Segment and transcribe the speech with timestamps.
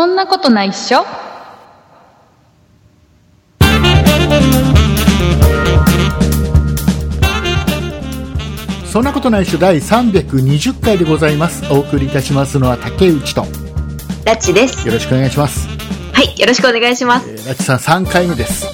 [0.00, 1.04] そんなことないっしょ。
[8.86, 9.58] そんなことないっしょ。
[9.58, 11.70] 第320回でございます。
[11.70, 13.42] お送りいたしますのは竹内と。
[13.42, 13.46] よ
[14.24, 14.90] ラッチです。
[14.90, 15.68] ろしくお願いします、
[16.14, 17.28] はい、よろしくお願いします。
[17.28, 18.68] えー、ラッチさん3回目です。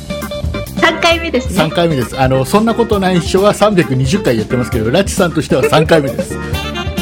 [0.76, 1.70] 3回目です3ね。
[1.74, 2.16] 回目です。
[2.16, 6.38] あのそんなことないっしょは320回やってますけどラッチさんとしては3回目です。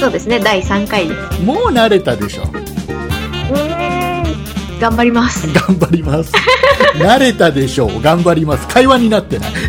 [0.00, 1.42] そうですね、第3回です。
[1.42, 2.44] もう慣れたでしょ。
[2.44, 3.83] うーん、
[4.80, 5.46] 頑張ります。
[5.52, 6.32] 頑張ります。
[6.94, 8.02] 慣れたでしょう。
[8.02, 8.66] 頑張ります。
[8.68, 9.50] 会話になってない。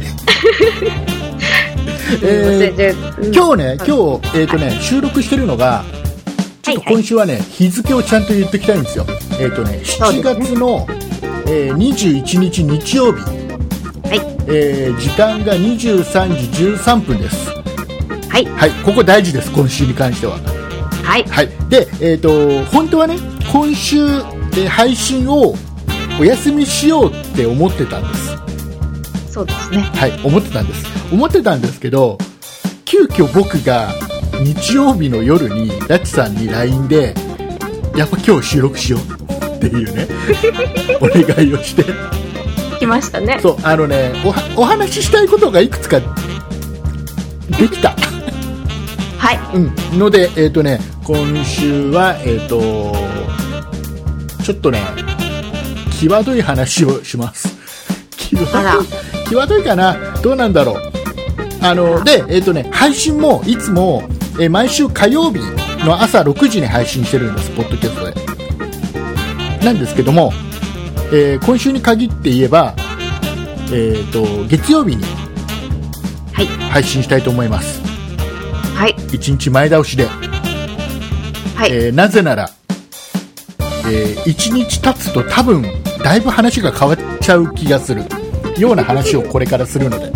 [2.22, 3.92] えー今日ね、今日、
[4.38, 5.84] えーとね、収録してるのが、
[6.62, 9.06] ちょっと今週はね、日付をちゃんと言っておきたいんですよ。
[9.40, 10.40] えっ、とね、7そうですね。
[10.46, 10.88] 月の、
[11.48, 17.50] えー21日日曜日、はい、えー時間が23時13分です。
[18.30, 20.38] はい、はい、ここ大事です、今週に関しては。
[21.04, 21.50] はい、はい。
[21.70, 23.18] で、えっ、と、本当はね、
[23.52, 24.06] 今週、
[24.58, 25.54] えー配信を
[26.20, 29.34] お休みしようって思ってたんです。
[29.34, 29.80] そうですね。
[29.80, 30.86] はい、思ってたんです。
[31.14, 32.18] 思ってたんですけど、
[32.86, 33.90] 急遽僕が
[34.42, 37.14] 日曜日の夜にラッチさんに LINE で、
[37.98, 40.08] やっぱ今日収録しようっていうね、
[41.02, 41.84] お願いをして、
[42.80, 43.40] 来ましたね。
[43.42, 47.96] そう、あのね、おはお話ししたいことがいくつかできた。
[49.18, 49.60] はい、う
[49.96, 50.00] ん。
[50.00, 52.96] ので、えっ、とね、今週は、えっ、と、
[54.46, 54.80] ちょっとね、
[56.00, 57.48] 際どい話をします。
[58.30, 58.86] 際どい、
[59.28, 59.98] 際どいかな？
[60.22, 60.82] どうなんだろう？
[61.62, 64.04] あの、で、えっ、とね、配信も、いつも、
[64.40, 65.40] えー毎週火曜日
[65.84, 69.66] の朝6時に配信してるんです、ポッドキャストで。
[69.66, 70.32] なんですけども、
[71.12, 72.76] えー今週に限って言えば、
[73.72, 75.04] えっ、と、月曜日に
[76.34, 77.82] はい、配信したいと思います。
[78.76, 80.08] はい、1日前倒しで。
[81.56, 82.52] はい、えーなぜなら、
[83.88, 85.64] え1日経つと多分
[86.04, 88.04] だいぶ話が変わっちゃう気がする
[88.58, 90.12] ような話をこれからするので。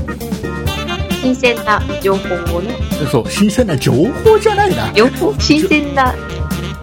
[1.22, 2.78] 新鮮な情報をね、
[3.12, 5.36] そう新鮮な情報じゃないな、情報？
[5.40, 6.14] 新鮮な、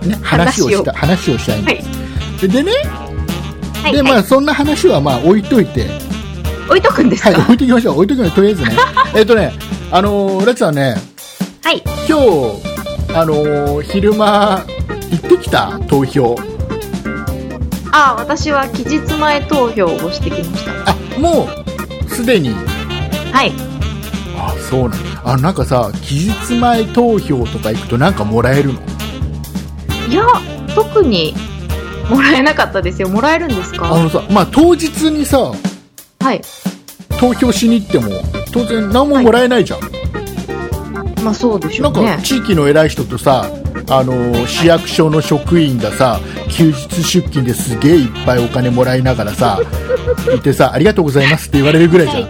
[0.02, 1.38] ね、話をした話を。
[1.38, 1.76] したいんはい。
[1.76, 1.82] で
[2.41, 2.72] す、、ででね
[3.82, 5.88] はい、で、まあ、はい、そんな話はまあ置いといて、
[6.68, 7.94] 置いとくんですはい、か置いときましょう。
[7.94, 8.76] 置いときましょうとりあえずね。
[9.14, 9.53] えっとね
[9.91, 10.97] あのーラチさんね。
[11.62, 14.64] はい、今日あのー昼間
[15.10, 16.36] 行ってきた投票
[17.98, 20.90] あ、私は期日前投票をしてきました。
[20.90, 21.48] あも
[22.06, 22.50] うすでに。
[23.32, 23.52] はい、
[24.36, 28.80] あそうなんだあなんかさ期日前投票とか行くとなんかもらえるの？
[30.08, 30.24] いや、
[30.74, 31.34] 特に
[32.08, 33.08] もらえなかったですよ。
[33.08, 35.52] もらえるんですあかのさまあ当日にさ
[36.20, 36.42] はい、
[37.18, 38.10] 投票しに行っても
[38.52, 39.80] 当然何ももらえないじゃん、
[41.22, 42.18] まあそうでしょなんかうね。
[42.22, 43.48] 地域の偉い人とさ
[43.88, 46.20] あの市役所の職員がさ
[46.50, 49.60] 休日出勤ですげえいっぱいお金もらいながらさ
[50.28, 52.28] 行ってさありがとうございますって言われるぐらいじゃん、は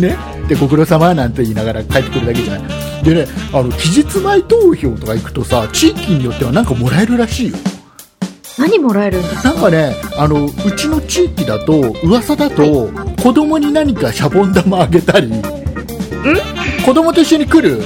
[0.00, 0.16] ね？
[0.48, 2.68] でご苦労様なんて言いながら帰ってくるだけじゃな
[3.00, 3.04] い。
[3.04, 7.56] でねあの期日前投票とか行くとさ地域によってはなんかもらえるらしいよ。
[8.58, 9.54] 何もらえるんですか？
[9.54, 12.90] なんかね、あの、うちの地域だと、噂だと、
[13.22, 15.32] 子供に何かシャボン玉あげたり、
[16.84, 17.82] 子供と一緒に来る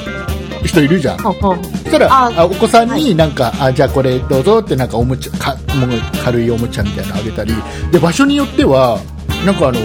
[0.66, 1.18] 人いるじゃん。
[1.18, 5.90] そしたら、ああお子さんはになんか、あ、じゃあこれどうぞってなんかおもちゃ、かもう
[6.24, 7.54] 軽いおもちゃみたいなのあげたり、
[7.90, 8.98] で、場所によっては、
[9.44, 9.78] なんかあの、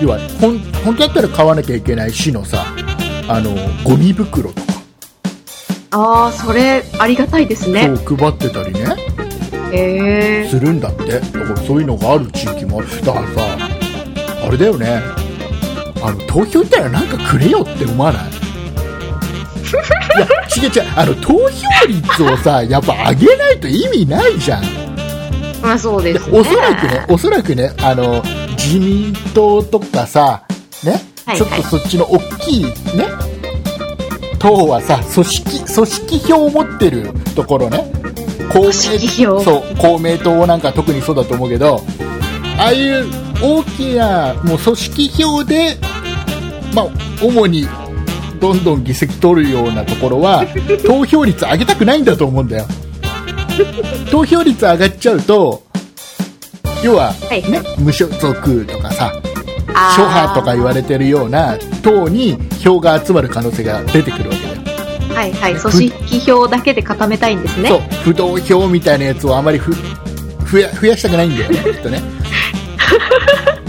[0.00, 2.64] 要は、ほん、本当だったら買わなきゃいけない市のさ、
[3.28, 3.50] あの、
[3.84, 4.62] ゴミ袋とか、
[5.92, 7.90] ああ、それ、ありがたいですね。
[8.06, 8.94] そう配ってたりね。
[9.72, 10.48] へえ。
[10.48, 13.58] するんだってだからそういうのがある地域もあるだからさ
[14.44, 15.00] あれだよね
[16.02, 18.30] あの投票行ったらなんかくれよって思わない？
[20.16, 20.26] いや
[20.56, 20.92] 違う違う。
[20.96, 24.64] あの投票率をさやっぱ上げないと意味ないじゃん。
[25.62, 26.38] まあそうですね。
[26.38, 28.22] おそらくねおそらくねあの
[28.52, 30.42] 自民党とかさ
[30.84, 31.36] ね、はい。
[31.36, 32.72] ちょっとそっちの大きいね
[34.38, 37.92] 党はさ組織組織票を持ってるところね。
[38.52, 39.40] 公明組織票。
[39.40, 41.82] そう公明党なんか特にそうだと思うけど
[42.58, 43.06] ああいう
[43.42, 45.78] 大きなもう組織票で、
[46.74, 46.88] まあ、
[47.22, 47.64] 主に
[48.40, 50.44] どんどん議席取るようなところは
[50.86, 52.66] 投票率上げたくないんだと思うんだよ。
[54.10, 55.62] 投票率上がっちゃうと
[56.82, 57.50] 要は、はい。
[57.50, 59.12] ね、無所属とかさ
[59.96, 64.60] 諸派とか言われてるような党に票が集まる可能性が出てくるわけだよ。
[65.14, 65.56] はいはい。
[65.56, 67.68] 組織票だけで固めたいんですね。
[67.68, 67.80] そう。
[68.04, 69.74] 不動票みたいなやつをあまりふ
[70.50, 72.02] 増や増やしたくないんだよねきっとね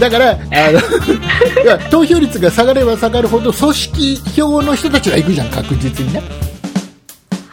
[0.02, 0.36] だからあ
[0.72, 0.78] の
[1.62, 6.22] いや投票率が下がれば下がるほど組織票の人たちが行くじゃん確実にね。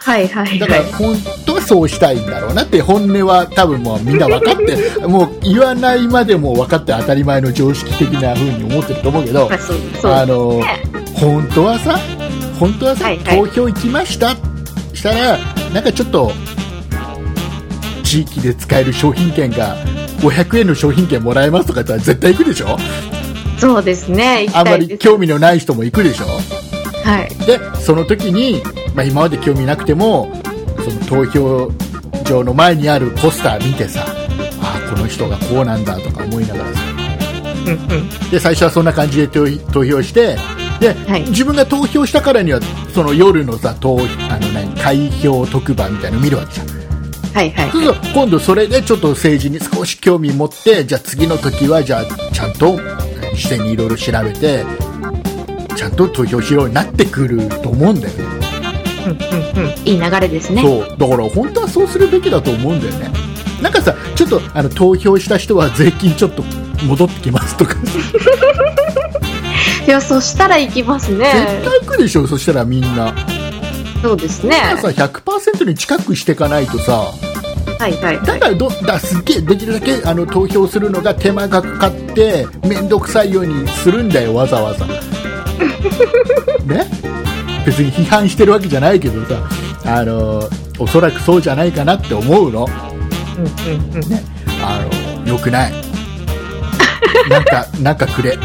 [0.01, 0.91] はいはいだからはい。
[0.93, 1.15] 本
[1.45, 4.75] 当はそうしたいんだろうなって本音は多分もうみんな分かって
[5.05, 10.11] もう言わないまでも分かって当たり前の常識的な風に思ってると思うけどまあ、そう、そう。
[10.13, 10.81] あのね。
[11.13, 11.99] 本当はさ
[12.59, 13.37] 本当はさ、はいはい。
[13.37, 14.35] 投票行きました？
[14.95, 15.37] したら
[15.73, 16.31] なんかちょっと
[18.03, 19.75] 地域で使える商品券が
[20.19, 22.77] 500円の商品券もらえますとか言ったら絶対行くでしょ？
[23.57, 24.47] そうですね。
[24.53, 24.97] あんまり。
[24.97, 26.25] 興味のない人も行くでしょ？
[27.03, 27.45] はい。
[27.45, 28.61] でその時に、
[28.95, 30.31] まあ、今まで興味なくても
[30.83, 31.71] その投票
[32.25, 34.05] 場の前にあるポスター見てさ
[34.61, 36.81] あこの人がこうなんだとか思いながらさ
[37.65, 38.29] うんうん。
[38.29, 40.37] で最初はそんな感じで投投票して
[40.79, 42.61] で、はい自分が投票したからには
[42.93, 43.97] その夜のさ投
[44.29, 46.67] あの何開票特番みたいなの見るわけじゃん
[47.33, 47.71] はいはい。
[47.71, 52.77] そうすると今度それでちょっと政治に少し興味持ってじゃあ次の時はじゃあちゃんと
[53.35, 54.65] 視点にいろいろ調べて
[55.75, 58.25] ちゃんと投票しようになってくると思うんだよね
[59.05, 59.69] うんうんうん。
[59.87, 60.61] いい流れですね。
[60.61, 63.09] そうだから本当はそうするべきだと思うんだよね
[63.61, 66.43] なんかさちょっとあの投票した人は税金ちょっと
[66.85, 67.75] 戻ってきますとか
[69.87, 71.25] いや、そしたら行きますね。
[71.25, 72.27] 絶対行くでしょ？
[72.27, 73.13] そしたらみんな
[74.01, 74.55] そうですね。
[74.81, 76.93] さ100%に近くしていかないとさ
[77.79, 78.25] はいはいはい。
[78.25, 84.85] だからどだすっげえできるだけあの投票するのが手間がかかって面倒くさいようにするんだよわざわざ
[86.65, 86.85] ね？
[87.65, 89.35] 別に批判してるわけじゃないけどさ
[89.85, 90.47] あの
[90.77, 92.67] おそらくそうじゃないかなって思うの
[93.37, 94.03] うんうんうん。
[94.61, 94.81] あ
[95.25, 95.73] のよくない
[97.29, 98.37] なんかなんかくれ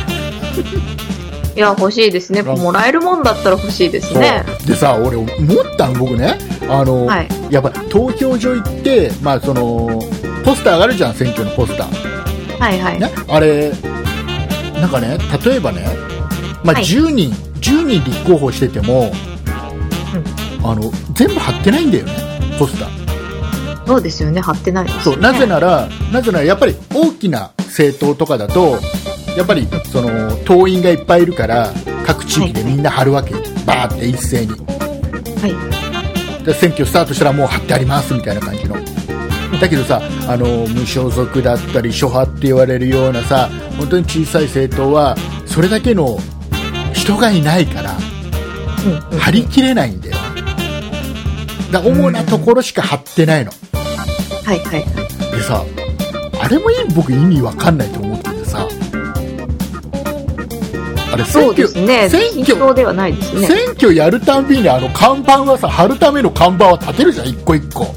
[1.56, 2.42] いや、欲しいですね。
[2.42, 4.44] もらえるもんだったら欲しいですね。
[4.66, 5.30] でさ俺思っ
[5.76, 10.00] たの僕ねあの、はいやっぱ投票所行って、まあ、その
[10.44, 11.14] ポスターがあるじゃん？
[11.14, 12.98] 選挙のポスターはいはい。
[13.00, 13.72] ね、あれ、
[14.80, 15.86] なんかね、例えばね、
[16.64, 17.30] まあ、はい10人、
[17.60, 19.12] 10人立候補してても、
[20.64, 22.12] あの全部貼ってないんだよね、
[22.58, 23.86] ポスター。
[23.86, 24.40] そうですよね。
[24.40, 25.04] 貼ってないですよね。
[25.04, 28.78] そうなぜなら、なぜならやっぱり大きな政党とかだと、
[29.36, 31.72] やっぱりその党員がいっぱいいるから、
[32.06, 33.34] 各地域でみんな貼るわけ、
[33.66, 34.52] バーって一斉に。
[34.52, 34.58] は
[36.40, 36.44] い。
[36.44, 38.76] で選挙スタートしたらもう貼ってありますみたいな感じの。
[39.60, 43.48] だけどさあの無所属だったり諸派って言われるようなさ
[43.78, 45.16] 本当に小さい政党は
[45.46, 46.18] それだけの
[46.92, 47.96] 人がいないから
[48.84, 49.18] うんうん。
[49.18, 50.16] 貼りきれないんだよ
[51.70, 53.52] だ主なところしか貼ってないの
[54.44, 55.36] はいはいはい。
[55.36, 55.64] でさ
[56.42, 58.33] あれもいい僕意味わかんないと思って
[61.14, 62.10] あれ選そう挙ですね。
[62.10, 63.46] 選均挙等ではないですね。
[63.46, 67.94] 選挙やるたんびにあの看板はさ貼るための看板は立てるじゃん一個一個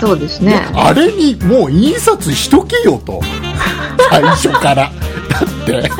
[0.00, 0.66] そうですね。
[0.74, 3.20] あれにもう印刷しとけよと
[4.10, 5.92] 最初からだってだって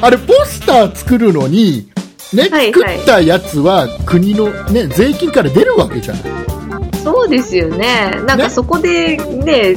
[0.00, 1.88] あれポスター作るのに
[2.32, 6.51] ね、はいはい作ったやつは国の、ね、税金から出るわけじゃない
[7.02, 8.10] そうですよね。
[8.26, 8.44] なんね。
[8.44, 9.74] かそこでね、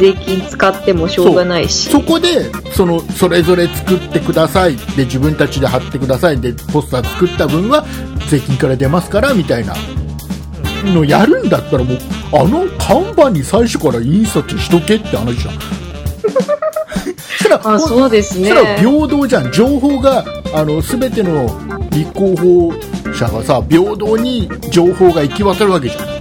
[0.00, 1.90] 税金使ってもしょうがないし。
[1.90, 4.76] そこでそのそれぞれ作ってください。
[4.96, 6.40] で自分たちで貼ってください。
[6.40, 7.84] でポスター作った分は
[8.28, 9.74] 税金から出ますからみたいな。
[10.84, 11.98] のやるんだったらもう
[12.32, 15.54] あの看板に最初から印刷しとけって話じゃん。
[17.42, 18.50] そらあ、そうですね。
[18.50, 18.54] そ。
[18.54, 19.50] ら平等じゃん。
[19.52, 20.24] 情報が
[20.54, 21.50] あの全ての
[21.90, 22.72] 立候補
[23.12, 26.15] 者がさ平等に情報が行き渡るわけじゃん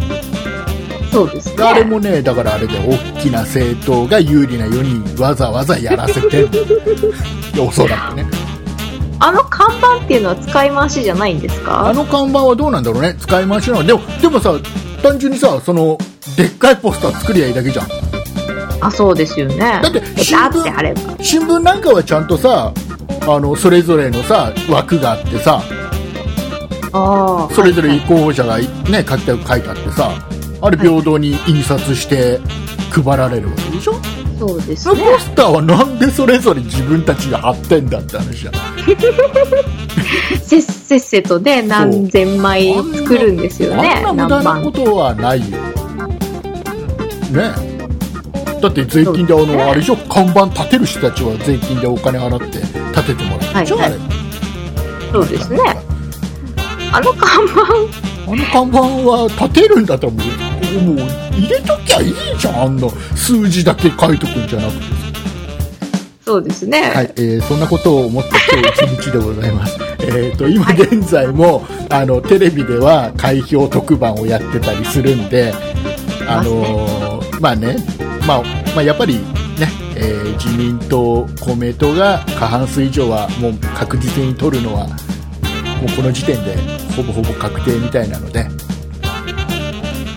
[1.16, 1.64] そうですね。
[1.64, 6.46] あれもねだからあれで大きな政党が有利なようにわざわざやらせて
[7.60, 8.26] おそらくね
[9.20, 11.88] あの看板っていうのは使い回しじゃないんですか？
[11.88, 14.54] あの看板はどうなんだろうね使い回しなのでもでもさ
[15.02, 15.98] 単純にさその
[16.36, 17.88] でっかいポスター作りゃいいだけじゃん
[18.82, 19.58] あ、そうですよね。
[19.82, 21.02] だってえ新聞だってあれば。
[21.22, 22.72] 新聞なんかはちゃんとさ
[23.28, 25.62] あのそれぞれのさ枠があってさ
[26.92, 27.54] ああ。
[27.54, 28.68] それぞれ候補者が、ね、
[29.08, 30.12] 書きたく書いてあってさ
[30.66, 32.40] あれ平等に印刷して
[32.92, 33.94] 配られるわけでしょ、
[34.40, 35.04] そうですね。
[35.04, 38.54] ポスターはなんでそれぞれ自分たちが貼ってんだって話じゃん。
[40.42, 44.04] せっせっせとね、何千枚作るんですよね。
[44.06, 45.58] あんな無駄なこ何とはないよ。
[47.32, 47.76] ね。
[48.62, 49.98] だって税金であの、ねあれでしょ？
[49.98, 52.60] 看板立てる人たちは税金でお金払って
[52.96, 54.00] 立ててもらうでしょ、はいはい。
[54.00, 55.12] あれ。
[55.12, 55.60] そうですね。
[56.92, 57.62] あの看板、
[58.32, 58.80] あの看板
[59.10, 60.22] は立てるんだったらもう
[60.80, 60.98] もう
[61.34, 65.06] 入れときゃいいじゃんあんな数字だけ書いとくんじゃなくて
[66.26, 66.82] そうですね。
[66.82, 69.78] はい、えーそんなことを思った今日一日でございます。
[70.02, 75.54] えっと、今現在も、あの、テレビでは開票特番をやってたりするんで、
[76.28, 77.78] あのーまあね、
[78.26, 78.44] まあ、
[78.76, 79.16] まあ、やっぱり
[79.60, 84.94] ね、えー自民党、公明党が過半数以上はもう確実に取るのは、も
[85.88, 86.58] うこの時点で
[86.96, 88.48] ほぼほぼ確定みたいなので、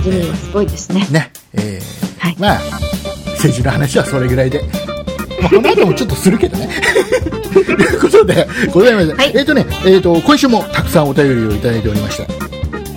[0.09, 1.07] 自民はすごいですね。
[1.11, 2.61] ね、えーはいまあ、
[3.33, 4.63] 政治の話はそれぐらいで。
[5.41, 6.69] まあ、この後もちょっとするけどね。
[7.53, 12.27] ということで、ございまして、はいえっ、とね、えっ、と、今週もたくさんお便りをいただいておりまして、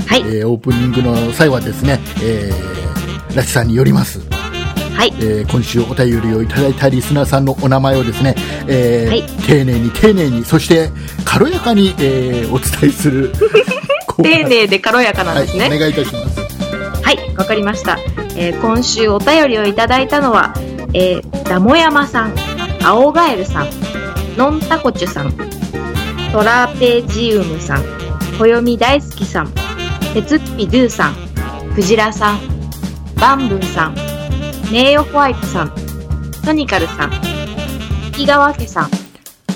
[0.08, 0.22] はい。
[0.22, 4.20] えーオープニングの最後はですね、えー、ラチさんによります。
[4.96, 5.13] はい。
[5.20, 8.36] えー今週お便りをいただいたリスナーさんのお名前をですね、
[8.68, 10.89] えーはい丁寧に丁寧に、そして
[11.25, 13.32] 軽やかに、えーお伝えする
[14.24, 15.68] 丁寧で軽やかなんですね。
[15.70, 16.30] はい、お願いいたします。
[17.12, 17.98] はい、わかりました。
[18.38, 20.53] えー今週お便りをいただいたのは、
[20.94, 22.36] えーダモヤマさん、
[22.82, 23.70] 青ガエルさん、
[24.38, 25.34] ノンタコチュさん、
[26.32, 27.84] トラペジウムさん、
[28.39, 29.51] 暦大好きさん、
[30.13, 31.15] テツッピドゥさん、
[31.75, 32.39] クジラさん、
[33.20, 33.96] バンブンさん、
[34.72, 35.75] 名誉ホワイトさん、
[36.46, 37.12] トニカルさん、
[38.13, 38.89] 木川家さん、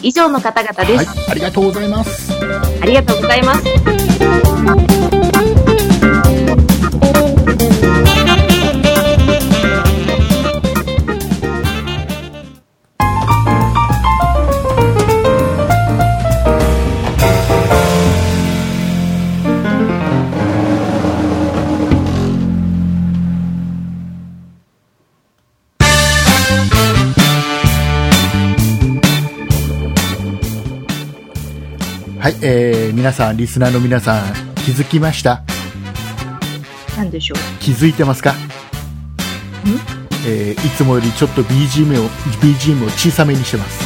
[0.02, 1.06] 以上の方々です。
[1.06, 2.34] はい、ありがとうございます。
[2.82, 5.25] ありがとうございます。
[33.06, 35.44] 皆さん、リスナーの皆さん、気づきました？
[36.98, 37.38] なんでしょう？
[37.62, 38.34] 気づいてますか？
[40.26, 42.10] えーいつもよりちょっと BGM を
[42.42, 43.86] BGM を小さめにしてます。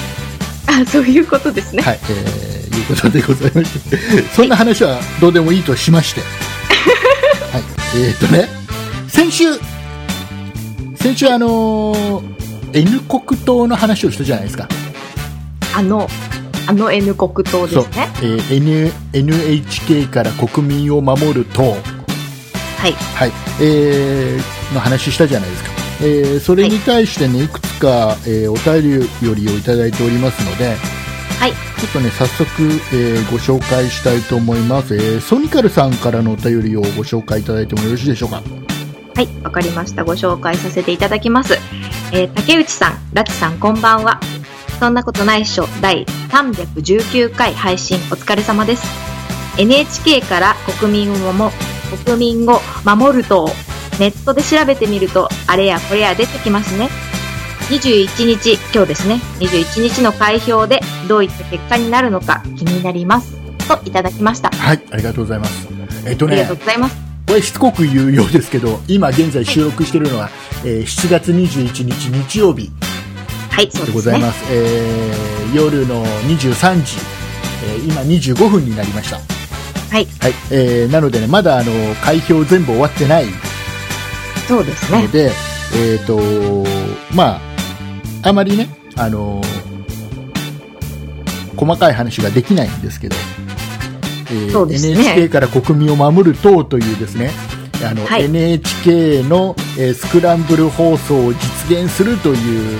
[0.71, 1.83] あ、そういうことですね。
[1.83, 3.97] はい、えーいうことでございまして、
[4.33, 6.21] そんな話はどうでもいいとしまして、
[7.51, 7.63] はい、
[7.97, 8.47] えーっとね、
[9.09, 9.43] 先週、
[10.95, 12.23] 先週あのー
[12.71, 14.69] N 国党の話をしたじゃないですか。
[15.75, 16.09] あの、
[16.69, 21.77] あの N 国党ですね。、えー N NHK から国民を守る党、は
[22.87, 22.93] い。
[22.93, 25.69] はい、えーの話したじゃないですか。
[26.01, 30.75] えーそれに対してね、いくつか、えーお便りよりをいただいておりますので、
[31.39, 31.53] はい。
[31.53, 32.45] ちょっとね、早速、
[32.93, 38.43] えーご紹介したいと思います、えーソニカルさんからのお便りをご紹介いただいてもよろしいでしょうか？
[39.15, 40.03] はい、わかりました。
[40.03, 41.57] ご紹介させていただきます。
[42.11, 44.19] えー竹内さん、ラチさん、こんばんは。
[44.79, 48.83] そんなことないっしょ、第319回配信お疲れ様です。
[49.57, 51.51] NHK から国民をも、
[52.05, 53.49] 国民を守ると、
[53.99, 56.87] ネットで調べてみると、あれやこれや出てきますね。
[57.69, 63.33] 21日、今日ですね、21日の開票でどういった結果になるのか気になります。
[63.67, 64.49] といただきました。
[64.49, 65.67] はい、ありがとうございます。
[66.05, 66.95] えっ、とねありがとう、ございます。
[67.27, 70.29] これしつこく言うようですけど、今現在収録しているのは、
[70.63, 72.71] えー7月21日日曜日
[73.59, 73.91] はい、そうで。
[73.91, 74.45] ございます。
[74.53, 76.97] えー夜の23時、
[77.65, 79.17] えー今25分になりました。
[79.17, 83.25] はい、はい、えーなのでね、まだあの、開票全部終わってない
[84.47, 85.11] そうですねの。
[85.11, 85.31] で、
[85.75, 86.19] えっ、と、
[87.13, 87.41] ま
[88.23, 89.41] あ、あまりね、あの
[91.57, 93.15] 細かい話ができないんですけど、
[94.31, 97.31] えーね NHK から国民を守る党というですね、
[97.85, 102.79] あの、はい NHK の、えースクランブル放送を実現するという、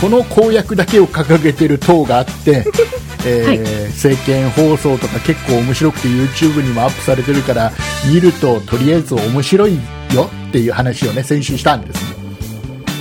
[0.00, 2.64] この公約だけを掲げてる党があって、
[3.26, 3.58] えーはい。
[3.88, 7.72] 政見放送とか結構面白くて YouTube にもアップされてるから
[8.06, 9.74] 見るととりあえず面白い
[10.14, 12.08] よっていう話をね先週したんですね。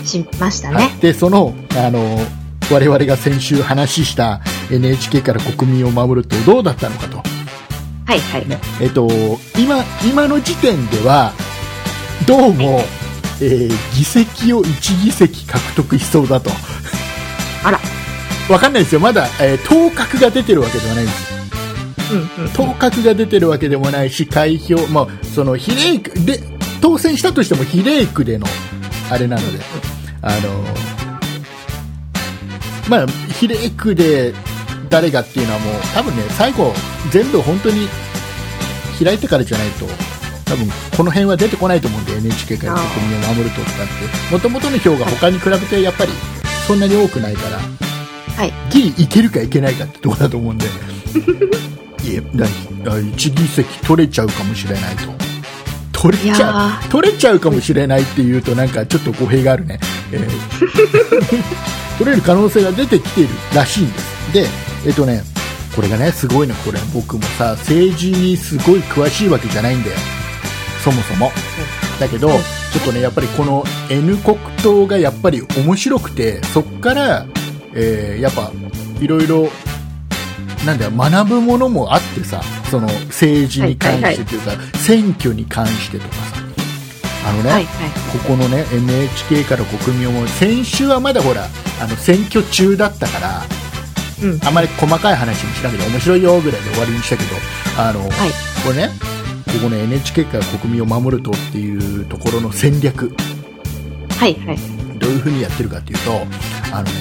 [0.06, 0.86] しましたはい。
[0.86, 0.96] ね。
[1.02, 2.20] でそのあの
[2.72, 7.18] 我々が先週話した NHK から国民を守るとどうだったのかと、
[8.06, 8.48] はい、はい。
[8.48, 8.60] ね。
[8.82, 9.08] えっと、
[9.58, 11.32] 今今の時点では
[12.26, 12.84] どうも、
[13.40, 16.50] えー議席を1議席獲得しそうだと
[17.64, 17.80] あら。
[18.50, 21.38] わかんないですよまだ、えー当確が出てるわけではないんです
[22.14, 22.54] うんうん。
[22.54, 26.40] 当確が出てるわけでもないし開票、まあ、その比例区で
[26.82, 28.48] 当選したとしても比例区での
[29.12, 29.60] あれなので、
[30.22, 30.64] あの
[32.90, 33.08] まあ、
[33.40, 34.34] 比例区で
[34.90, 36.72] 誰がっていうのはもう多分ね最後
[37.12, 37.88] 全部本当に
[39.04, 39.86] 開いてからじゃないと
[40.46, 46.12] 多分この辺は出てこないと思うんで NHK から国民を守るとかってもともとの票が他に比べてやっぱり
[46.68, 47.60] そんなに多くないから
[48.36, 48.54] はい。
[48.70, 50.66] ギリいけるかいけないかってとこだと思うんで
[52.04, 52.46] いやだ
[53.00, 55.12] 1議席取れちゃうかもしれないと。
[55.92, 56.86] 取れちゃう？
[56.86, 59.80] ー、取れちゃうかもしれないっていうとなんかちょっと語弊があるね、
[60.12, 60.28] えー
[61.98, 64.06] 取れる可能性が出てきているらしいんです。
[64.34, 64.48] で
[64.86, 65.24] えっ、とね
[65.76, 69.96] これがねすごいねこれ僕もさ政治にすごい詳しいわけじゃないんだよ。
[70.84, 71.32] そもそも。
[72.00, 72.30] だけど、
[72.74, 77.26] ちょっとねやっぱりこの N 国党がやっぱり面白くてそっから、
[77.74, 78.52] えーやっぱ
[79.00, 79.50] いろいろ
[80.66, 86.38] なんだよ学ぶものもあってさその政治に関してというか、選挙に関してとかさ
[87.28, 87.90] あのね、はいはい。
[88.18, 91.46] ここのね NHK から国民を守る先週はまだほら
[91.82, 93.42] あの選挙中だったから
[94.24, 94.40] うん。
[94.48, 97.30] あまり細かい話にしなくて面白いよぐらいで終わりにしたけど
[97.78, 98.10] あの、はい。
[98.66, 98.90] これね
[99.48, 103.12] ここの NHK から国民を守るとっていうところの戦略。
[104.20, 104.58] はいはい。
[105.00, 106.12] どういうふうにやってるかっていうと
[106.74, 106.92] あのね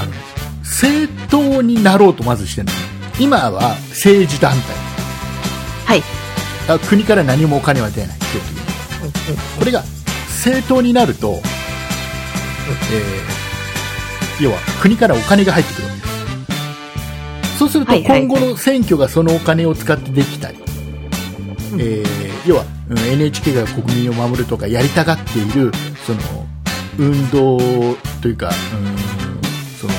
[0.00, 0.12] あの
[0.60, 2.72] 政党になろうとまずしてるの。
[3.18, 4.58] 今は政治団体。
[5.86, 6.02] はい。
[6.68, 8.22] あ国から何もお金は出ない基
[9.00, 9.82] 本的にこれが
[10.28, 13.36] 政党になると、えー
[14.38, 15.88] 要は国からお金が入ってくる
[17.58, 18.22] そうするとはいはい。
[18.26, 20.58] 今後の選挙がそのお金を使ってできたり、
[21.72, 21.80] うん。
[21.80, 25.72] えー要はうん NHK が国民を守るとかやりたがっている
[26.06, 26.46] その
[26.96, 27.58] 運動
[28.22, 28.52] というかうん
[29.80, 29.92] その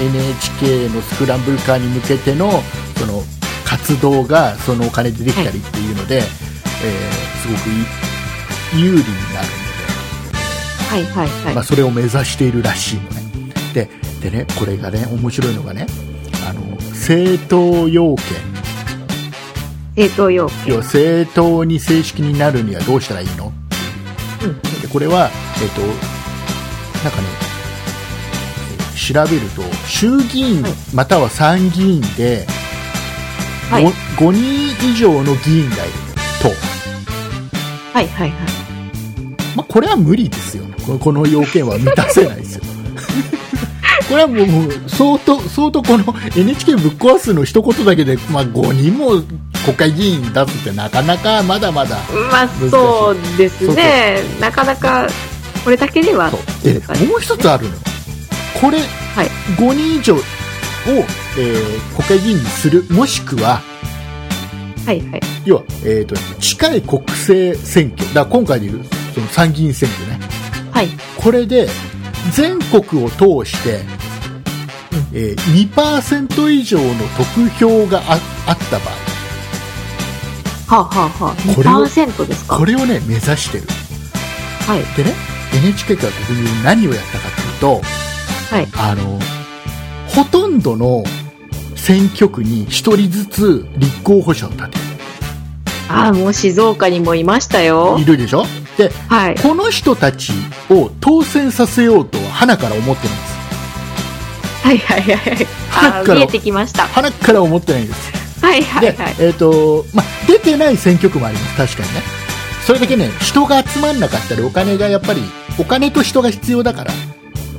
[0.00, 2.50] NHK のスクランブル化に向けての
[2.96, 3.22] その
[3.66, 6.24] 活動がそのお金でできたりっていうので、えー
[7.44, 7.68] すごく
[8.78, 9.14] い有利になるので、
[10.88, 11.54] はいはいはい。
[11.54, 13.22] まあ、それを目指しているらしいのね。
[13.74, 13.90] で
[14.22, 15.86] でねこれがね面白いのがね
[17.06, 18.24] 政党要件。
[19.94, 20.56] 政党要件。
[20.68, 23.52] 要は政党に正式になるにはどうしたらいいの？
[24.42, 24.58] うん。
[24.80, 25.28] でこれは、
[25.62, 27.28] えっとなんかね
[28.96, 30.72] 調べると衆議院はい。
[30.94, 32.46] または参議院で
[33.68, 33.84] 5,、はい。
[33.84, 35.92] 5人以上の議員がいる
[36.40, 36.48] と、
[37.92, 38.48] はいはいはい。
[39.54, 40.64] まあ、これは無理ですよ。
[40.86, 42.64] このこの要件は満たせないですよ
[44.08, 46.04] これはもう相当相当この
[46.36, 49.22] NHK ぶっ壊すの一言だけで、まあ、5人も
[49.64, 51.96] 国会議員出すってなかなかまだまだ
[52.30, 54.18] まあそうですね。
[54.38, 55.08] なかなか、
[55.64, 56.30] これだけでは。
[56.62, 56.74] で
[57.06, 57.80] もう一つあるのよ
[58.60, 63.62] これ、はい5人以上を、えー国会議員にするもしくは
[64.84, 65.20] はいはい。
[65.46, 70.18] 要は、えー、と近い国政選挙だ今回でいうその参議院選挙ね
[70.70, 70.88] はい。
[71.16, 71.68] これで
[72.32, 73.80] 全国を通して、
[75.12, 76.84] えー2%以上の
[77.16, 78.94] 得票がああった場合
[80.66, 82.56] はあ、はあはあ、これを2%ですか？
[82.58, 83.64] これをね目指してる
[84.66, 84.80] はい。
[84.96, 85.12] でね
[85.62, 87.28] NHK から国民に何をやったか
[87.60, 88.68] というとはい。
[88.76, 89.18] あの
[90.08, 91.04] ほとんどの
[91.76, 94.78] 選挙区に1人ずつ立候補者を立て
[95.90, 98.04] ああ、もう静岡にもいましたよるい。
[98.06, 98.46] るでしょ？
[98.76, 99.36] ではい。
[99.36, 100.32] この人たち
[100.70, 103.34] を当選させようとは花から思ってるんです
[104.64, 105.46] はいはいはいはい。
[105.72, 106.84] ああ、だから見えてきました。
[106.86, 109.14] 花から思ってないんですはいはいで、はい。
[109.20, 112.02] えっ、と、まあ、出てない選挙区もあります、確かにね。
[112.66, 115.22] それだけね、人が集まんなかったり、お金がやっぱり、
[115.58, 116.92] お金と人が必要だから、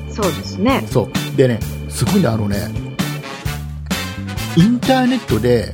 [0.10, 0.86] そうですね。
[0.92, 1.38] そう。
[1.38, 2.72] でね、すごいね、あのね、
[4.56, 5.72] インターネットで、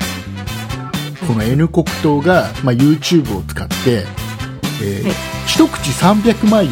[1.28, 4.06] この N 国党が、まあ、YouTube を使って、
[4.82, 6.72] えーはい一口300万円。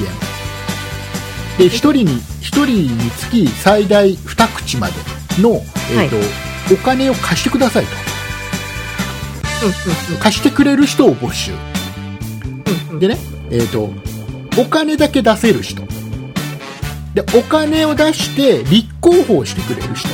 [1.58, 4.94] で、一人に、一人につき最大二口まで
[5.40, 6.16] の、えっ、と、
[6.74, 7.92] お金を貸してくださいと。
[7.92, 7.96] う
[10.16, 11.52] ん貸してくれる人を募集。
[11.52, 11.62] うんう
[12.92, 13.00] んうん。
[13.00, 13.18] でね、
[13.52, 13.90] えっ、と、
[14.58, 15.84] お金だけ出せる人。
[17.14, 20.08] で、お金を出して立候補をしてくれる人。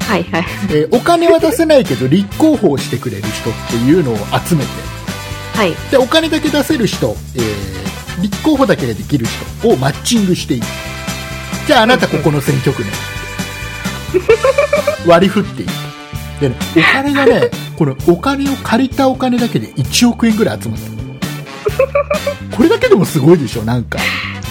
[0.00, 0.44] はいはい。
[0.70, 4.70] えーお金は出せないけど立候補をしてくれる人っていうのを集めて、
[5.54, 5.74] はい。
[5.90, 7.82] で、お金だけ出せる人、えー
[8.20, 9.26] 立候補だけができる
[9.60, 10.66] 人をマッチングしていく。
[11.66, 12.90] じゃああなたここの選挙区ね。
[15.06, 15.70] 割り振っていく。
[16.40, 20.92] でね、お金がね、このお金を借りたお金だけで1億円ぐらい集まってる。
[22.56, 23.98] これだけでもすごいでしょ、なんか。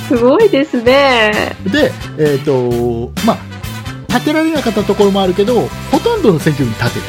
[0.08, 1.56] すごいですね。
[1.66, 3.38] で、えっ、と、まあ、
[4.10, 7.00] 立てられなかったところもあるけど、ほとんどの選挙区に立て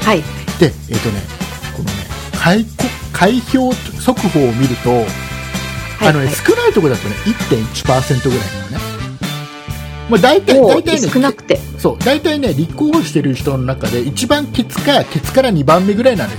[0.00, 0.10] た。
[0.10, 0.22] はい。
[0.58, 1.22] で、えっ、とね、
[1.76, 2.06] このね、
[2.40, 4.90] 開こ開票速報を見ると、
[6.00, 8.94] あのね、はいはい少ないところだとね、1.1%ぐらいなのね。
[10.10, 11.58] まあ、大体、大体ね、少なくて。
[11.78, 16.38] そう、大体ね、立候補してる人の中で、一番ケツか、ケツから2番目ぐらいなのよ。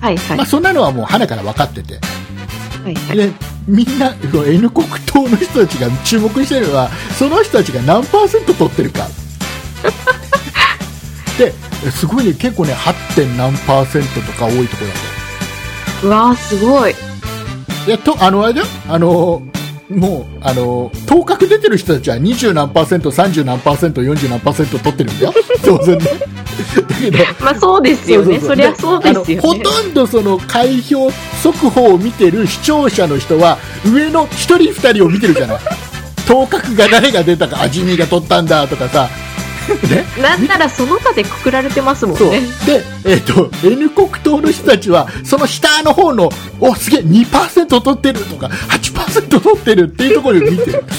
[0.00, 0.36] はいはい。
[0.36, 1.94] まあ、そんなのはもう、花から分かってて。
[1.94, 3.16] はいはい。
[3.16, 3.32] で、
[3.66, 9.08] みんな、N 国党の人たちが注目してるのは、その人たちが何パーセント取ってるか。
[11.38, 11.54] で、
[11.90, 13.14] すごいね、結構ね、8.
[13.14, 15.07] 点何パーセントとか多いところだと。
[16.02, 16.92] うわーすごい。
[17.86, 19.42] いや、と、あの、あれだよ、あの、
[19.90, 25.34] もう、あの、当確出てる人たちは20何パーセント、30何パーセント、40何パーセント取ってるんだよ。
[25.64, 26.04] 当然ね。
[26.04, 28.38] だけど、 まあそうですよね。
[28.38, 29.40] そりゃそうですよね。
[29.40, 31.10] ほとんどその開票
[31.42, 33.56] 速報を見てる視聴者の人は、
[33.90, 35.58] 上の1人2人を見てるじゃない。
[36.26, 39.08] 当確が誰が出たか、味見が取ったんだとかさ。
[39.74, 40.04] ね？
[40.20, 42.18] なんならその他でくくられてますもん。
[42.18, 42.40] ね。
[42.66, 50.84] で、えっ、と、N 国党の人たちはその下の方のおすげえ2%取ってるとか8%取ってるっていうところで見てる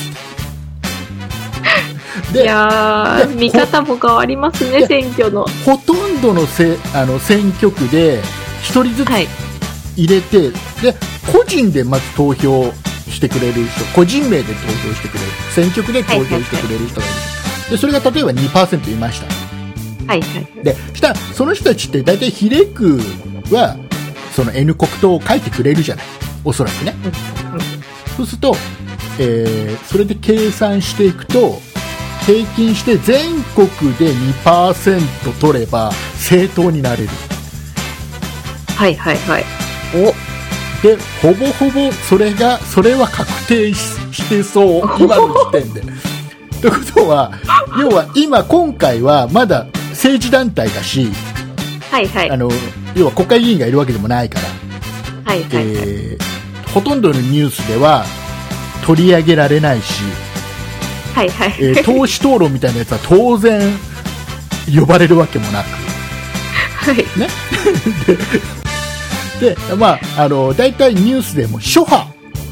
[2.33, 5.45] いやー、で見方も変わりますね、で選挙の。
[5.65, 8.21] ほとんどのせあの選挙区で
[8.63, 9.27] 1人ずつはい。
[9.95, 10.51] 入れて、
[10.81, 10.95] で
[11.31, 12.71] 個人でまず投票
[13.09, 14.51] してくれる人個人名で投
[14.87, 17.15] 票してくれる選挙区で投票してくれる人がいる、
[17.69, 19.27] でそれが例えば2%いました。
[20.07, 20.63] はいはい。
[20.63, 22.99] でしたらその人たちって大体比例区
[23.51, 23.77] は
[24.35, 26.05] その N 国党を書いてくれるじゃない。
[26.43, 26.95] おそらくね。
[28.17, 28.55] そうすると、
[29.19, 31.59] えーそれで計算していくと
[32.25, 37.09] 平均して全国で2%取れば政党になれる。
[38.75, 39.45] はいはいはい。
[40.81, 43.79] でほぼほぼそれがそれは確定し
[44.11, 44.81] してそう。
[44.99, 45.81] 今の時点で
[46.61, 47.31] ということは
[47.79, 51.07] 要は今今回はまだ政治団体だし
[51.91, 52.29] はいはい。
[52.31, 52.49] あの
[52.95, 54.47] 要は国会議員がいるわけでもないから、
[55.31, 55.65] はいはいはい。
[55.67, 56.29] えー
[56.69, 58.05] ほとんどのニュースでは
[58.85, 60.03] 取り上げられないし、
[61.15, 61.55] はいはい。
[61.59, 63.59] えー 党首討論みたいなやつは当然
[64.71, 65.65] 呼ばれるわけもなく
[66.85, 67.05] はい。
[69.41, 72.07] で、まあ、あの大体ニュースでも諸派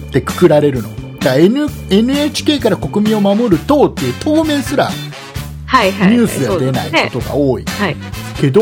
[0.07, 4.89] ってくくられるのだから、N、NHK から国民を守る党っていう当面すら。
[4.89, 7.95] ニュースでは出ないことが多い、はい。
[8.39, 8.61] けど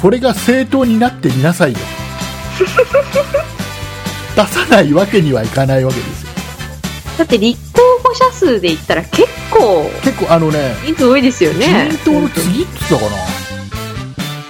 [0.00, 1.78] これが政党になってみなさいよ
[4.36, 6.32] 出さないわけにはいかないわけですよ
[7.18, 11.88] だって立候補者数で言ったら結構結構あのね人数多いですよね。
[11.90, 13.16] 自民党の次って言ってたかな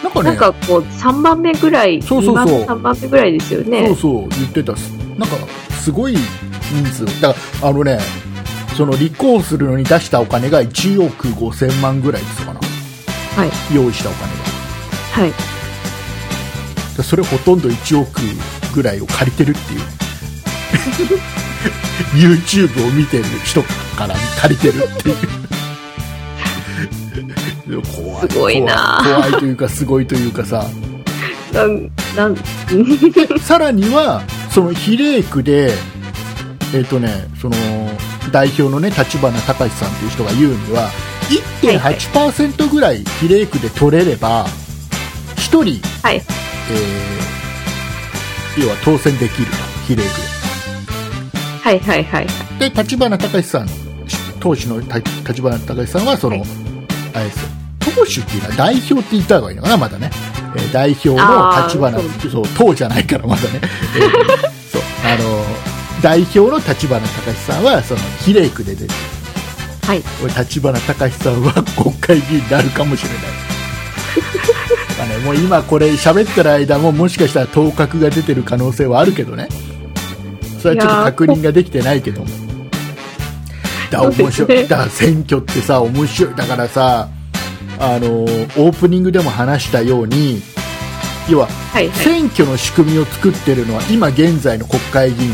[0.02, 3.86] なんかねなんかこう3番目ぐらい、そうそうそう2番3番目ぐらいですよね。
[3.88, 5.36] そうそう言ってたなんか
[5.82, 6.16] すごい
[6.72, 7.98] 人数だからあのね
[8.76, 13.74] その立候補するのに出したお金が1億5000万ぐらいですかなはい。
[13.74, 14.42] 用意したお金が
[15.12, 15.32] はい。
[16.96, 18.20] でそれほとんど1億
[18.74, 19.80] ぐらいを借りてるっていう
[22.14, 23.62] YouTube を見てる人
[23.96, 25.08] から借りてるって
[27.70, 30.64] いう怖いすごいな怖い怖いというかすごいというかさ
[31.52, 32.34] なん、な、
[33.40, 35.72] さらにはその比例区で
[36.74, 37.56] えっ、とねその
[38.32, 40.88] 代表のね立花隆さんという人が言うにはは
[41.72, 44.46] いはい1.8%ぐらい比例区で取れれば
[45.36, 46.16] 1人、はい。
[46.16, 46.22] えー
[48.58, 49.52] 要は当選できると
[49.86, 50.08] 比例区
[51.62, 52.26] はいはいはい。
[52.58, 53.68] でで立花隆さん
[54.40, 56.48] 党首のた立花隆さんはその、はい。
[57.14, 57.42] あれです。
[57.42, 57.48] よ
[57.94, 60.10] 党首っていうのは代表って言った方がいいのかなまだね、
[60.56, 64.10] えー代表の立花そうそう党じゃないからまだね、えー
[64.72, 65.71] そうあの
[66.02, 68.92] 代表の立花隆さんはその比例区で出て
[69.86, 70.02] はい。
[70.22, 73.18] 俺立花隆さんは国会議員になるかもしれない。
[74.98, 79.48] まあね、もう今これ喋ってる間ももしかしたら当確が出てる可能性はあるけどね。
[80.60, 82.26] それはちょっと確認ができてないけども。
[83.90, 84.68] だ面白い。
[84.68, 86.34] だ選挙ってさ面白い。
[86.34, 87.08] だからさ
[87.78, 90.40] あのオープニングでも話したように
[91.28, 91.96] 要ははいはい。
[91.96, 95.32] 選挙の仕組みを作ってるのは今現在の国会議員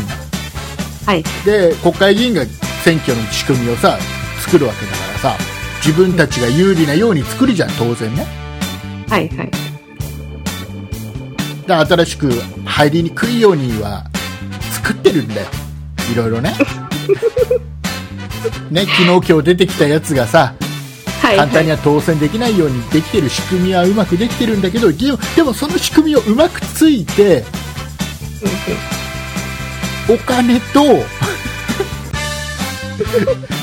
[1.09, 1.23] はい。
[1.43, 2.45] で国会議員が
[2.83, 3.97] 選挙の仕組みをさ
[4.45, 5.37] 作るわけだからさ
[5.83, 8.27] 自分たちが有利なように作るじゃん当然ね。
[9.09, 9.51] はいはい。
[11.65, 12.29] で新しく
[12.63, 14.03] 入りにくいようには
[14.83, 15.47] 作ってるんだよ。
[16.13, 16.53] いろいろね。
[18.69, 20.53] ね昨日今日出てきたやつがさ
[21.23, 27.43] はい簡単には当選できないようにできてる仕組みはうまくできてるんだけどでもその仕組みをうまくついて
[30.09, 30.83] お金と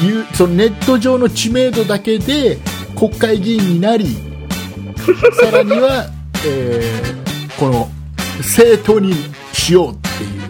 [0.04, 2.58] いうそのネット上の知名度だけで
[2.96, 4.16] 国会議員になり
[5.40, 6.06] さらには、
[6.44, 7.16] えー
[7.58, 7.88] この
[8.38, 9.14] 政党に
[9.54, 10.40] しようっていう。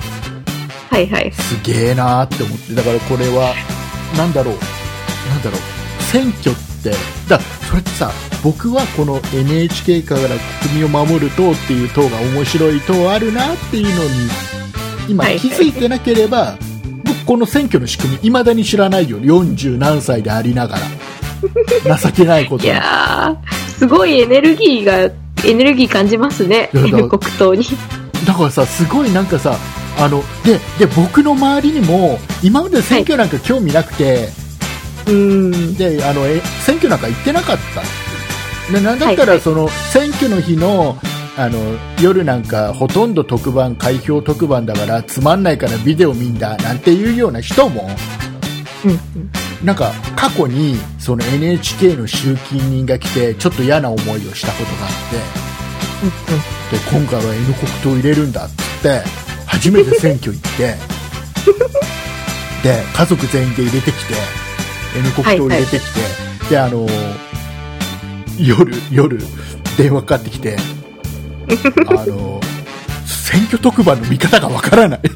[0.90, 1.32] はいはい。
[1.32, 2.74] すげえなーって思って。
[2.74, 3.54] だからこれは
[4.16, 4.54] なんだろう。
[5.30, 5.60] なんだろう。
[6.02, 6.90] 選挙って
[7.28, 8.10] だそれってさ
[8.42, 10.20] 僕はこの NHK から
[10.62, 14.10] 国民を守る党っていう党が面白い党あるなっていうのに
[15.08, 16.56] 今はいはい気づいてなければ、
[17.04, 20.76] 僕この選挙の仕組みいまだに知らないよ40何歳でありなが
[21.84, 24.98] ら情けないこといにやー、すごいエネルギーが、
[25.44, 26.70] エネルギー感じますね。
[26.72, 27.64] 国党に。
[28.26, 29.56] だからさすごいなんかさ
[29.98, 34.28] あのでで僕の周りにも今まで選挙なんか興味なくて、
[35.06, 35.74] うん。
[35.76, 40.98] であのえ選挙なんか行ってなかったでなんだったはいはいらその選挙の日の
[41.38, 41.58] あの
[42.02, 47.90] 夜なんかほとんど特番開票特番だからつまんないからビデオ見んだなんていうような人も
[48.84, 49.30] うんうん。
[49.62, 55.46] なんか過去にその NHK の集金人が来てちょっと嫌な思いをしたことがあって
[56.76, 59.02] で今回は N 国党を入れるんだっつって
[59.46, 60.74] 初めて選挙行って
[62.62, 64.14] で家族全員で入れてきて
[64.96, 66.00] N 国党を入れてきて、
[66.48, 66.86] であの
[68.38, 69.18] 夜夜
[69.76, 70.56] 電話かかってきて
[71.88, 72.40] あの
[73.06, 75.00] 選挙特番の見方がわからない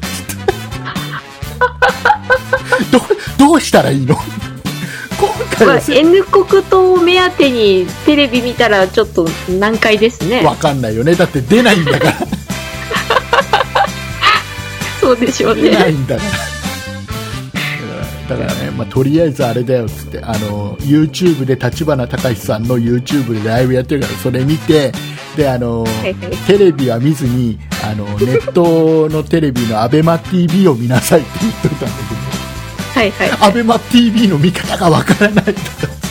[2.91, 4.15] どどうしたらいいの？
[5.19, 10.41] 今回まあは、せ N 国党を目当てにテレビ見たらちょっと難解ですね。
[10.43, 12.13] わかんないよねだって出ないんだから
[14.99, 15.91] そうでしょう出なね。
[15.91, 16.29] いんだから。
[18.37, 20.21] だからね、まあ、とりあえずあれだよっつって。
[20.23, 24.91] あの YouTube で立花隆さんの YouTube でライブやってるからそれ見て
[25.35, 25.85] であの、
[26.47, 31.85] テレビは見ずにあのネットのテレビの ABEMATV を見なさいって言っといたんだ
[32.93, 33.53] はいはい。
[33.53, 35.51] けど ABEMATV の見方がわからないと。
[35.53, 36.01] か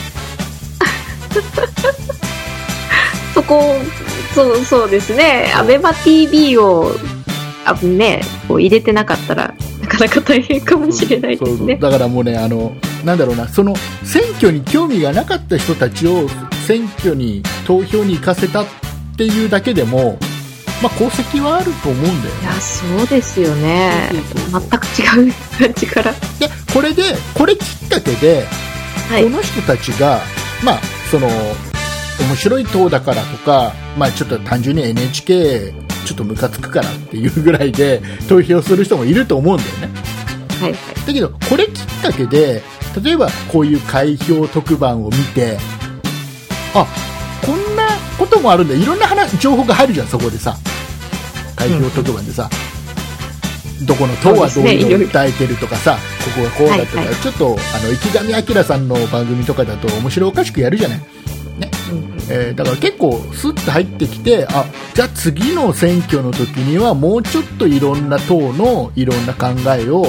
[3.33, 3.75] そこ、
[4.33, 5.51] そう、そうですね。
[5.55, 6.91] アベマ TV を、
[7.65, 11.75] あね、こう入れてなかったら、なかなか大変かもしれないですね。
[11.77, 16.27] だからもうねあのなんだろうなその選挙に興味がなかった人たちを
[16.67, 18.65] 選挙に投票に行かせたっ
[19.17, 20.17] ていうだけでも、
[20.81, 24.09] まあ、功績はあると思うんだよねいや、そうですよね。
[24.51, 24.85] 全く
[25.27, 26.11] 違う感じから。
[26.11, 27.03] でこれで
[27.37, 28.45] これきっかけで、
[29.09, 29.29] はいこ。
[29.29, 30.21] の人たちが
[30.63, 31.27] まあその
[32.19, 35.73] 面白い党だからとか、まあ、ちょっと単純に NHK
[36.05, 39.89] ちょっとムカつくからっていうぐらいで投票する人もいると思うんだよね。
[40.59, 41.07] はいはい。
[41.07, 42.61] だけどこれきっかけで
[43.03, 45.57] 例えばこういう開票特番を見て
[46.73, 46.85] あ
[47.45, 48.75] こんなこともあるんだ。
[48.75, 50.57] いろんな話情報が入るじゃんそこでさ。
[51.55, 52.49] 開票特番でさ、
[53.85, 55.97] どこの党はどういうのを訴えてるとかさ、
[56.35, 57.15] ここがこうだとか、はいはい。
[57.17, 61.01] ちょっとあの池上彰さんの番組とかだと面白おかしくやるじゃない、
[61.91, 69.47] うんえーだから結構スッと入ってきてあじゃあ次の選挙の時にはもうちょっといろんな党のいろんな考
[69.77, 70.05] えを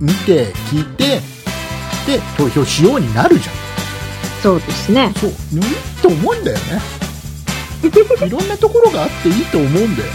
[0.00, 1.20] 見て聞いて
[2.06, 3.54] で投票しようになるじゃん。
[4.42, 5.10] そうですね。
[5.16, 5.30] そう。
[5.56, 5.62] いい
[6.02, 6.82] と思うんだよね。
[8.26, 10.08] いろんなところがあっていいと思うんだよ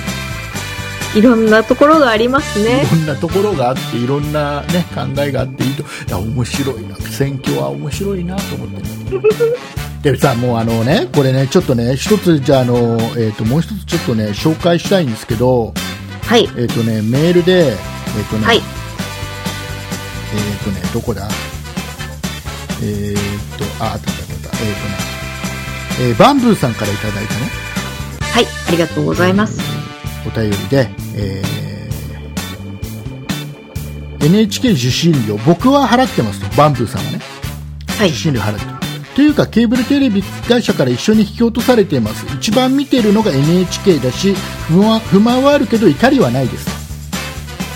[1.16, 2.84] いろんなところがありますね。
[2.84, 2.96] い。
[2.96, 5.82] ろんなところがあっていろんな、ね、考えがあっていいと。
[5.82, 6.96] いや面白いな。
[6.98, 8.90] 選挙は面白いなと思ってね
[10.02, 12.76] でさもうあのねこれねちょっとね一つじゃああの、
[13.18, 15.74] えー、ともう一つちょっとね紹介したいんですけど
[16.24, 16.48] はい。
[16.58, 17.76] えっ、とねメールでえっ、
[18.30, 18.58] とね、はい。
[18.58, 18.64] えっ、
[20.64, 21.28] とねどこだ？
[22.84, 24.76] えっ、とああったあったあったえっ、
[25.98, 27.40] とね、えーバンブーさんからいただいたね
[28.22, 28.46] はい。
[28.68, 29.60] ありがとうございます。
[30.26, 31.60] お便りで、えー
[34.22, 37.20] NHK 受信料僕は払ってますとバンブーさんはね
[37.98, 38.18] はい受。
[38.18, 38.79] 信料払ってる
[39.16, 42.26] というかケーブルテレビ会社から一緒に引き落とされています。
[42.36, 44.34] 一番見てるのが NHK だし
[44.68, 46.70] 不満不満はあるけど怒りはないです、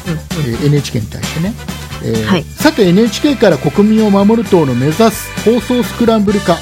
[0.07, 0.19] うんうん。
[0.19, 1.53] えー NHK に対してね、
[2.03, 2.43] えーはい。
[2.43, 6.57] さて NHK から国民を守る党の目指す放送スクランブル化。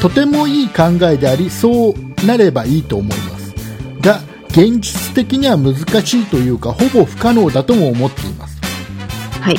[0.00, 3.54] とてもいい考えでありそうなればいいと思います。
[4.00, 8.58] が現実的には難しいというかほぼ不可能だとも思っています。
[9.40, 9.56] はい。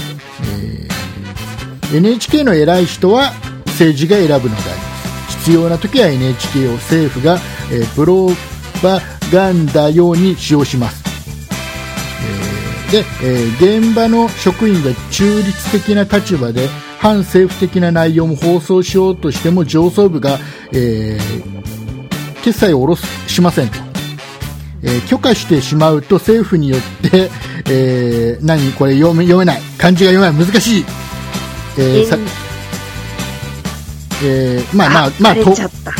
[1.93, 3.33] NHK の偉い人は
[3.81, 5.37] 政治が選ぶのであります。
[5.39, 7.39] 必要な時は NHK を政府が、
[7.71, 8.29] えープロ
[8.81, 8.99] パ
[9.31, 11.03] ガンダ用に使用します、
[12.89, 16.67] えーで、え現場の職員が中立的な立場で
[16.99, 20.37] 反政府的な内容も放送しようとしても上層部が、
[20.73, 21.61] えー
[22.43, 23.77] 決済を下ろすしませんと、
[24.83, 27.29] え許可してしまうと政府によって、
[27.69, 29.61] えー何これ読め読めない。
[29.77, 30.47] 漢字が読めない。
[30.47, 30.85] 難しい、
[31.77, 32.50] えー
[34.23, 35.41] えーまあまあまあと。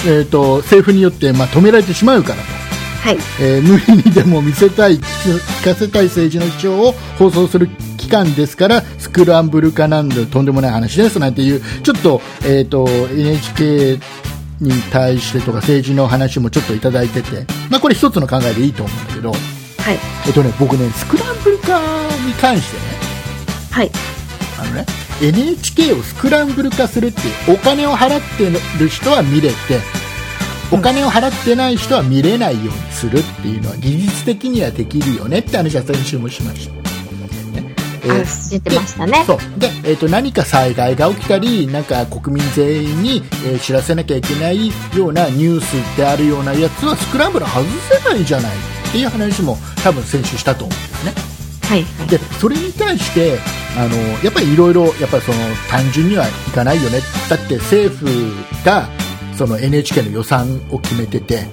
[0.07, 2.41] えーと政府によって、まあ、止められてしまうからと、
[3.09, 3.17] はい。
[3.39, 13.99] えー無理にでも見せたい聞かせたい政治の主張を放送する機関ですからスクランブル化なんでとんでもない話ですなんていうちょっと,、えー、と NHK
[14.59, 19.39] に対してとか政治の話もちょっといただいてて、まあ、これ一つの考えでいいと思うんだけど、はい。
[20.27, 21.79] えっとね、僕ねスクランブル化
[22.25, 22.83] に関してね
[23.71, 23.91] はい。
[24.59, 24.85] あのね
[25.21, 29.55] NHK をスクランブル化するっていうお金を払ってる人は見れて
[30.71, 36.73] お金を払ってない人は見れないようにするっていうのは技術的にはできるよねって話は先週もしました。
[36.73, 39.25] ねえーあ、知ってましたね。
[39.57, 47.65] で、えー、と何か災害が起きたりなんか国民全員に、えー知らせなきゃいけないようなニュースであるようなやつはスクランブル外
[48.03, 51.30] せないじゃないっていう話も多分先週したと思うんですね。
[51.71, 51.83] はい。
[51.83, 52.07] はい。
[52.07, 53.39] でそれに対して
[53.77, 55.37] あのやっぱりいろいろやっぱりその
[55.69, 56.99] 単純にはいかないよね。
[57.29, 58.05] だって政府
[58.65, 58.87] が
[59.37, 61.47] その NHK の予算を決めてて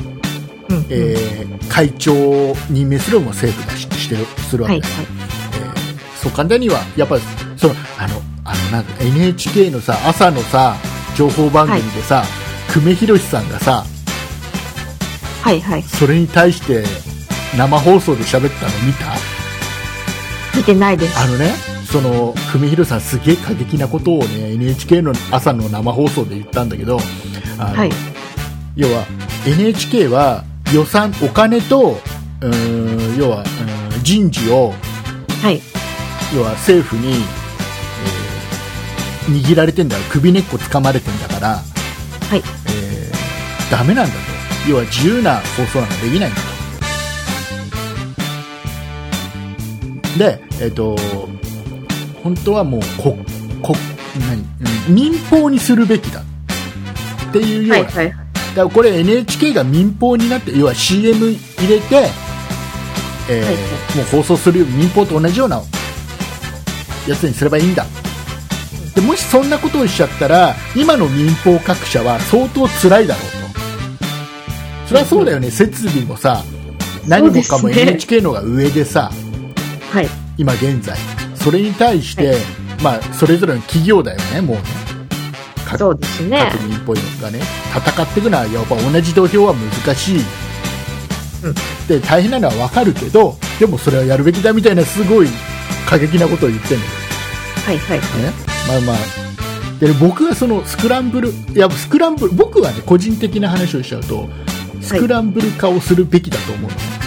[0.68, 0.86] うんうん。
[0.90, 5.02] えー会長を任命するのも政府がししてるするわはいけだよ、
[5.52, 7.22] えーそう簡単にはやっぱり
[7.56, 10.74] そのあのあのなんか NHK のさ朝のさ
[11.14, 12.24] 情報番組でさ、
[12.72, 13.84] 久米宏さんがさ
[15.42, 15.82] はいはい。
[15.84, 16.84] それに対して
[17.56, 19.37] 生放送で喋ったの見た？
[20.58, 21.18] 見てないです。
[21.18, 21.52] あのね
[21.90, 26.98] その久米宏さんすげえ過激なことをね NHK の朝の生放送で言ったんだけど
[27.58, 27.90] あの、はい。
[28.76, 29.06] 要は
[29.46, 30.44] NHK は
[30.74, 31.96] 予算お金と
[32.42, 34.74] うーん要はうーん人事を
[35.42, 35.62] はい。
[36.34, 37.38] 要は政府に、えー
[39.28, 42.38] 握られてんだ首根っこ掴まれてんだから、はい。
[42.38, 44.70] えーダメなんだと。
[44.70, 46.40] 要は自由な放送なんかできないんだ
[50.18, 50.96] でえっ、と
[52.22, 53.16] 本当はもうこ
[53.62, 53.74] こ
[54.20, 54.40] 何、
[54.88, 54.94] うん。
[54.94, 58.08] 民放にするべきだっていうような、はいはい。
[58.08, 58.24] だか
[58.56, 62.08] らこれ NHK が民放になって要は CM 入れて、
[63.30, 63.54] えーはい。
[63.96, 65.62] もう放送する民放と同じような
[67.06, 67.86] やつにすればいいんだ。
[68.94, 74.88] でもしそんなことをしちゃったら今の民放各社は相当辛いだろうと。
[74.88, 76.42] それはそうだよね、設備もさ
[77.06, 79.12] 何もかも NHK のが上でさ
[79.92, 80.08] はい。
[80.36, 80.96] 今現在。
[81.34, 82.36] それに対して、
[82.82, 84.62] まあそれぞれの企業だよねもうね。
[85.66, 86.50] 各そうですね。
[86.52, 87.40] 各民放がね。
[87.74, 91.54] 戦っていくのはやっぱ同じ土俵は難しい、うん。
[91.86, 95.28] で大変なのは分かるけどでもそれはやるべきだみたいなすごい
[95.86, 96.80] 過激なことを言ってる
[97.64, 97.98] はいはい。
[97.98, 98.04] ね。
[98.68, 98.96] まあまあ。
[99.80, 104.28] で僕はそのスクランブルいやスクランブル僕はね個人的な話をしちゃうと
[104.80, 106.76] スクランブル化をするべきだと思うの。
[106.76, 106.97] ね、うんうん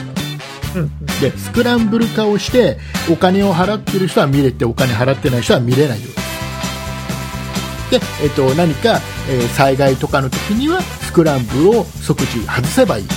[1.21, 2.77] でスクランブル化をして
[3.09, 13.07] お金を払ってる人は見れてお金払ってない人は見れないようでえっと何か、えー災害とかの時にはスクランブルを即時外せばいい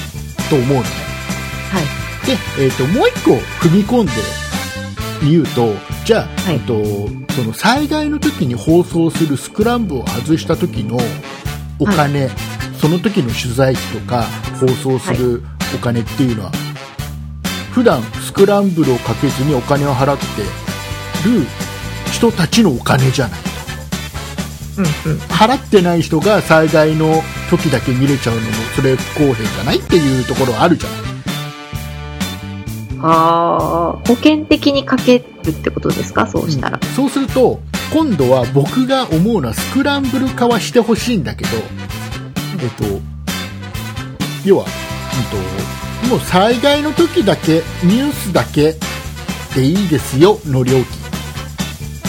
[0.50, 0.88] と思うのね
[1.70, 2.26] はい。
[2.26, 3.32] で、えっともう一個
[3.66, 4.12] 踏み込んで
[5.22, 6.54] 言うとじゃあ、はい。
[6.54, 10.98] えっとその災害の時に放送するスクランブルを外した時の
[11.80, 12.28] お金、
[12.80, 14.22] その時の取材費とか
[14.60, 15.42] 放送する
[15.74, 16.52] お金っていうのは、
[17.74, 20.24] 普段スクランブルをかけずにお金を払って
[21.28, 21.44] る
[22.12, 23.40] 人たちのお金じゃない
[24.78, 25.18] うんうん。
[25.22, 31.00] 払ってない人が災害の時だけ見れちゃうのもそれ不公平じゃないっていうところはあるじゃない。
[33.06, 36.26] ああ保険的にかけるってことですか？
[36.26, 36.88] そうしたら、うん。
[36.94, 37.60] そうすると
[37.92, 41.50] 今度は僕が思うのはスクランブル化はしてほしいんだけど、
[42.62, 42.84] えっと、
[44.44, 45.36] 要は、うんと、
[46.08, 48.74] もう災害の時だけニュースだけ
[49.54, 50.84] でいいですよの料金。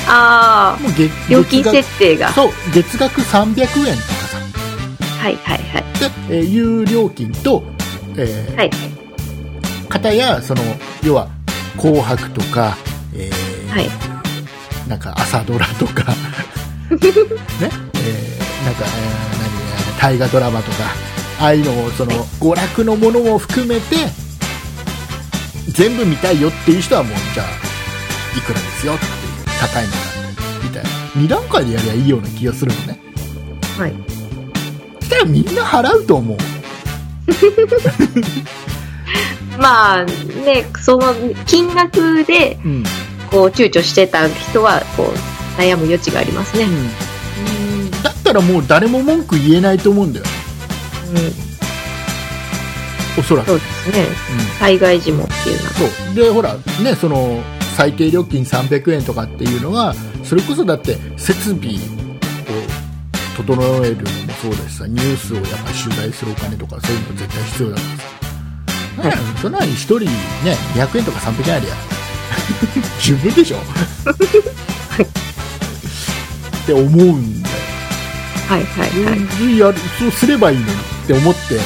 [0.07, 2.29] ああもう月料金設定が。
[2.33, 4.37] そう月額300円とかさ
[5.19, 5.83] はいはいはい。
[6.29, 7.63] で、えーいう料金と、
[8.17, 8.71] えーはい。
[9.89, 10.61] 方やその
[11.03, 11.27] 要は
[11.77, 12.75] 「紅白」とか、
[13.13, 13.89] えーはい。
[14.87, 16.03] なんか朝ドラとか。
[16.11, 16.15] ね、
[16.91, 20.77] えーなんか、えー何、えー大河ドラマとか
[21.45, 23.97] ああいうのをその娯楽のものも含めて
[25.67, 27.47] 全部見たいよっていう人はもうじゃあ
[28.35, 29.11] いくらですよっていう
[29.59, 30.89] 高いのなんでみたいな。
[30.89, 32.99] 2段階でやりゃいいような気がするのね。
[33.77, 33.93] はい。
[35.01, 36.37] そしたらみんな払うと思う。
[39.61, 41.13] まあねその
[41.45, 42.83] 金額でうん、
[43.29, 46.63] こう躊躇してた人はこう悩む余地がありますね。
[46.63, 50.25] うん、だったらもう誰も文句言えないと思うんだよ。
[50.39, 50.44] うん
[53.17, 53.47] おそらく。
[53.47, 54.05] そうですね。
[54.31, 54.39] うん。
[54.59, 55.71] 災害時もっていうのは。
[55.73, 56.15] そう。
[56.15, 57.41] でほらねその
[57.75, 61.79] 最低料金300円とかっていうのはそれこそだって設備を
[63.35, 64.07] 整えるのも
[64.41, 67.81] そうだしさニュースをやっぱ取材するお金とかそういうの絶対必要だか
[69.03, 70.07] らさ、そんなに1人ね
[70.73, 71.75] 200円とか300円ありゃ。
[73.01, 73.57] 十分でしょ。
[76.63, 77.55] って思うんだよ
[78.47, 79.19] はいはいはい。
[79.19, 80.75] うんやるそうすればいいのにっ
[81.07, 81.59] て思って。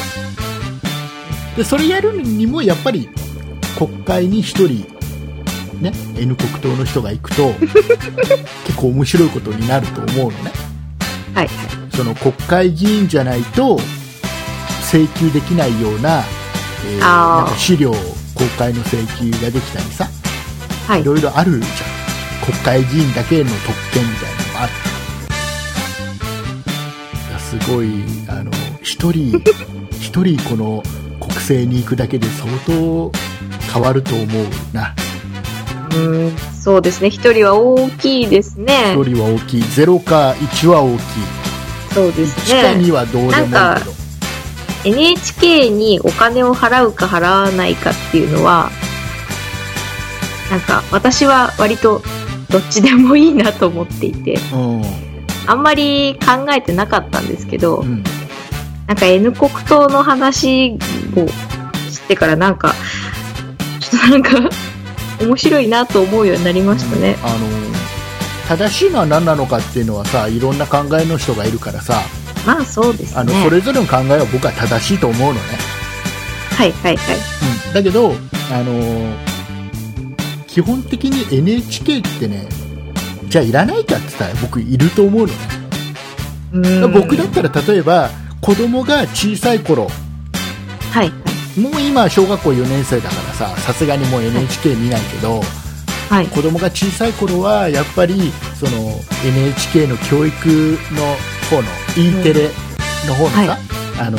[1.57, 3.09] でそれやるにもやっぱり
[3.77, 4.87] 国会に1人
[5.81, 7.53] ね N 国党の人が行くと
[8.65, 10.51] 結構面白いことになると思うのね。
[11.33, 11.55] はいはい。
[11.95, 13.79] その国会議員じゃないと
[14.91, 16.23] 請求できないような,、
[16.87, 20.07] えーなんか資料公開の請求ができたりさ。
[20.87, 21.01] はい。
[21.01, 21.65] いろいろあるじゃん。
[22.45, 24.88] 国会議員だけの特権みたいなのがあるいや
[27.49, 27.89] すごい
[28.27, 28.51] あの
[28.83, 29.41] 一人
[29.99, 30.83] 一人この
[31.19, 33.11] 国政に行くだけで相当
[33.73, 34.93] 変わると思うな。
[35.95, 37.09] うんそうですね。
[37.09, 38.93] 一人は大きいですね。
[38.93, 39.61] 一人は大きい。
[39.63, 41.03] 0か1は大きい。
[41.95, 43.99] そうです1かね2はどうでもいいけど。
[44.85, 48.69] NHK にお金を払うか払わないかっていうのは、
[50.51, 52.01] なんか私は割と
[52.49, 55.08] どっちでもいいなと思っていて、うん
[55.49, 58.03] あんまり考えてなかったんですけど、うん
[58.87, 60.71] なんか N 国党の話
[61.15, 61.27] を
[61.91, 62.73] 知ってからなんか、
[63.79, 64.49] ちょっとなんか、
[65.21, 67.15] 面白いなと思うようになりましたね。
[67.23, 67.37] あの
[68.47, 72.01] 正しいのは何なのかっていうのはさいろんな考えの人がいるからさ
[72.47, 73.17] まあそうですね。
[73.17, 75.39] あのそれぞれの考えは僕は正しいと思うのね、
[76.57, 77.15] はいはいはい。
[77.67, 78.15] うん、だけど、
[78.51, 79.13] あの
[80.47, 82.49] 基本的に NHK ってね
[83.29, 85.27] じゃあいらないかって言ったら僕いると思う
[86.51, 86.89] の。
[86.89, 88.09] 僕だったら例えば
[88.41, 89.87] 子供が小さい頃
[90.91, 91.11] はい。
[91.11, 91.15] は
[91.57, 91.59] い。
[91.59, 95.41] もう今小学校4年生だからささすがにもう NHK 見ないけど、
[96.09, 96.27] はい。
[96.27, 101.03] 子供が小さい頃はやっぱりその NHK の教育の
[101.49, 102.49] 方の E テレ
[103.07, 103.49] の方のさ、はい。
[103.99, 104.17] あの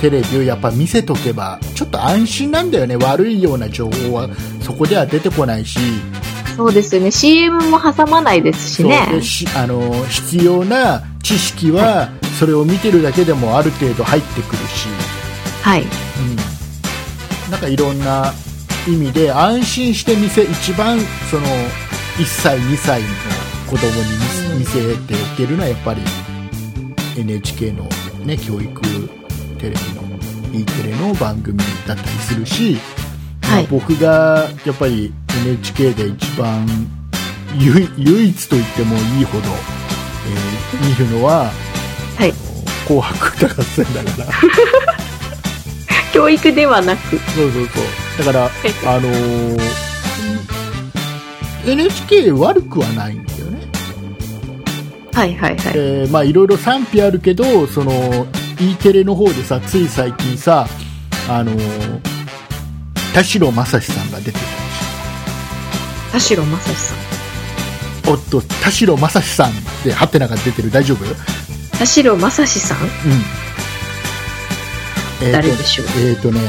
[0.00, 2.96] テレビをやっぱ見せとけばちょっと安心なんだよね。
[2.96, 4.28] 悪いような情報は
[4.60, 5.78] そこでは出てこないし
[6.56, 7.10] そうですよね。
[7.10, 9.08] CM も挟まないですしね。
[9.56, 14.88] あの必要な知識はそれを見てるだけでもある程度入ってくるし、
[15.62, 15.82] はい。
[15.82, 18.32] うん、なんかいろんな
[18.86, 20.98] 意味で安心して見せ一番
[21.30, 21.46] その
[22.18, 23.08] 1歳2歳の
[23.70, 26.02] 子供に見せ,、ておけるのはやっぱり
[27.16, 27.84] NHK の、
[28.24, 28.80] ね、教育
[29.58, 30.02] テレビの
[30.52, 33.01] E テレの番組だったりするし、まあ
[33.54, 35.12] はい僕がやっぱり
[35.44, 36.66] NHK で一番
[37.58, 41.50] 唯唯一と言ってもいいほど、えー見るのは
[42.18, 42.32] はい。
[42.88, 44.32] 「紅白歌合戦」だから。
[46.12, 47.18] 教育ではなく。
[47.34, 47.68] そうそう
[48.16, 48.26] そう。
[48.26, 48.38] だか
[48.84, 49.60] ら、あのー
[51.66, 53.60] NHK 悪くはないんだよね。
[55.14, 55.72] はいはいはい。
[55.74, 58.26] えーまあいろいろ賛否あるけど、その
[58.60, 60.66] E テレの方でさ、つい最近さ、
[61.28, 62.11] あのー
[63.14, 64.44] 田代正史さんが出てたで
[66.20, 66.98] し田代正史さん。
[68.08, 68.12] ょ。
[68.12, 69.52] おっと、田代正史さんっ
[69.84, 71.04] てハテナが出てる大丈夫？
[71.04, 71.14] うん。
[71.78, 72.78] 田代正史さん？
[75.22, 75.86] えーと誰でしょう？
[76.00, 76.40] えっ、とね、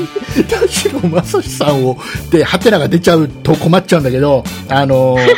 [0.48, 1.98] 田代正史さんを、
[2.30, 5.28] で、ハテナが出ちゃうと困っちゃうんだけど、あのー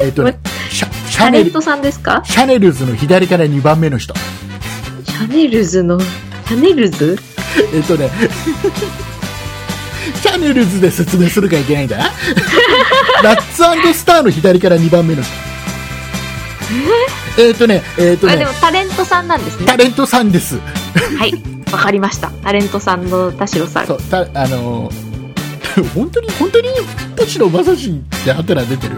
[0.00, 0.38] えっ、とね、
[0.70, 2.22] シャシャネル、さんですか？
[2.24, 4.14] シャネルズの左から2番目の人。
[5.06, 7.18] シャネルズの、シャネルズ？
[7.74, 8.10] えっとね、
[10.22, 12.04] シャネルズで説明するかいけないんだな。
[13.24, 13.56] ラッツ
[13.98, 15.32] スターの左から2番目の人。
[17.38, 19.76] えっとね、えっとあ、でねも、タレントさんなんですねタ。
[19.76, 20.58] レントさんです。
[21.18, 21.34] はい。
[21.72, 22.30] わかりました。
[22.30, 23.86] タレントさんの田代さん。
[23.86, 25.12] そう、た、あのー
[25.94, 26.68] 本当に、本当に、
[27.16, 27.92] 田代正史っ
[28.24, 28.96] てハテナ出てる？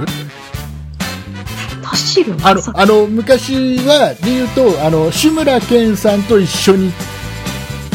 [1.83, 6.93] 田代あの正、あの、昔は、で言うと、あの、志村けんさんと一緒に、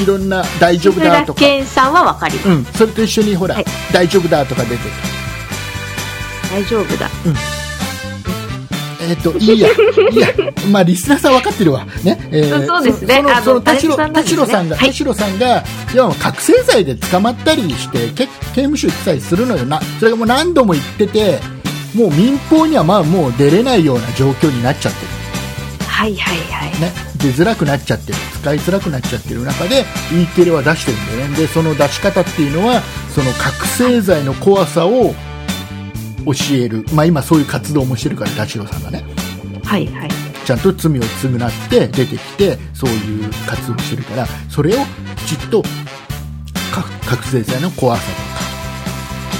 [0.01, 2.49] いろんな大丈夫だ村とか、健さんはわかります。
[2.49, 4.77] うん、それと一緒にほら、はい大丈夫だとか出て
[6.49, 6.55] た。
[6.55, 7.09] 大丈夫だ。
[9.01, 9.71] えっ、と、いいや、い
[10.13, 10.27] いや、
[10.71, 11.85] まあ、リスナーさん分かってるわ。
[12.03, 12.19] ね。
[12.31, 15.63] えーそうですねそのあのその田代、田代さんが、はい田代さんが、
[15.95, 19.81] 要は覚醒剤で捕まったりして、け刑務所行ってたりするのよな。
[19.99, 21.39] それがもう何度も言ってて、
[21.95, 24.99] もう民放にはまあもう出れないような状況になっちゃって
[25.87, 26.71] はいはいはい。
[26.73, 26.79] る。
[26.81, 27.08] ね。
[27.19, 28.17] 出づらくなっちゃってる。
[28.41, 31.37] 使いづらくなっちゃってる中で、E テレは出してるんだよね。
[31.37, 32.81] で、その出し方っていうのは、
[33.13, 35.13] その覚醒剤の怖さを
[36.25, 36.85] 教える。
[36.93, 39.03] まあ今そういう活動もしてるから、田代さんがね。
[39.63, 40.09] はいはい。
[40.45, 44.79] ちゃんと罪を償って出てきてそういう活動をしてるからそれを
[45.27, 48.01] きちっとか覚醒剤の怖さ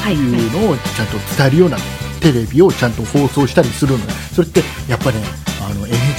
[0.03, 0.39] はいとかはい。
[0.39, 1.77] いうのをちゃんと伝えるような
[2.21, 5.17] テレビをちゃんと放送したりするのよそれってやっぱね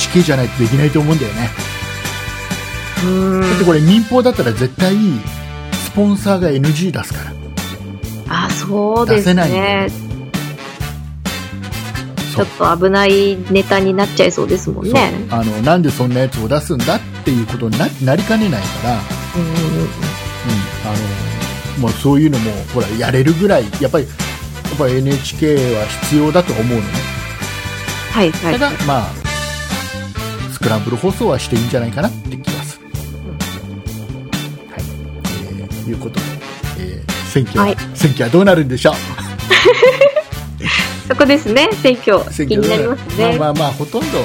[0.00, 1.50] NHK じゃないとできないと思うんだよね。
[3.00, 4.94] だってこれ民放だったら絶対
[5.72, 7.32] スポンサーが NG 出すから。
[8.46, 9.82] あ、そうです出せないんだね。
[9.84, 9.90] よ。
[12.34, 12.46] ちょっ
[12.76, 15.12] と危ないネタになっちゃいそうですもんね。
[15.30, 18.94] あのなんでそんなやつを出すんだっていうことにななりかねないから。
[18.94, 19.88] うんうん
[20.84, 21.30] あの
[21.80, 24.10] もうそういうのもほらやれるぐらいやっぱりや
[24.74, 26.82] っぱり NHK は必要だと思うのね、
[28.12, 28.58] はいはい。
[28.58, 29.19] ただまあス
[30.62, 32.86] クランブル放送はしていいんじゃないかなって気がする、
[34.70, 34.80] はい。
[35.60, 36.26] えーいうことで、
[36.78, 37.76] えー選挙は、はい。
[37.94, 38.94] 選挙はどうなるんでしょう？
[41.08, 42.20] そこですね、選挙。
[42.32, 43.36] 選気になりますね。
[43.38, 44.24] まあまあまあほとんどほ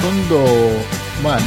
[0.00, 0.38] とんど
[1.22, 1.44] まあね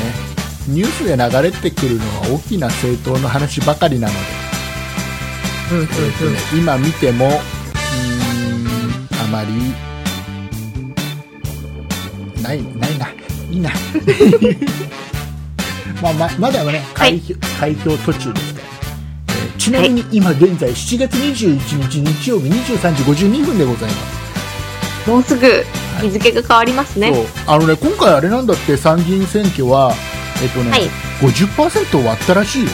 [0.67, 4.19] ニュースで流れてくるのは大きな政党の話ばかりなので。
[5.71, 5.83] うんうん。
[5.83, 7.37] えーとね、今見てもうーん
[9.21, 9.73] あまり
[12.41, 12.61] ない
[13.51, 13.71] ないな。
[16.01, 18.67] まあ、ままだね開票,、開票途中ですから、
[19.29, 23.95] えーちなみに今現在7月21日日曜日23時52分でございま
[25.03, 25.09] す。
[25.09, 25.65] もうすぐ
[26.01, 27.13] 日付が変わりますね。
[27.13, 27.25] そう。
[27.47, 29.93] あのね今回あれなんだって参議院選挙は
[30.41, 30.89] えっとね、はい。
[31.21, 32.69] 50%割ったらしいよ。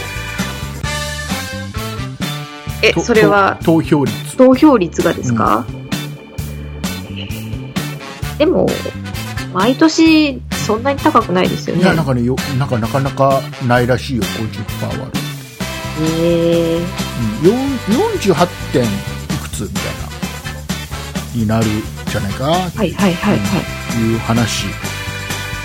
[2.81, 3.57] え、とそれは？
[3.61, 4.37] と投票率。
[4.37, 5.65] 投票率がですか、
[8.37, 8.67] でも、
[9.53, 11.81] 毎年そんなに高くないですよね。
[11.81, 15.23] いやなんかねよなんかなかなかないらしいよ50%割る
[15.99, 17.03] へー
[17.43, 17.57] うん、よん
[18.19, 18.87] 48点い
[19.41, 20.03] くつみたいな
[21.35, 21.69] になるん
[22.07, 23.39] じゃないかなはいはいはいはい。
[23.93, 24.65] という話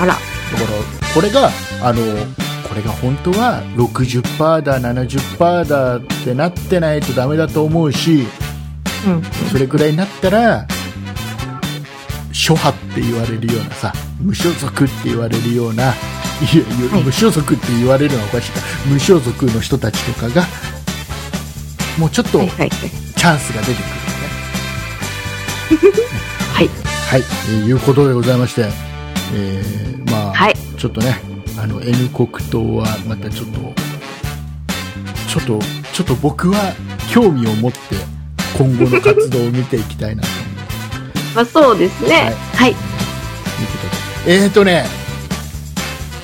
[0.00, 1.50] あら、だからこれが
[1.82, 2.02] あの
[2.68, 8.26] これが本当は60%だ70%だってなってないとダメだと思うし
[9.06, 9.22] うん。
[9.50, 10.66] それくらいになったら
[12.38, 15.86] 諸派って言われるようなさ無所属って言われるようない
[16.56, 16.64] や
[17.04, 20.44] 無所属って言われるのはおかしいか無所属の人たちとかが
[21.98, 22.46] もうちょっとチ。
[22.46, 23.86] ャンスが出てく
[25.80, 26.04] るよね。
[26.54, 26.70] はい。
[27.10, 28.68] はい、えーいうことでございまして、
[29.34, 31.20] えーまあ、はいちょっとね、
[31.58, 33.74] あの N 国党はまたちょっと、
[35.28, 35.58] ちょっと、
[35.92, 36.72] ちょっと僕は
[37.10, 37.78] 興味を持って
[38.56, 40.37] 今後の活動を見ていきたいなと
[41.34, 42.14] まあそうですね。
[42.14, 42.76] はいはい。
[44.26, 44.84] えーとね、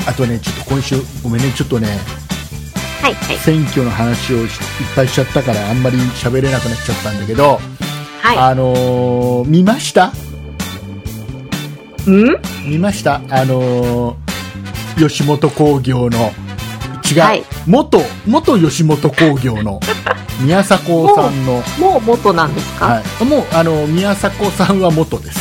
[0.06, 1.98] あとね、ちょっと今週、ごめんね、ちょっとね、
[3.00, 3.38] はいはい。
[3.38, 4.48] 選挙の話をしいっ
[4.94, 7.60] ぱいしちゃったから、あんまり喋れなくなっちゃったんだけど、
[8.22, 10.12] はあのー見ました？
[12.06, 12.10] い。
[12.10, 12.36] うん？
[12.66, 13.20] 見ました？
[13.30, 16.32] あのー吉本興業の
[17.14, 17.44] 違う、はい。
[17.66, 19.80] 元元吉本興業の
[20.40, 20.76] 宮迫
[21.14, 25.38] さんの、もう元なんですか、はい、もうあの宮迫さんは元です。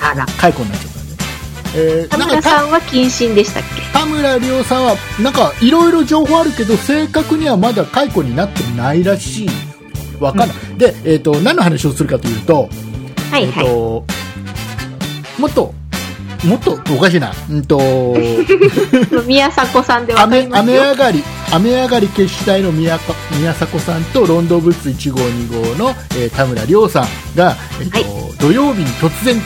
[0.00, 0.26] あら。
[0.38, 1.14] 解雇になっちゃったんで、
[1.74, 3.82] えー田村さんは謹慎でしたっけ？
[3.98, 9.50] 田村亮さんはなんかいろいろ情報あるけど正確にはまだ解雇になってないらしい。
[10.18, 13.46] わかんない、で、えー、と何の話をするかというと,、えーはい。
[13.50, 13.66] はい。
[13.66, 14.04] と
[15.38, 15.74] 元
[16.44, 17.78] 元おかしいな、うんと。
[19.26, 20.48] 宮迫さんで雨。
[20.50, 21.22] 雨上がり。
[21.52, 29.40] 雨上がり決死隊の宮か宮迫さんとロンドンブーツ1号2号の、えー田村亮さんが、えーと土曜日に突然、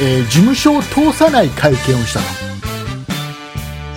[0.00, 2.26] えー事務所を通さない会見をしたと、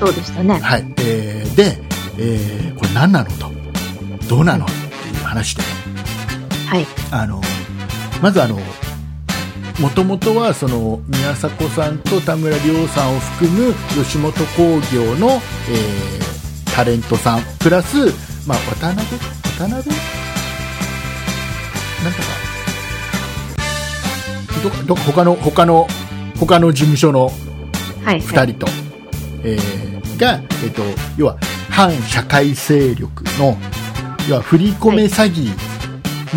[0.06, 0.60] そうでしたね。
[0.64, 0.86] はい。
[0.98, 1.78] えーで、
[2.18, 3.52] えーこれ何なのと。
[4.28, 4.74] どうなのって
[5.10, 5.64] いう話で。
[6.68, 6.88] はい。
[7.12, 7.42] あの
[8.22, 8.60] まずあの
[9.80, 16.30] もともとはその宮迫さんと田村亮さんを含む吉本興業の、えー
[16.76, 18.06] タレントさんプラス、
[18.48, 19.06] まあ、渡辺？
[19.58, 19.68] 渡辺？
[19.68, 19.84] なん
[22.14, 22.28] とか。
[24.86, 25.88] どど他の他の
[26.40, 27.36] 他の事務所のはい、
[28.06, 28.22] はい。
[28.22, 28.72] 2人と、
[29.44, 30.84] えーが、えっと
[31.18, 31.38] 要は
[31.70, 33.58] 反社会勢力の
[34.30, 35.50] 要は振り込め詐欺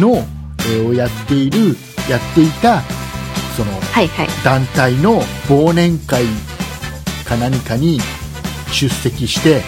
[0.01, 1.77] の、えーをやっている
[2.11, 2.83] やっていた
[3.57, 4.29] そのはいはい。
[4.45, 6.25] 団体の忘年会
[7.27, 8.01] か何かに
[8.71, 9.63] 出席して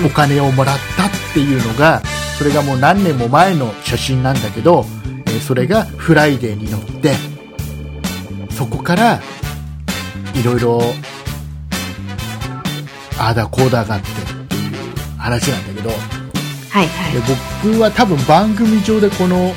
[0.00, 2.02] うんお金をもらったっていうのが
[2.38, 4.84] それがもう何年も前の写真なんだけど、
[5.26, 7.14] えーそれがフライデーに載って
[8.50, 9.20] そこから
[10.34, 10.80] いろいろ
[13.18, 14.14] ああだこうだがあってっ
[14.48, 14.72] ていう
[15.18, 15.96] 話なんだけどで
[16.70, 17.22] はいはい。
[17.62, 19.52] 僕は多分番組上でこの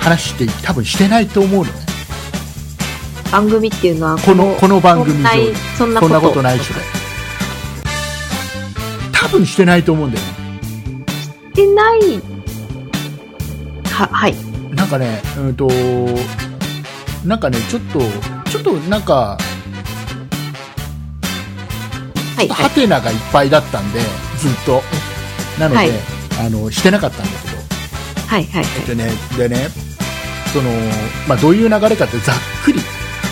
[0.00, 1.72] 話って多分してないと思うのね
[3.30, 6.74] 番組っていうのはこのこの番組上でそんなことないでしょ
[9.12, 10.40] 多分してないと思うんだよね
[11.54, 12.00] してない。
[13.92, 14.34] は、はい。
[14.74, 15.68] なんかね、うんと、
[17.24, 18.00] なんかね、ちょっと、
[18.50, 19.36] ちょっとなんか、
[22.36, 24.00] はいはハテナがいっぱいだったんで、
[24.38, 24.82] ずっと。
[25.58, 25.90] なので、はい
[26.46, 27.56] あの、してなかったんだけど。
[27.56, 27.60] い。
[28.26, 28.86] はいはい。
[28.86, 29.68] でね、でね、
[30.52, 30.70] その、
[31.28, 32.80] まあ、どういう流れかってざっくり、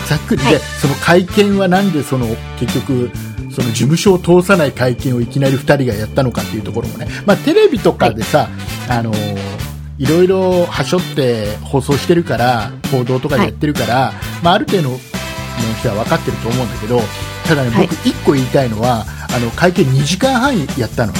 [0.09, 0.41] ざっくり。
[0.43, 0.59] で、はい。
[0.81, 2.25] その会見はなんでその、
[2.59, 3.11] 結局、
[3.51, 8.47] その事務所を通さない会見をいきなり2人がやったのかっていうところもね、まあ、テレビとかでさ、
[8.87, 9.13] あの
[9.97, 14.97] いろいろはしょって放送してるから報道とかでやってるから、まあ、ある程度の
[15.79, 17.01] 人は分かってると思うんだけど
[17.47, 17.87] ただね、はい。
[17.87, 21.19] 僕1個言いたいのはあの会見2時間半やったのね。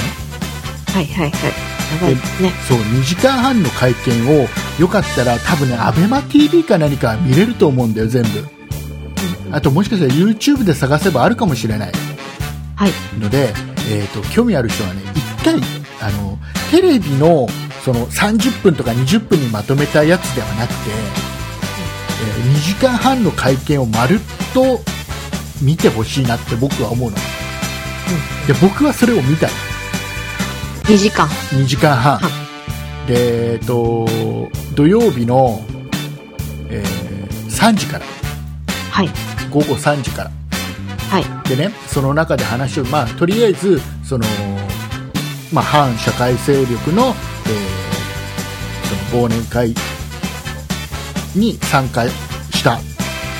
[0.94, 1.48] はいはいは
[2.08, 2.14] い。
[2.42, 2.52] ね。
[2.68, 4.46] そう2時間半の会見を
[4.78, 8.59] よかったら多分ね ABEMATV か何か見れると思うんだよ全部
[9.52, 11.92] あともしかしたら YouTube で探せばあるかもしれない。
[12.76, 12.92] はい。
[13.18, 13.52] ので、
[13.90, 15.02] えー、と興味ある人はね
[15.40, 15.54] 1回
[16.00, 16.38] あの
[16.70, 17.46] テレビの
[17.84, 24.18] その30分とか20分にまとめたやつではなくて、え2時間半の会見をまるっ
[24.52, 24.80] と
[25.62, 27.16] 見てほしいなって僕は思うの。
[28.46, 29.52] で僕はそれを見たの
[30.84, 31.26] 2時間。
[31.28, 32.30] 2時間半、は
[33.06, 34.06] でえっと
[34.74, 35.60] 土曜日の、
[36.68, 37.10] えー
[37.60, 38.06] 3時から。
[38.90, 39.29] はい。
[39.50, 40.30] 午後3時から。
[41.10, 41.48] はい。
[41.48, 44.24] でねその中で話を、まあ、とりあえずその、
[45.52, 47.14] まあ、反社会勢力の,、えー
[49.10, 49.74] その忘年会
[51.34, 52.78] に参加した。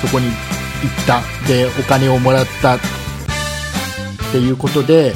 [0.01, 0.35] そこに行っ
[1.05, 1.21] た。
[1.47, 2.79] でお金をもらったっ
[4.31, 5.13] ていうことで、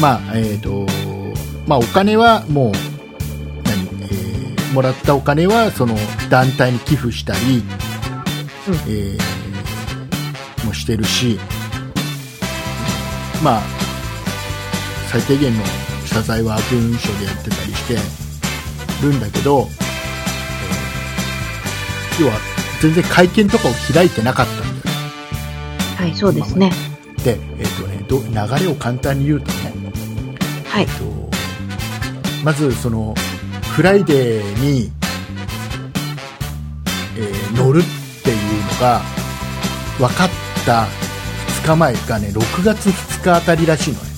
[0.00, 0.86] まあえーと
[1.66, 2.72] まあ、お金はもう
[3.64, 5.94] 何、えーもらったお金はその
[6.28, 7.62] 団体に寄付したり、
[8.68, 8.74] うん。
[8.86, 9.37] えー
[10.64, 11.38] もしてるし、
[13.42, 13.62] まあ、
[15.10, 15.62] 最低限の
[16.06, 17.96] 謝罪は文書でやってたりして
[19.02, 19.88] るんだけど、えー
[22.20, 22.34] 要は
[22.80, 24.80] 全然会見とかを開いてなかったんだよね。
[25.96, 26.72] はい、そうですね。
[27.24, 29.72] で、えっ、とねど、流れを簡単に言うとね、
[30.66, 30.86] はい。
[30.86, 31.04] と
[32.44, 33.14] まずその
[33.74, 34.90] フライデーに、
[37.16, 37.82] えー載るっ
[38.24, 39.00] ていうのが
[39.98, 40.28] 分かっ
[40.68, 40.84] た
[41.62, 44.08] 2日前がね6月2日あたりらしいのね、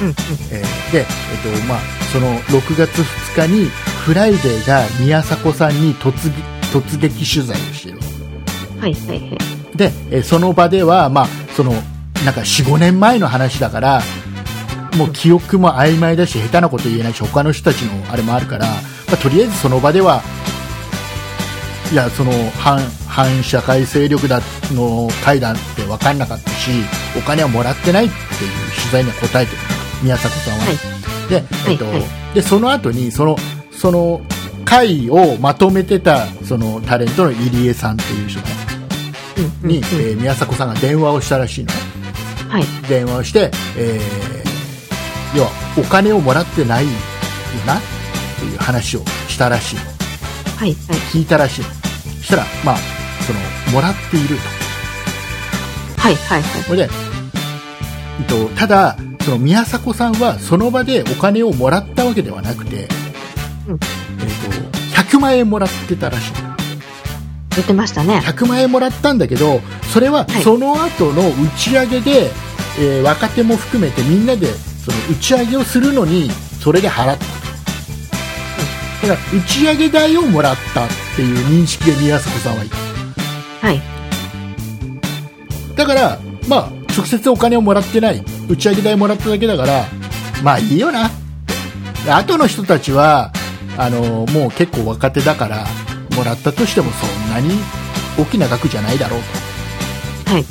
[0.00, 0.14] うんうん。
[0.50, 1.78] えーで、えっとまあ、
[2.10, 3.02] その6月
[3.36, 3.66] 2日に
[4.06, 6.42] フライデーが宮迫さんに突撃
[6.72, 7.98] 突撃取材をしてる
[8.80, 9.76] はいはいはい。
[9.76, 11.72] で、えーその場では、まあ、その
[12.24, 14.00] なんか45年前の話だから
[14.96, 18.72] もう記憶も曖昧だし下手なこと言えないし他の人たちのあれもあるから、ま
[19.12, 20.22] あ、とりあえずその場では
[21.92, 24.40] いやその反反社会勢力だ
[24.74, 26.70] の会談って分かんなかったし
[27.16, 28.20] お金はもらってないっていう
[28.80, 29.58] 取材には答えてる
[30.02, 30.64] 宮迫さんは。
[30.64, 31.30] はい。
[31.30, 31.94] で,、えっとはい。
[31.94, 32.04] はい
[32.34, 33.36] でその後にその
[33.72, 34.20] その
[34.64, 38.46] 会をまとめてたそのタレントの入江さんっていう人ね
[39.38, 39.68] うんうんうん。
[39.68, 41.80] に、えー宮迫さんが電話をしたらしいのね。
[42.48, 42.64] はい。
[42.88, 46.90] 電話をして、えー要はお金をもらってないよ
[47.66, 47.80] なっ
[48.38, 50.74] ていう話をしたらしいはいはい。
[51.12, 51.64] 聞いたらしい
[52.18, 52.76] そしたらまあ
[53.26, 53.38] その
[53.72, 54.57] もらっていると
[55.98, 56.62] はいはいはい。
[56.62, 56.88] それで、
[58.20, 62.88] えっと、ただその宮迫さんはその場でお金をもらったわけではなくて、
[63.66, 66.32] うんえっと、100万円もらってたらしい
[67.56, 68.18] 言ってましたね。
[68.24, 69.60] 100万円もらったんだけど
[69.92, 72.30] それははいその後の打ち上げで、
[72.80, 76.30] えー若手も含めてみんなでその打ち上げをするのに
[76.62, 83.97] それで払ったとだから打ち上げ代をもらったっていう認識で宮迫さんはいたはい。
[85.78, 86.18] だから
[86.48, 88.22] まあ直接お金をもらってない。
[88.48, 89.86] 打ち上げ代もらっただけだから
[90.42, 91.08] まあいいよな。
[92.04, 93.32] で後の人たちは
[93.76, 95.66] あのもう結構若手だから
[96.16, 97.50] もらったとしてもそんなに
[98.18, 99.20] 大きな額じゃないだろう
[100.26, 100.32] と。
[100.32, 100.42] はい。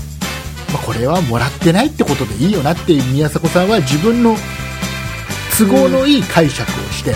[0.72, 4.36] まあ、これはもらってないってことでいいよなっていう宮迫さんは自分の
[5.58, 7.14] 都合のいい解釈をして、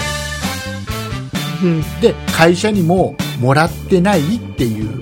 [1.64, 2.02] うん。
[2.02, 5.02] で会社にももらってないっていう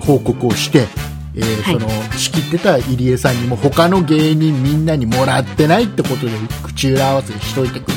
[0.00, 0.86] 報告をして、
[1.34, 1.74] えーはい。
[1.74, 7.94] その仕切ってた入江さんにも他の芸人みんなにもらってないってことで口裏合わせしといてくれ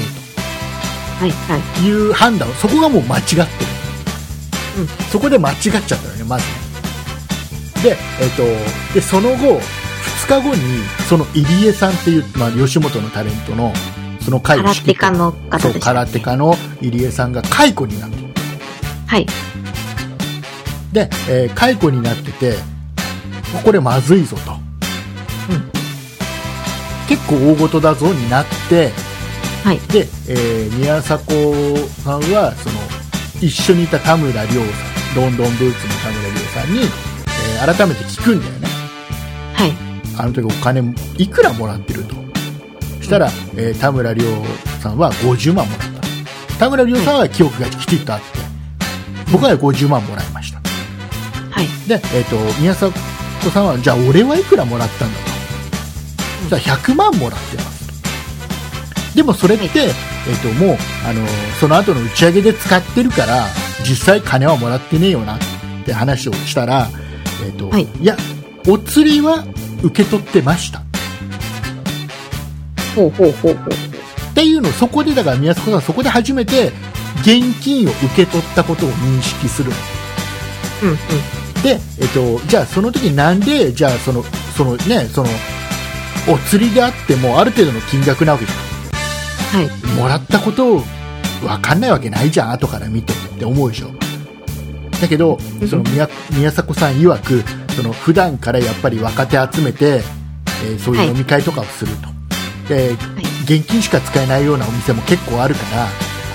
[1.19, 1.61] はいはい。
[1.79, 2.49] という判断。
[2.49, 3.45] をそこがもう間違ってる、
[4.79, 4.88] うん。
[5.11, 6.45] そこで間違っちゃったよねまず。
[6.45, 6.65] ね
[7.83, 8.43] で,、えっと
[8.93, 9.59] でその後
[10.25, 10.61] 2日後に
[11.07, 13.73] その入江さんっていう、まあ、吉本のタレントの
[14.21, 15.33] その会を仕切って空手家の。
[15.79, 18.23] 空手家の入江さんが解雇になってる
[19.05, 19.27] はい。
[20.91, 22.74] で、えー解雇になってて
[23.64, 24.56] これまずいぞと、う
[25.56, 25.72] ん。
[27.08, 28.91] 結構大事だぞになって
[29.64, 29.80] はい。
[29.91, 31.18] で、えー宮迫
[32.04, 32.76] さんはその
[33.41, 34.62] 一緒にいた田村亮さん
[35.16, 38.68] ロンドンブーツの田村亮さんに、えー改めて聞くんだよね。
[39.54, 39.74] はい。
[40.18, 42.16] あの時お金いくらもらってると。
[42.98, 44.24] そしたら、えー田村亮
[44.82, 45.89] さんは50万もらっ
[46.50, 46.60] た。
[46.60, 48.26] 田村亮さんは記憶がきちっとあって
[49.32, 50.60] 僕は50万もらいました。
[51.52, 51.68] はい。
[51.88, 52.91] で、えー、と宮迫
[53.50, 55.26] さんはじゃあ俺はいくらもらったんだと。
[56.50, 57.88] そしたら100万もらってます。
[59.12, 59.89] とでもそれって、はい。
[60.28, 60.78] えー、ともう
[61.08, 61.26] あの
[61.60, 63.46] その後の打ち上げで使ってるから
[63.88, 65.39] 実際金はもらってねえよなっ
[65.86, 66.88] て話をしたら、
[67.46, 67.84] えーとはい。
[67.84, 68.18] いや
[68.68, 69.46] お釣りは
[69.84, 70.82] 受け取ってました。
[72.96, 73.74] ほうほうほうほう。
[74.32, 76.72] っていうのをそこでだから宮迫さんはそこで初めて
[77.22, 79.72] 現金を受け取ったことを認識する。
[80.84, 80.98] うんうん。
[81.66, 84.22] で、えっと、じゃあその時になんでじゃあその
[84.55, 85.30] そのねその
[86.32, 89.89] お釣りであってもある程度の金額なわけじはい。
[89.89, 90.82] ゃんもらったことを
[91.41, 93.89] 分かんないわけないじゃん後から見てって思うでしょ。
[95.01, 97.43] だけどその宮宮迫さん曰く
[97.74, 100.01] その普段からやっぱり若手集めて、
[100.63, 102.07] えーそういう飲み会とかをすると、
[102.70, 102.91] で
[103.43, 105.88] 現金しか使えないようなお店も結構あるから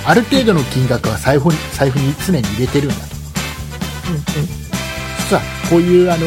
[0.06, 2.94] ある程度の金額は財布に財布に常に入れてるんだ。
[2.96, 3.00] と
[4.40, 4.59] 実
[5.34, 6.26] はこういうあの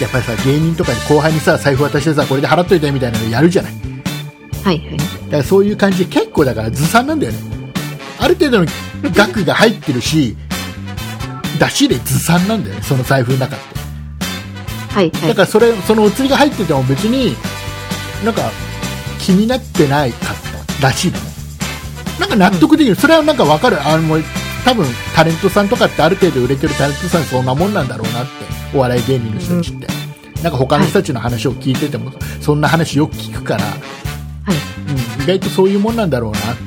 [0.00, 3.72] やっぱりさ芸人とかに後輩にさ財布渡してさこれで払っといてみたいなのやるじゃない？
[4.64, 4.96] はいはい。
[4.96, 7.38] だからそういう感じで結構だからずさんなんだよね。
[8.18, 8.66] ある程度の
[9.14, 10.36] 額が入ってるし
[11.58, 13.64] 出し入れずさんなんだよねその財布の中って。
[14.94, 15.28] はいはい。
[15.28, 17.34] だからそれそのお釣りが入ってても別に
[18.24, 18.50] なんか
[19.18, 20.36] 気になってないかっ
[20.80, 21.24] たらしいのね。
[22.20, 23.80] なんか納得できる、それはなんかわかる。
[23.80, 24.22] あのもう
[24.64, 28.30] 多分タレントさんとかってある程度売れてるタレントさんそんなもんなんだろうなって
[28.74, 29.86] お笑い芸人の人たちって、
[30.42, 33.76] なんか他の人たちの話を聞いてても、そんな話よく聞くから、はい。
[35.18, 36.62] うん、意外とそういうもんなんだろうなって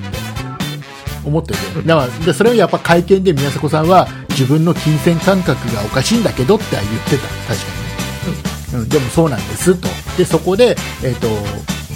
[1.26, 1.82] 思ってて。
[1.84, 7.28] だからでそれをやっぱ会見で宮迫さんは自分の金銭感覚がおかしいんだけどっては言ってた。
[7.54, 7.62] 確
[8.72, 9.88] かに、うん、でもそうなんですと。
[10.18, 11.28] でそこで、えっと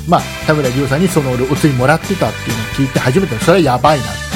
[0.07, 4.28] まあ、田村亮さんにそのお釣りもらってたっていうのを聞いて初めてそれはやばいなうんうん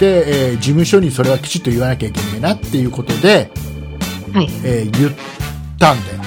[0.00, 3.50] で、えー事務所にそれはきちっと言わなきゃいけないなっていうことで、
[4.32, 4.48] はい。
[4.64, 5.12] えー言っ
[5.78, 6.18] たんだよ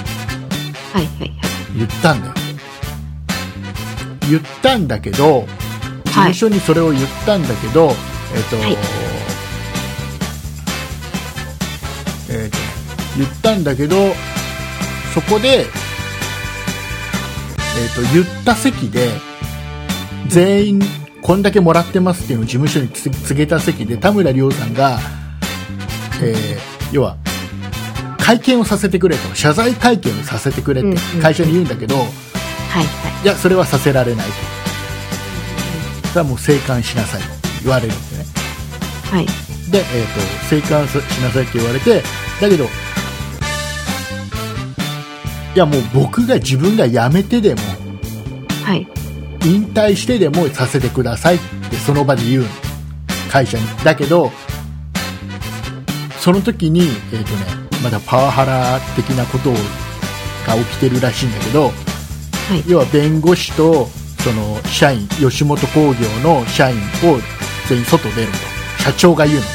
[0.92, 1.32] はいはいはい。
[1.76, 2.34] 言ったんだよ
[4.30, 5.46] 言ったんだけど
[6.04, 7.90] 事務所にそれを言ったんだけど、
[8.34, 8.76] えっ、と、はい
[12.30, 12.68] えっ、とね
[13.16, 13.96] 言ったんだけど
[15.14, 15.66] そこで、えっ
[17.94, 19.08] と言った席で
[20.28, 20.80] 全員
[21.28, 24.98] こんだけもらってますっていうのを事務所につ告げた席で田村亮さんが、
[26.22, 27.18] えー要は
[28.16, 34.32] 会見をさせてくれと謝罪会見をさせてくれってうんうん会社に言うんだけど、はいはいやそれはさせられないと
[36.08, 37.30] それはもう静観しなさいって
[37.62, 38.24] 言われるんですね
[39.12, 39.16] い。
[39.16, 39.26] はい。
[39.70, 42.02] で、えー、と静観しなさいって言われて
[42.40, 42.68] だけどい
[45.54, 47.60] やもう僕が自分が辞めてでも
[48.64, 48.97] はい。
[49.44, 51.38] 引退してでもさせてくださいっ
[51.70, 52.48] てその場で言うの
[53.30, 54.30] 会社にだけど
[56.18, 59.50] その時に、えーとね、まだパワハラ的なこと
[60.46, 61.70] が起きてるらしいんだけどは
[62.56, 62.70] い。
[62.70, 63.86] 要は弁護士と
[64.18, 67.18] その社員吉本興業の社員を
[67.68, 69.48] 全員外出ると社長が言うのね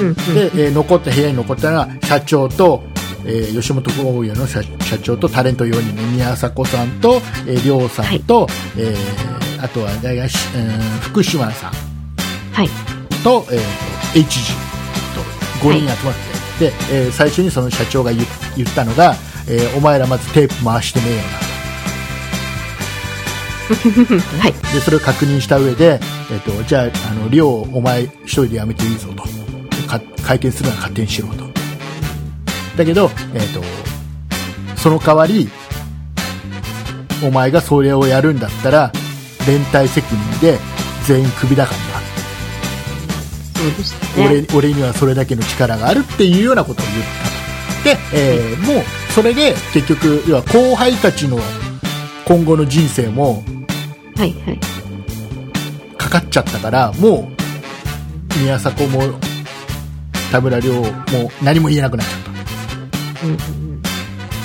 [0.00, 0.14] うんうん。
[0.14, 2.82] で、えー残った部屋に残ったのは社長と、
[3.26, 8.46] えー吉本興業の社社長とタレント4人ね宮迫さんと、えー、亮さんと、
[8.76, 10.68] えーあとは誰がし、うん
[11.00, 11.72] 福島さん。
[12.52, 12.68] はい。
[13.22, 14.52] と,、えーと HG
[15.14, 15.20] と
[15.66, 16.14] 5人集まっ
[16.58, 19.14] て、で、えー最初にその社長が言言ったのが、
[19.48, 21.22] えーお前らまずテープ回してねえよ
[24.40, 24.52] はい。
[24.52, 25.98] なでそれを確認した上で、
[26.30, 29.24] えー、とじゃああの亮お前一人で辞めていいぞと。
[29.86, 31.44] か会見するのは勝手にしろと
[32.76, 33.62] だけど、えー、と
[34.76, 35.48] その代わり
[37.24, 38.92] お前がそれをやるんだったら
[39.46, 40.58] 連帯責任で
[41.06, 41.84] 全員クビだからな
[43.54, 43.84] そうで
[44.44, 44.46] ね。
[44.52, 46.98] 俺俺にはそれだけの力があるっていうようなことを言っ
[47.84, 51.38] たとで、えーもうそれで結局要は後輩たちの
[52.26, 53.44] 今後の人生も
[54.16, 54.60] はいはい。
[55.96, 57.30] かかっちゃったからも
[58.36, 59.00] う宮迫も
[60.32, 60.90] 田村亮も
[61.42, 62.23] 何も言えなくなっちゃっ
[63.24, 63.82] うんうんうん。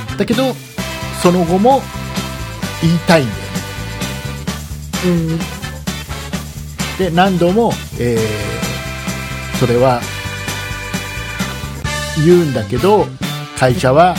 [0.10, 0.54] ただけど
[1.22, 1.82] その後も
[2.82, 3.48] 言いたいんだよね
[5.06, 5.40] うん。
[6.98, 8.60] で何度も、えー
[9.60, 10.00] それは
[12.26, 13.06] 言うんだけど
[13.58, 14.16] 会社は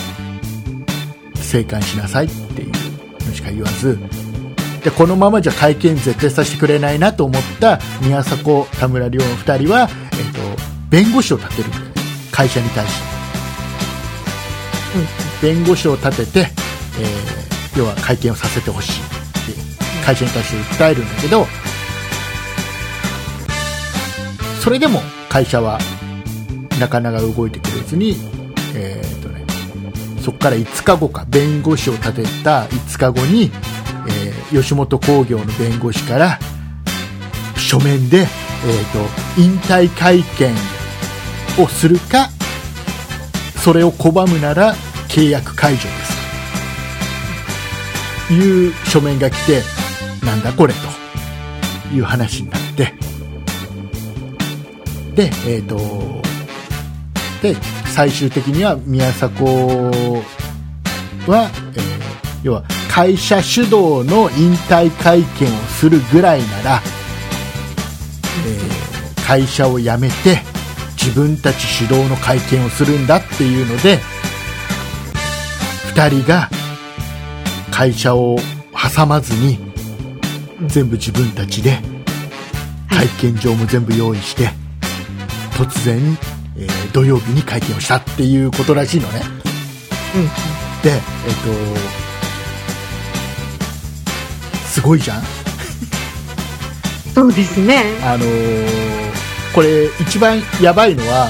[1.34, 2.70] 静観しなさいっていう
[3.26, 3.98] のしか言わず
[4.84, 11.92] でこのままじゃ会見絶対させてくれないなと思った宮迫田村亮の2人は、えー、と弁護士を立てるんだよね
[12.30, 13.09] 会社に対して
[15.42, 16.40] 弁護士を立てて、
[17.00, 19.04] えー要は会見をさせてほしいっ
[20.00, 21.46] て会社に対して訴えるんだけど
[24.62, 25.78] それでも会社は
[26.78, 28.16] なかなか動いてくれずに、
[28.74, 29.44] えーとね、
[30.20, 33.50] そこから5日後か弁護士を立てた5日後に、
[34.08, 36.36] えー吉本興業の弁護士から
[37.56, 38.26] 書面で、えー、
[38.92, 40.52] と引退会見
[41.62, 42.30] をするか
[43.62, 44.74] それを拒むなら
[45.10, 46.16] 契約解除です。
[48.28, 49.62] という書面が来て
[50.24, 51.00] なんだこれと。
[51.94, 52.94] いう話になって。
[55.14, 55.78] で、えっ、と、
[57.42, 57.56] で、
[57.86, 59.44] 最終的には宮迫
[61.26, 62.00] は、えー
[62.42, 66.82] 要は会社主導の引退会見をするぐらいなら、
[68.46, 70.40] えー会社を辞めて
[71.00, 73.98] 自分たち主導の会見をするんだっていうので、
[75.94, 76.48] 2人が
[77.70, 78.38] 会社を
[78.94, 79.58] 挟まずに
[80.66, 81.78] 全部自分たちで
[82.88, 83.08] はい。
[83.08, 84.50] 会見場も全部用意して、
[85.56, 86.18] 突然、
[86.56, 89.20] えー土曜日に会見をしたっていうことらしいのね。
[90.16, 90.26] うん。
[90.82, 91.00] でえっ、
[94.60, 95.22] とすごいじゃん。
[97.14, 97.82] そうですね。
[98.02, 98.90] あのー
[99.54, 101.28] これ一番やばいのは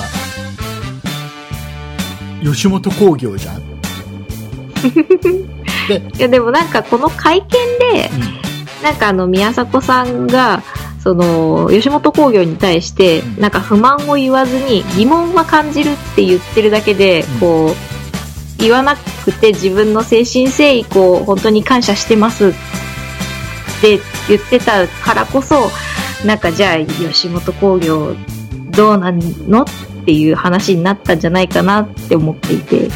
[2.43, 3.61] 吉本興業じゃん。
[3.61, 3.70] で、
[6.17, 8.11] いやでもなんかこの会見で、
[8.83, 10.63] なんかあの宮迫さんが、
[11.03, 13.41] その、吉本興業に対してう、ん。
[13.41, 17.41] なんか不満を言わずに疑問は感じるって言ってるだけで、うん。
[17.41, 22.53] こう、言わなくて自分の精神誠意、こう、本当に感謝してますっ
[23.81, 25.71] て言ってたからこそ、
[26.25, 28.15] なんかじゃあ吉本興業
[28.71, 29.65] どうなんのっ
[30.11, 32.89] ていう話になったんじゃないかなって思っていて、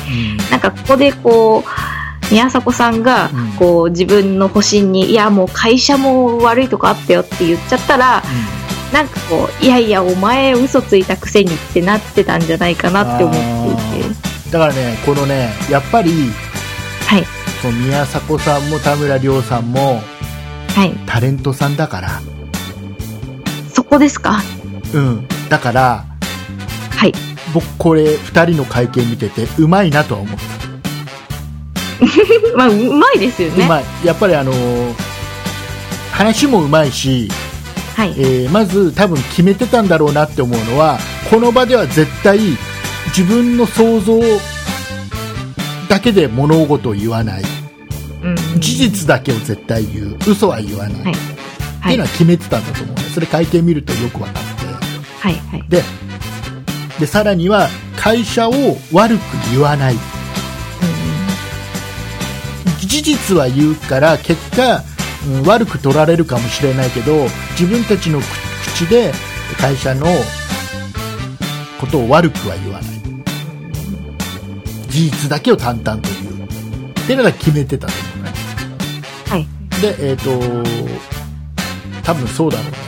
[0.50, 8.22] なんかここでこう、宮迫さんがうん、こう、自分の保身に、いや、もう会社も悪いとこあったよって言っちゃったら、
[8.92, 14.50] なんかこう、いやいや、お前嘘ついたくせにってなってたんじゃないかなって思っていて。
[14.50, 16.10] だからねこのねやっぱり
[17.06, 17.24] はい。
[17.60, 20.00] その宮迫さんも田村亮さんも
[20.74, 20.92] はい。
[21.06, 22.20] タレントさんだから。
[23.72, 24.40] そこですか？
[24.92, 25.26] うん。
[25.48, 26.04] だから
[26.96, 27.12] はい。
[27.52, 30.64] 僕これ2人の会見見ててうまいなとは思った
[32.56, 33.64] まあ、うまいですよね。
[33.64, 34.94] うまいやっぱりあのー
[36.12, 37.28] 話もうまいし、
[37.96, 38.14] はい。
[38.16, 40.98] えーまず多分決めてたんだろうなって思うのは
[41.30, 42.38] この場では絶対
[43.08, 44.20] 自分の想像
[45.88, 47.42] だけで物事を言わない
[48.22, 48.60] うん。
[48.60, 51.20] 事実だけを絶対言う嘘は言わない、はいって
[51.80, 51.92] はい。
[51.92, 54.64] いうのは決めてたんだと思うねそれ会見見るとよく分かって
[55.20, 55.34] はい。
[55.50, 55.64] はい。
[55.68, 55.82] で
[56.98, 58.52] でさらには会社を
[58.92, 59.20] 悪く
[59.52, 59.96] 言わない。
[62.80, 64.82] 事実は言うから結果、
[65.28, 67.26] うん悪く取られるかもしれないけど
[67.58, 68.20] 自分たちの
[68.76, 69.10] 口で
[69.58, 70.06] 会社の
[71.80, 72.90] ことを悪くは言わない。
[74.88, 76.34] 事実だけを淡々と言う。
[76.44, 78.32] っていうのが決めてたと思うね。
[79.28, 79.46] はい。
[79.80, 80.30] でえっ、と
[82.04, 82.83] 多分そうだろう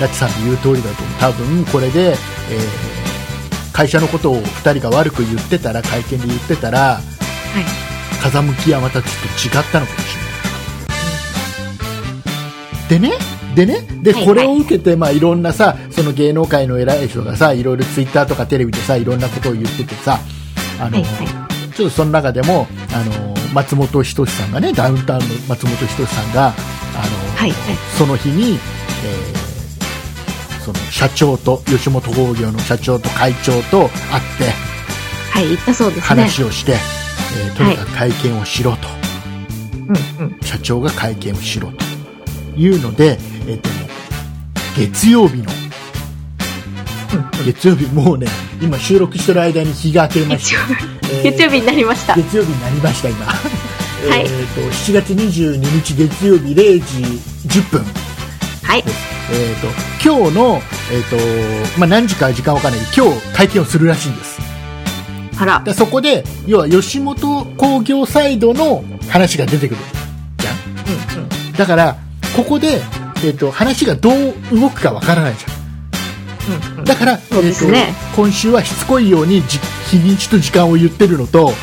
[0.00, 2.16] ラチさんの言う通りだと多分これで、えー
[3.76, 7.02] 会社のことを2人が悪く言ってたら会見で言ってたらはい。
[8.22, 9.12] 風向きはまたちょっ
[9.52, 10.16] と違ったのかもし
[12.88, 13.10] れない。
[13.10, 13.12] でね、
[13.54, 20.20] でね、で、はいこれを受けて、まあ、いろんなさ、その芸能界の偉い人がさ、いろいろツイッターとかテレビでさ、いろんなことを言っててさ、
[20.80, 21.26] あの、はいはい
[21.74, 26.54] ちょっとその中でも、あの、松本人志さんがね、ダウンタウンの松本人志さんが、あの、
[27.36, 29.35] はいはいその日に、えー
[30.66, 33.90] その社長と、吉本興業の社長と会長と会っ
[34.36, 34.50] て、
[35.30, 35.48] はい。
[35.48, 36.02] 言ったそうですね。
[36.02, 38.88] 話をして、えーとにかく会見をしろと。
[40.18, 40.40] うんうん。
[40.42, 41.84] 社長が会見をしろと
[42.56, 43.88] いうので、えっとね、
[44.76, 45.44] 月曜日の、
[47.44, 48.26] 月曜日もうね、
[48.60, 50.66] 今収録してる間に日が明けまし月曜た。
[51.12, 52.16] えー月曜日になりました。
[52.16, 53.24] 月曜日になりました、今。
[53.24, 53.28] い
[54.18, 57.84] えっと、7月22日月曜日0時10分。
[58.64, 58.84] はい。
[59.32, 59.66] えっと、
[60.04, 60.60] 今日の、
[60.92, 61.04] えっ
[61.74, 64.40] と、まあ、何時か時間わかんないけど、今日会見をするらしいんです。
[65.38, 65.60] あら。
[65.64, 69.80] でそこで、要は吉本興業サイドの話が出てくる。
[70.38, 70.54] じゃん
[71.18, 71.52] うんうん。
[71.52, 71.96] だから、
[72.36, 72.80] ここで、
[73.24, 76.72] えっと話がどう動くかわからないじゃん。
[76.72, 76.84] うんうん。
[76.84, 79.58] だから、そうですねえっと今週はしつこいようにじ
[79.90, 81.52] 日にちと時間を言ってるのと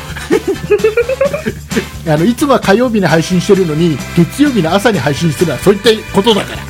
[2.06, 6.62] あのいつもは火曜日に配信してるのに月曜日の朝に配信するのはそういったことだから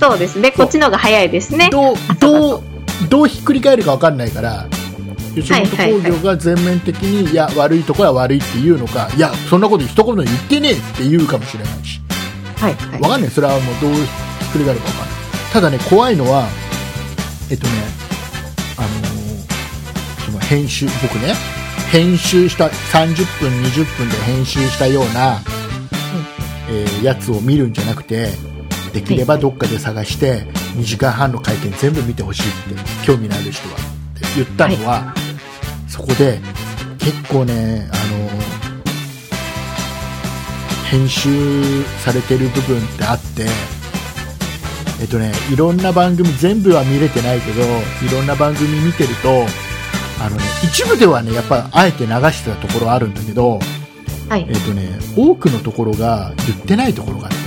[0.00, 0.50] そうですね。
[0.50, 1.68] こっちの方が早いですね。
[1.70, 2.62] どうどうと
[3.08, 4.66] どうひっくり返るかわかんないから
[5.34, 12.00] 吉本興業が全面的に、いや悪いところは悪いっていうのかいやそんなこと一言言ってねえって言うかもしれないし。
[12.56, 13.00] はいはい。
[13.00, 13.30] わかんない。
[13.30, 15.10] それはもうどうひっくり返るかわかんない。
[15.52, 16.46] ただね怖いのは
[17.50, 17.72] えっとね
[18.78, 21.34] あのーその編集僕ね
[21.90, 25.40] 編集した30分20分で編集したような、
[26.70, 28.28] えーやつを見るんじゃなくて
[28.92, 30.42] できればどっかで探して
[30.76, 33.78] 2時間半の会見全部見てほしいって興味のある人はっ
[34.20, 35.14] て言ったのは、
[35.88, 36.40] そこで
[36.98, 38.60] 結構ねあのー
[40.90, 43.46] 編集されてる部分ってあって
[45.00, 49.46] えっとねいろんな番組全部は見れてないけどいろんな番組見てると
[50.20, 53.60] あのね一部ではねやっぱあえて流してたところあるんだけど
[54.28, 54.46] はい。
[54.48, 57.39] えっとね多くのところが言ってないところがあってね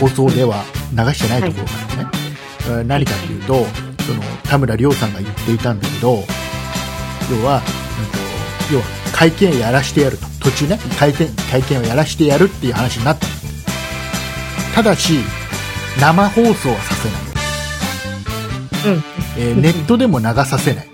[0.00, 2.06] 放送では流してないところがあってね、
[2.66, 3.64] えー何かというと
[4.04, 6.22] その田村亮さんが言っていたんだけど
[7.30, 10.26] 要は、うんと要は会見をやらしてやると。
[10.40, 13.26] 途中ね会見会見をやらしてやるっていう話になった。
[13.26, 13.32] の
[14.74, 15.20] ただし
[16.00, 17.08] 生放送はさせ
[18.88, 19.04] ない、うん。
[19.38, 20.88] えーネットでも流させない。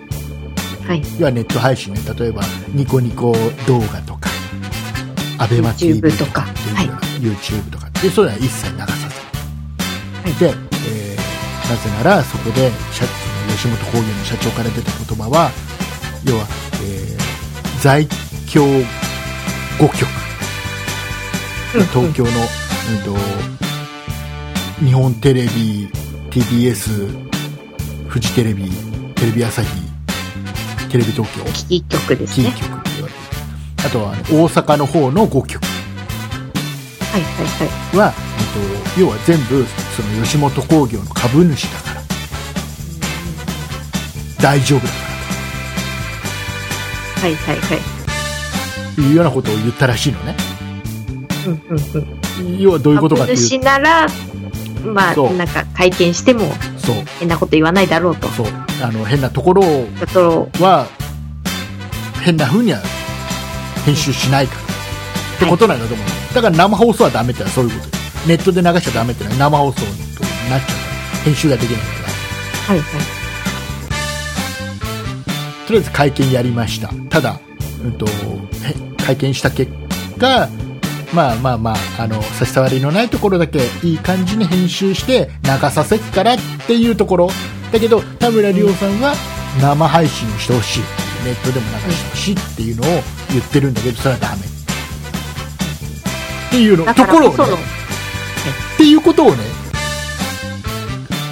[0.87, 1.03] はい。
[1.19, 2.01] 要はネット配信ね。
[2.19, 3.33] 例えばニコニコ
[3.67, 4.31] 動画とか
[5.39, 6.89] アベマ t v YouTube とかってい。
[7.21, 9.03] YouTube とかでそういうのは一切流させ
[10.25, 11.21] ない、で、えー
[11.71, 13.05] なぜならそこで社
[13.55, 15.53] 吉本興業の社長から出た言葉は
[16.25, 16.45] 要は、
[16.83, 17.21] えー
[17.81, 18.07] 在
[18.47, 20.07] 京5局
[21.93, 23.17] 東京の、うん、と
[24.85, 25.89] 日本テレビ
[26.31, 27.29] TBS
[28.09, 28.71] フジテレビ
[29.15, 29.69] テレビ朝日
[30.91, 31.45] テレビ東京。
[31.69, 32.53] キー局ですね。
[32.57, 33.87] キー局って言われてる。
[33.87, 35.70] あとは、ね、大阪の方の5局
[37.13, 37.97] はいはいはい。
[37.97, 38.43] は、え
[38.91, 42.01] っと、要は全部その吉本興業の株主だから。
[44.41, 44.95] 大丈夫だか
[47.21, 49.01] はいはいはい。
[49.01, 50.37] いうようなことを言ったらしいのね。
[51.47, 51.79] うんうん
[52.39, 52.59] うん。
[52.59, 53.39] 要はどういうことかっていう。
[53.39, 54.07] 株主なら、
[54.85, 56.51] まあなんか会見しても
[57.19, 58.29] 変なこと言わないだろうと。
[58.29, 58.47] そう。
[58.83, 60.87] あの変なところは
[62.23, 62.79] 変な風には
[63.85, 64.61] 編集しないから、
[65.37, 70.61] ってことなんだと思うだから生放送はダメってのはそういうことですネットで流しちゃダメってのは生放送となっちゃうから
[71.25, 72.11] 編集ができないから
[72.71, 73.21] はいはい。
[75.67, 77.41] とりあえず会見やりましたただ、
[77.85, 78.07] うん、と
[79.05, 79.73] 会見した結
[80.19, 80.49] 果
[81.13, 87.29] まあまあまああの差し障りのないところだけいい感じに編集して流させっからっていうところ
[87.73, 89.15] だけど田村亮さんは
[89.61, 90.81] 生配信をしてほしい
[91.25, 92.87] ネットでも流してほしいっていうのを
[93.31, 94.60] 言ってるんだけどそれはダメ
[96.51, 97.45] っていうのだところをね。
[98.75, 99.45] っていうことをね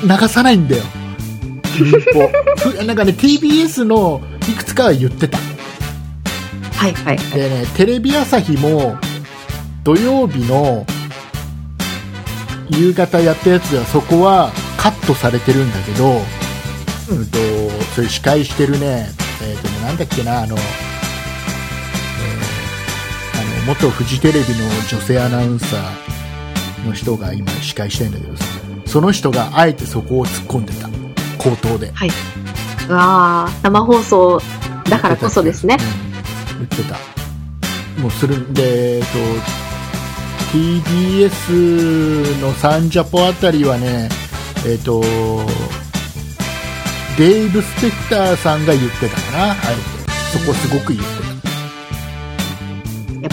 [0.05, 0.85] 流さないんだよ。
[2.87, 5.39] なんかね TBS のいくつかは言ってた。
[6.77, 7.17] はいはい。
[7.17, 7.31] はい。
[7.31, 8.97] でねテレビ朝日も
[9.83, 10.87] 土曜日の
[12.71, 16.21] 夕方やったやつではそこはカットされてるんだけど、
[17.11, 17.39] うん、と
[17.97, 19.09] それ司会してるね。
[19.43, 20.57] えっ、とねなんだっけなあの
[23.69, 28.45] 元フジテレビの女性アナウンサーの人が今司会してるんだけどさ
[28.87, 30.89] その人があえてそこを突っ込んでた。
[31.37, 31.93] 口頭で。
[31.93, 32.11] はい。
[32.89, 34.41] あ、生放送
[34.89, 35.77] だからこそですね。
[36.59, 36.67] うん。
[36.67, 36.97] 言ってた。
[38.01, 39.09] もうするんで、えっと、
[40.57, 44.09] TBS のサンジャポあたりはね
[44.67, 45.03] えっと
[47.19, 49.99] デイブ・スペクターさんが言ってたかなあえて。
[50.29, 51.18] そこすごく言って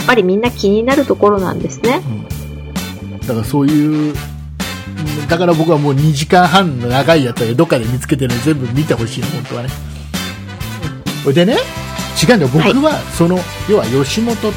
[0.06, 2.00] ぱりみんな気になるところなんですね。
[2.00, 2.08] た、
[3.02, 9.68] うん、だからそういううんだから僕はもう2時間半の長いやつはどっかで見つけてね全部見てほしいの本当はね。
[11.34, 11.56] でね
[12.22, 12.50] 違うんだよ。
[12.52, 13.38] 僕はその、
[13.68, 14.52] 要は吉本と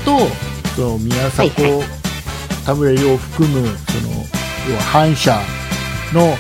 [0.76, 1.84] その宮迫、はいは
[2.66, 4.14] 田村亮を含むその
[4.70, 5.38] 要は反社
[6.14, 6.36] の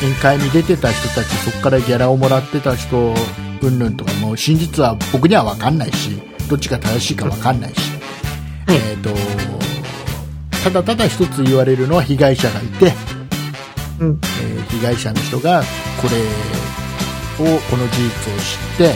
[0.00, 3.14] 宴会に出てた人たちそこからギャラをもらってた人
[3.62, 7.80] うんぬんとかも真実は僕には分かんないしどっちが正しいか分かんないし、
[8.66, 9.10] はいえー、と
[10.64, 12.92] ただただ一つ言われるのは被害者がいて、
[13.98, 14.20] うん。
[14.42, 15.62] えー被害者の人が
[16.00, 16.16] これ
[17.44, 18.94] をこの事実を知って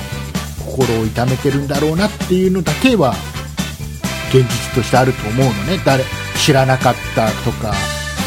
[0.64, 3.14] 心を痛めてるんだろうなっていうのだけは
[4.30, 5.78] 現実としてあると思うのね。
[5.84, 6.02] 誰
[6.38, 7.74] 知らなかったとか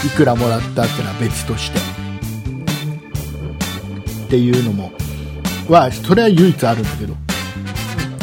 [0.06, 1.80] いくらもらったっていうのは別として。
[1.80, 1.82] っ
[4.30, 4.92] ていうのも
[5.68, 7.16] はそれは唯一あるんだけど。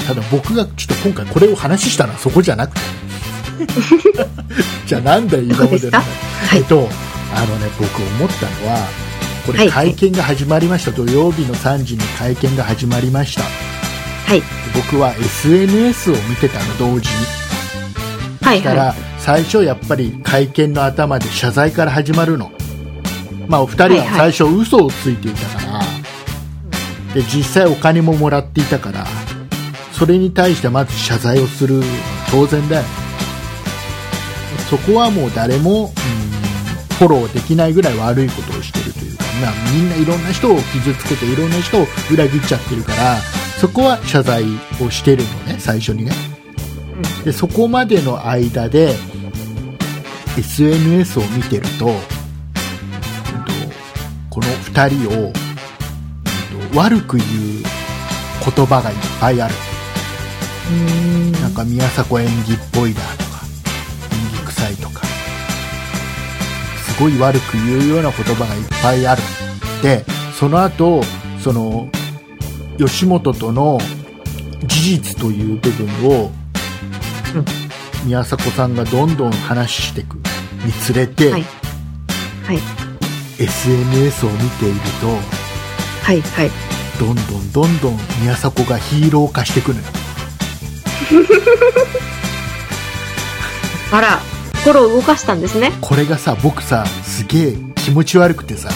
[0.07, 2.81] ただ僕がちょっと今回これを話したのはそこじゃなくて
[4.87, 6.03] じゃあなんだよ今までのどうですか
[6.55, 6.89] えっと
[7.35, 9.07] あのね僕思ったのは
[9.47, 9.69] これはい。
[9.69, 13.43] はい会見が始まりました、土曜日の3時に会見が始まりました。
[13.43, 14.43] はい。
[14.75, 17.15] 僕は SNS を見てたの同時に。
[18.43, 22.51] はいだから、は最初やっぱり会見の頭で謝罪から始まるの。
[23.47, 24.33] まあお二人ははいはい。
[24.33, 29.07] 最初嘘をついていたから、で実際お金ももらっていたから
[29.93, 31.83] それに対してまず謝罪をする。
[32.31, 32.83] 当然だよ
[34.71, 36.17] そこはもう誰も、うん
[36.97, 43.19] フォローできないぐらい悪いことをしてるというか、まあ、みんないろんな人を傷つけていろんな人を裏切っちゃってるから
[43.61, 44.45] そこは謝罪
[44.83, 46.13] をしてるのね最初にね。
[47.25, 48.95] でそこまでの間で
[50.39, 52.01] SNS を見てると,、うんと
[54.31, 55.33] この2人を、うん
[56.73, 57.29] と悪く言う
[58.55, 59.55] 言葉がいっぱいある。
[61.29, 61.33] い。
[61.43, 63.01] なんか宮迫演技っぽいだ
[66.97, 69.23] すごい悪く言うような言葉がいっぱいある
[69.83, 70.05] で
[70.39, 71.03] その後
[71.41, 71.89] その
[72.79, 73.79] 吉本との
[74.67, 76.31] 事実という部分を、
[77.35, 77.45] うん
[78.07, 80.15] 宮迫さんがどんどん話していく
[80.65, 81.43] につれて、はい
[82.45, 82.59] はい。
[83.43, 85.09] SNS を見ていると
[86.05, 86.21] はい。
[86.21, 86.51] はい。
[87.01, 89.85] どんどんどんどん宮迫がヒーロー化していくのよ
[93.93, 94.21] あら、
[94.67, 95.71] 心を動かしたんですね。
[95.81, 98.69] これがさ僕さすげえ気持ち悪くてさ。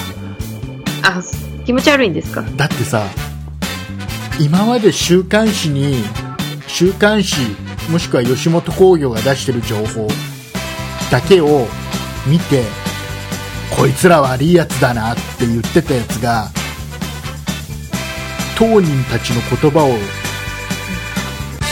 [1.03, 1.21] あ、
[1.67, 2.43] 気持ち悪いんですか？
[2.43, 3.03] だってさ
[4.39, 5.97] 今まで週刊誌に
[6.69, 7.35] 週刊誌
[7.91, 10.07] もしくは吉本興業が出してる情報
[11.11, 11.67] だけを
[12.25, 12.63] 見て
[13.77, 16.51] こいつら悪いやつだなって言ってたやつが
[18.57, 19.99] 当人たちの言葉を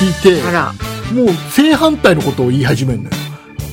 [0.00, 0.42] 聞いて
[1.14, 3.17] もう正反対のことを言い始めるのよ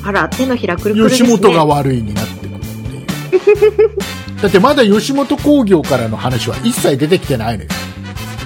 [0.06, 1.38] あら、手のひらくるくるです吉ね。
[1.38, 7.70] 本が悪いになってくるっていうだってまだ吉本興業からの話は一切出てきてないのよ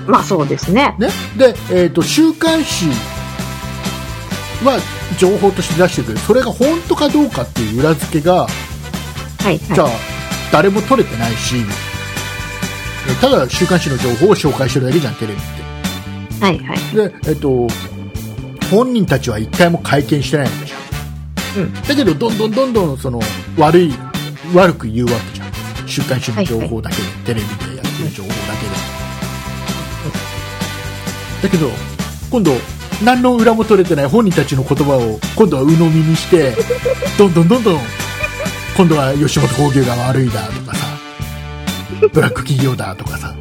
[0.08, 0.96] まあそうですね。
[0.98, 2.86] ね、で、えー、と週刊誌
[4.64, 4.80] は
[5.18, 8.48] 情報として出してくるそれが本当かどうかっていう裏付けが、
[9.40, 9.60] はい。
[9.60, 9.92] じゃあは
[10.52, 11.56] 誰も取れてないし
[13.22, 15.44] ただ週刊誌の情報を紹介してるだけじゃんテレビっ
[16.40, 16.42] い。
[16.42, 16.60] はい。
[16.60, 16.78] はい。
[16.78, 17.68] てで、えー、と
[18.72, 20.69] 本人たちは一回も会見してないわけじゃん、
[21.58, 23.20] うんだけどどんどんどんどんその
[23.58, 23.94] 悪い
[24.54, 25.50] 悪く言うわけじゃん
[25.88, 28.36] 週刊誌の情報だけで、テレビでやってる情報だ
[31.42, 31.70] けで、だけど
[32.30, 32.52] 今度
[33.04, 36.54] 何の裏も取れてない本人たちの言葉を今度は鵜呑みにして
[37.18, 37.80] どんどんどんどん
[38.78, 40.86] 今度は吉本興業が悪いだとかさ
[42.14, 43.34] ブラック企業だとかさ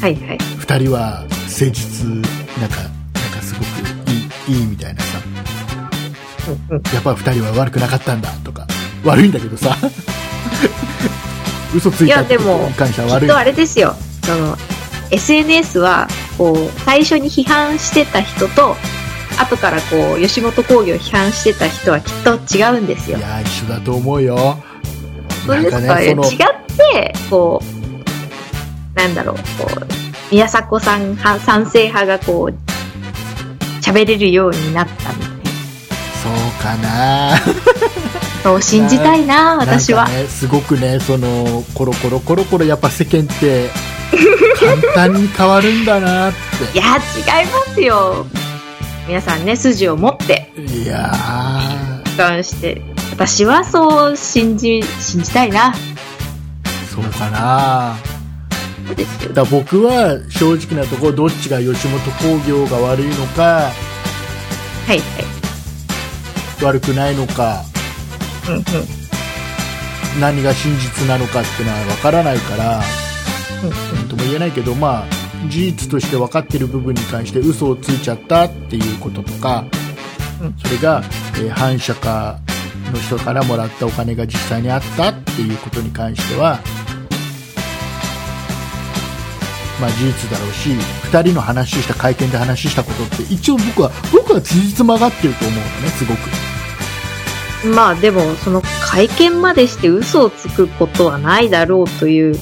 [0.00, 0.14] はい。
[0.16, 0.38] はい。
[0.38, 3.64] 2人は誠実なんかなんかすごく
[4.50, 5.23] いいいいみたいなさうんうん。
[6.92, 8.66] やっぱ2人は悪くなかったんだとか
[9.04, 9.76] 悪いんだけどさ
[11.74, 13.94] 嘘ついたってことに関しては悪いきっとあれですよ。
[14.22, 14.56] その、
[15.10, 18.76] SNS は、こう、最初に批判してた人と、
[19.38, 23.20] 後からこう、吉本興業を批判してた人はきっと違うんですよい。
[23.20, 24.58] やー一緒だと思うよ
[25.46, 29.86] そうですかなんかね違って、こう、なんだろう、こう、
[30.32, 35.33] 宮迫さん派、賛成派がこう、喋れるようになったみたいな。
[36.24, 37.38] そうかな
[38.42, 43.70] そう信じたいな、私はね、すごくねそのコロコロコロコロやっぱ世間って
[44.94, 46.32] 簡単に変わるんだなっ
[46.72, 46.96] いや、
[47.40, 48.26] 違いますよ。
[49.06, 51.12] 皆さんね、筋を持って、ていや
[52.42, 52.80] して、
[53.12, 55.74] 私はそう信じ、信じたいな。
[56.94, 57.96] そうかな。
[59.34, 62.00] だ僕は正直なところどっちが吉本
[62.40, 63.72] 興業が悪いのかは
[64.88, 65.33] い、はい。
[66.62, 67.62] 悪くないのか
[68.48, 68.62] うん、うん。
[70.20, 72.80] 何が真実なのかっていうのは分からないから
[73.62, 79.64] うん何とも言えないけどまあ事実として分かってる部分に関して嘘をついちゃったっていうこととか、
[80.40, 81.02] うんそれが、
[81.36, 82.38] えー反社家
[82.92, 86.58] の人からもらったお金が実際にあったっていうことに関しては
[89.80, 90.70] まあ事実だろうし
[91.10, 96.20] 2人の話した会見で話したことって一応僕は僕は事実曲がってると思うのねすごく
[97.74, 102.36] まあでも、その会見までして嘘をつくことはないだろうという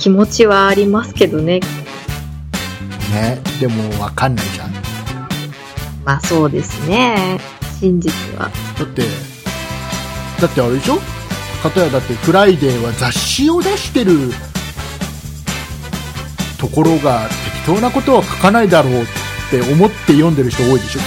[0.00, 1.60] 気持ちはありますけどね。
[3.12, 4.72] ねでも分かんないじゃん
[6.04, 7.38] まあそうですね。
[7.78, 8.50] 真実は。
[8.76, 9.02] だって
[10.40, 10.98] だってあれでしょ？
[11.62, 14.32] 片やだってフライデーは雑誌を出してる
[16.60, 17.26] ところが
[17.64, 19.06] 適当なことは書かないだろうっ
[19.50, 21.04] て思って読んでる人多いでしょきっ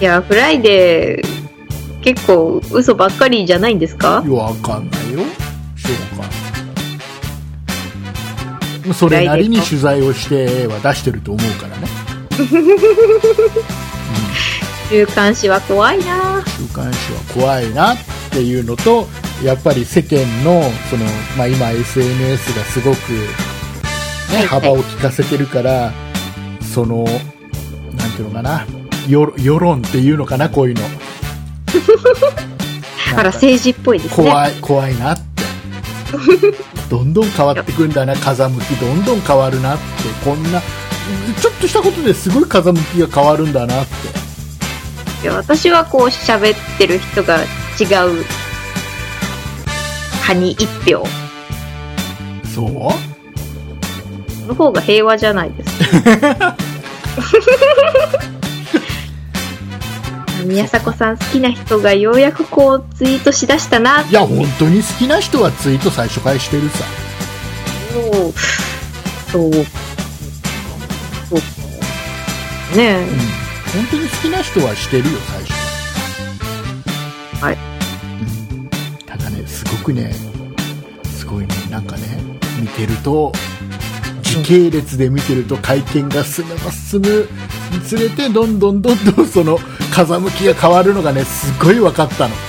[0.00, 4.22] いや、フライデー、結構嘘ばっかりじゃないんですか？
[4.22, 5.20] わかんないよ。
[5.76, 5.90] しょ
[8.86, 8.94] うか。
[8.94, 11.86] それなりに取材をしては出してると思うからね、
[14.88, 16.42] 週刊誌は怖いな。
[16.46, 17.98] 週刊誌は怖いなっ
[18.30, 19.06] ていうのと
[19.44, 21.04] やっぱり世間のその、
[21.36, 23.18] まあ、今 SNS がすごく、ね
[24.28, 25.92] はい幅を利かせてるから
[26.62, 28.66] そのなんていうのかな。
[29.08, 30.82] 世世論っていうのかなこういうの。
[33.16, 34.26] あら、政治っぽいですね。
[34.28, 35.22] 怖い怖いなって。
[36.90, 39.82] どんどん変わってくんだな風向きどんどん変わるなって。
[40.24, 40.60] こんな
[41.40, 44.08] ちょっとしたことですごい風向きが変わるんだなって。
[45.22, 47.38] いや私はこう喋ってる人が
[47.80, 48.24] 違う。
[50.28, 51.04] 派に一票。
[52.54, 53.07] そう？
[54.48, 56.56] の方が平和じゃないですか。
[60.44, 66.84] 宮迫さん好きな人がようやくこうツイートしだしたないや本当に好きな人はツイート最初からしてるさ。
[67.92, 68.32] そう。
[69.30, 69.52] そう。
[71.28, 71.38] そう。
[71.38, 71.44] か。
[72.76, 73.02] ねえ。
[73.02, 75.58] うん、本当に好きな人はしてるよ最初。
[77.44, 77.58] はい。
[78.52, 78.68] うん、
[79.04, 80.12] ただねすごくね
[81.04, 82.02] すごいねなんかね
[82.60, 83.32] 見てると
[84.42, 87.28] 時系列で見てると回転が進めば進む
[87.72, 89.58] につれてどんどんどんどんその
[89.92, 92.34] 風向きが変わるのがねすごい分かったの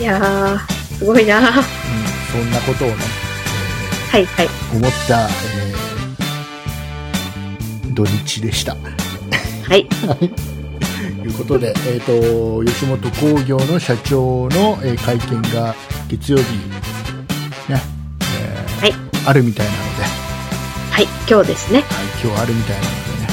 [0.00, 0.58] いやー、
[0.98, 1.40] すごいな。
[1.40, 1.64] はうん、
[2.42, 4.26] そんなことをね、いはい。
[4.38, 5.88] えー思った、えー
[7.94, 8.76] 土日でした。
[9.68, 9.86] はい。
[9.88, 10.24] と
[11.26, 15.74] いうことで、えー、と吉本興業の社長の、えー会見が
[16.08, 16.44] 月曜日、
[17.68, 17.80] ね
[18.40, 18.94] えーはい
[19.26, 20.02] あるみたいなので、
[20.92, 21.06] はい。
[21.28, 21.80] 今日ですね。
[21.80, 21.88] はい、
[22.24, 23.28] 今日あるみたいなのでね、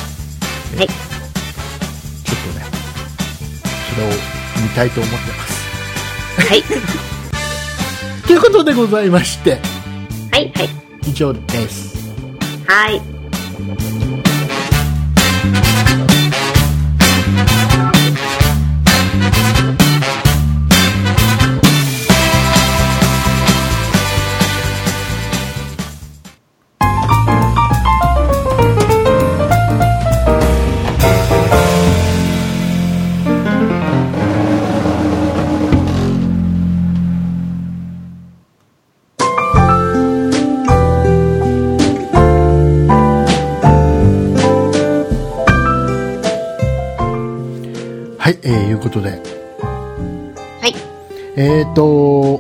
[0.73, 2.65] えーはいちょっとね
[3.95, 4.09] それを
[4.61, 5.55] 見たいと思ってます。
[6.49, 6.63] はい。
[8.27, 9.61] ということでございまして
[10.31, 10.69] はいはい。
[11.07, 11.95] 以上です。
[12.67, 12.93] はい。
[12.93, 13.01] はい、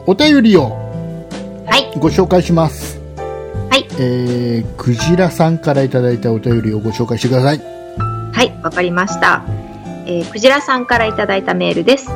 [0.07, 0.69] お便りを
[1.65, 1.97] はい。
[1.97, 2.99] ご紹介します。
[3.17, 3.87] はい。
[3.99, 7.61] えー、クジラさんからいただいたお便りをご紹介してください。
[8.31, 8.55] はい。
[8.61, 9.43] わかりました。
[10.05, 12.07] えー、クジラさんからいただいたメールです。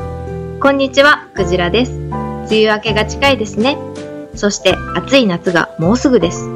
[0.62, 1.94] こんにちは、クジラです。
[1.94, 3.78] 梅雨明けが近いですね。
[4.36, 6.48] そして暑い夏がもうすぐです。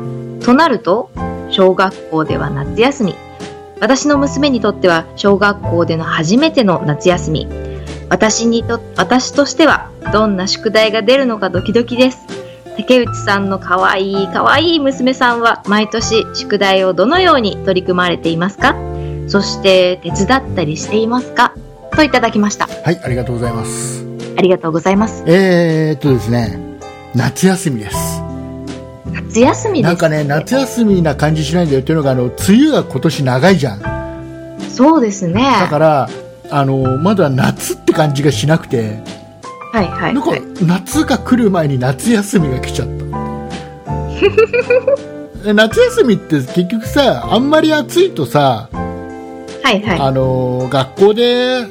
[0.41, 1.09] となると、
[1.49, 3.15] 小学校では夏休み。
[3.79, 7.72] 私の娘にとっては小学校での初めての夏休み。
[8.13, 12.19] 私にと、私としてはどんな宿題が出るのかドキドキです。
[12.77, 18.75] 竹内さんのかわいいかわいい娘さんは毎年宿題をどのように取り組まれていますか？
[19.27, 21.55] そして手伝ったりしていますか？
[21.95, 22.67] といただきました。
[22.67, 24.05] はい、ありがとうございます。
[24.37, 25.23] ありがとうございます。
[25.25, 26.59] えーっとですね、
[27.15, 27.97] 夏休みです。
[29.11, 29.87] 夏休みです？
[29.87, 33.79] なんかね、夏休みな感じしないんだよっていうのが、あの、梅雨が今年長いじゃん。
[33.79, 35.41] だそうですね。
[35.67, 36.09] から、
[36.55, 38.99] あの、まだ夏って感じがしなくて、
[39.71, 40.41] はいはい、なんかはい。
[40.61, 42.93] 夏が来る前に夏休みが来ちゃった。
[45.49, 48.69] え夏休みって結局さ、あんまり暑いとさ、
[49.63, 49.99] はいはい。
[49.99, 51.65] あの学校で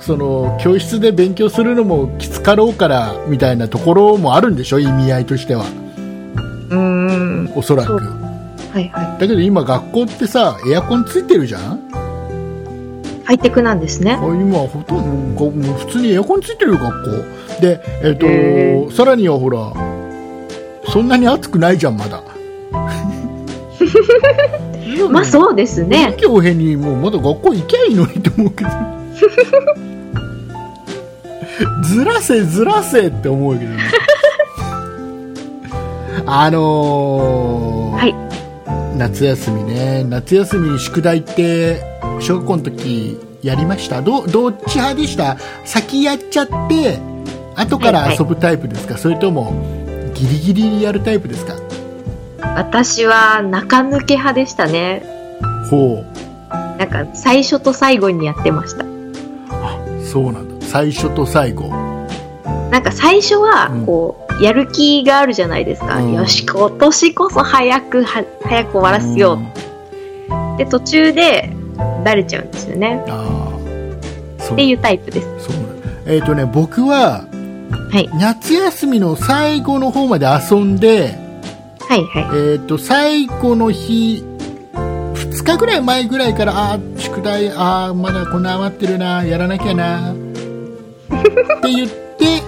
[0.00, 4.78] その教室で勉強するのもきつかろうからみたいなところもあるんでしょ？
[4.78, 5.64] 意味合いとしては
[6.70, 7.52] うーん。
[7.54, 8.00] おそらくは
[8.80, 11.62] いはだけど今学校ってさエアコンついてるじゃん？
[11.62, 11.78] い。
[13.26, 14.16] ハイテクなんですね。
[14.22, 17.26] 今ほとんどもう普通にエアコンついてるよ学
[17.56, 17.60] 校。
[17.60, 19.72] でえっ、と、へさらにはほら
[20.92, 22.22] そんなに暑くないじゃんまだ。
[25.10, 26.10] まあそうですね。
[26.10, 26.16] 臨。
[26.18, 28.70] 機応変にもうまだ学校行きゃいいのにって思うけど。
[31.82, 33.78] ずらせずらせって思うけどね。
[36.26, 38.14] あのーはい。
[38.96, 40.04] 夏休みね。
[40.08, 44.02] 夏休み宿題って小学校の時やりました。
[44.02, 45.36] どどっち派でした？
[45.64, 46.98] 先やっちゃって
[47.54, 49.52] 後から遊ぶタイプですか、それとも
[50.14, 51.54] ギリギリやるタイプですか？
[52.56, 55.02] 私は中抜け派でしたね。
[55.70, 56.06] ほう。
[56.78, 58.84] なんか最初と最後にやってました。
[59.50, 60.66] あそうなんだ。
[60.66, 61.68] 最初と最後。
[62.70, 65.98] なんか最初はうん、こう、やる気があるじゃないですか。
[65.98, 66.12] うん。
[66.12, 69.38] よし、今年こそ早くは、早く終わらせよ
[70.54, 70.58] う。
[70.58, 71.50] で、途中で、
[72.04, 73.02] だれちゃうんですよね。
[74.52, 75.26] っていうタイプです。
[75.44, 75.56] そう
[76.06, 77.24] えっ、とね僕は
[77.90, 78.08] はい。
[78.18, 81.18] 夏休みの最後の方まで遊んで
[81.88, 82.52] はいはい。
[82.52, 84.24] えっ、と最後の日
[84.74, 92.42] 2日ぐらい前ぐらいからあー宿題あーまだこんな余ってるなやらなきゃな って言って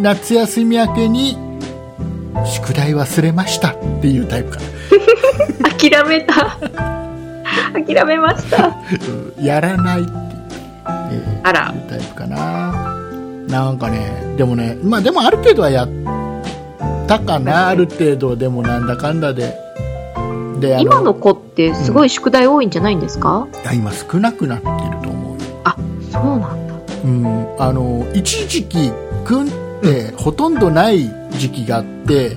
[0.00, 1.38] 夏休み明けに
[2.44, 4.58] 宿題忘れましたっていうタイプか
[5.60, 6.58] な 諦めた。
[7.72, 8.68] 諦めました。
[9.38, 10.10] うんやらないって
[11.12, 11.72] えーあら。
[11.74, 12.72] いうタイプかな。
[13.48, 15.88] なんかねでもねまあでもある程度はやっ
[17.06, 17.68] たかな。
[17.68, 19.54] ある程度でもなんだかんだで。
[20.60, 24.72] であ今の子ってすごい宿題多いんじゃないんですか、いや今少なくなってる
[25.02, 25.38] と思うよ、
[26.10, 26.74] そうなんだ。
[27.04, 28.92] うん、あの一時期
[29.24, 29.46] くんっ
[29.82, 32.36] てほとんどない時期があって。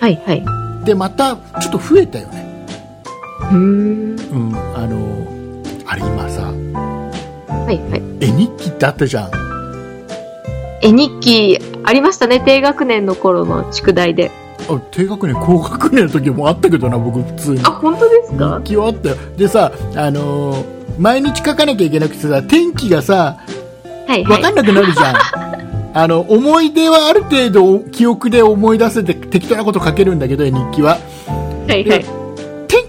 [0.00, 0.44] はいはい。
[0.84, 2.44] でまたちょっと増えたよね
[3.50, 4.16] うーん。
[4.18, 5.26] うんあの
[5.86, 8.02] あれ今さはいはい。
[8.20, 9.30] 絵日記ってあったじゃん
[10.82, 12.40] 絵日記、ありましたね。
[12.40, 14.30] 低学年の頃の宿題で。
[14.68, 18.60] あ低学年高学年の時もあったけどな僕普通にあ、本当ですか？
[18.64, 23.38] 日記はあったよでさあのー毎日書かなきゃいけなくてさ天気がさ
[24.06, 24.24] はいはい。
[24.24, 25.16] 分かんなくなるじゃん、
[25.98, 30.98] あの思い出はある程度記憶で思い出せて適当なこと書けるんだけど絵日記は
[31.68, 32.04] はいはい。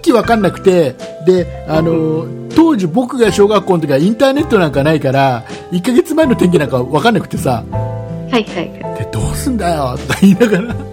[0.06, 0.94] 天気分かんなくて
[1.26, 8.98] であの当時僕が小学校の時はインターネットなんかないから1ヶ月前の天気なんか分かんなくてさはいはいはい。
[8.98, 10.74] でどうすんだよとか言いながら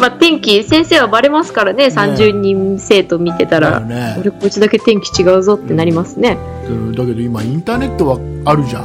[0.00, 1.84] まあ、天気、先生はバレますからね。
[1.86, 3.80] 30人生徒見てたら。
[3.80, 6.38] ね俺こいつだけ天気違うぞってなりますね。
[6.66, 8.82] うんだけど今インターネットはあるじゃん？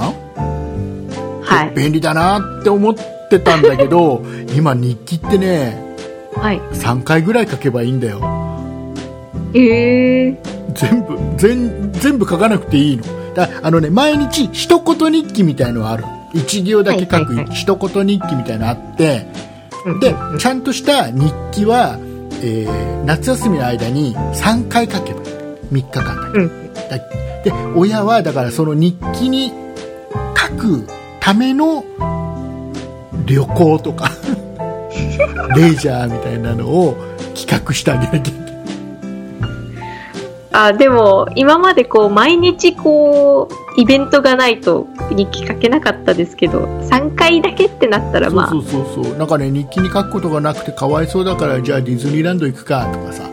[1.42, 1.72] はい。
[1.74, 2.94] 便利だなって思っ
[3.30, 4.22] てたんだけど
[4.54, 5.95] 今日記ってね
[6.36, 6.60] はい。
[6.60, 8.20] 3回ぐらい書けばいいんだよ。
[9.54, 10.38] ええ
[10.74, 13.04] 全部全全部書かなくていいの。
[13.34, 16.04] だあのね毎日一言日記みたいのはある。
[16.34, 17.56] 一行だけ書く、はいはいはい。
[17.56, 20.00] 一言日記みたいなのあってー。
[20.00, 21.98] でちゃんとした日記は、
[22.42, 25.28] えー夏休みの間に3回書けばいい。
[25.72, 26.74] 3日間だけ、うん。
[26.74, 26.98] だ
[27.44, 29.52] で親はだからその日記に
[30.36, 30.88] 書く
[31.20, 31.84] ための
[33.26, 34.10] 旅行とか
[35.56, 36.96] レジャーみたいなのを
[37.36, 38.46] 企画してあげなきゃいけない。
[40.52, 49.18] あ、でも、今までこう、毎日こう、イベントがないと日記書けなかったですけど、3回だけってなったらまあ、そうそうそうそう。
[49.18, 53.30] なんかね日記に書くことがなくてかわいそうだからじゃあディズニーランド行くかとかさ。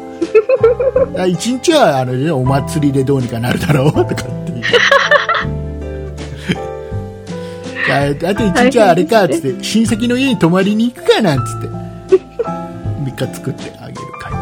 [1.17, 4.63] あ一日はあの、ね、お祭りでどうにかなるだろうとかってい
[7.93, 11.82] あと一日はあれかっつって親戚の家に泊まりに行くかなんつって
[13.05, 14.33] 3日作ってあげる感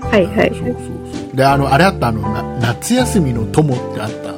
[0.00, 0.50] じはいはい。
[0.50, 1.36] そうそうそう。
[1.36, 4.30] であのあれあったあのな夏休みの友ってあった。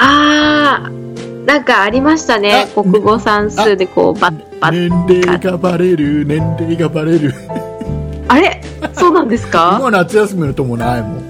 [0.00, 2.66] あー、なんかありましたね。
[2.76, 4.88] あ国語算数でこう、バッバッ。
[5.06, 7.34] 年齢がバレる年齢がバレる。
[8.28, 8.60] あれ？
[8.92, 11.22] そうなんですもかう夏休みの友ないもん。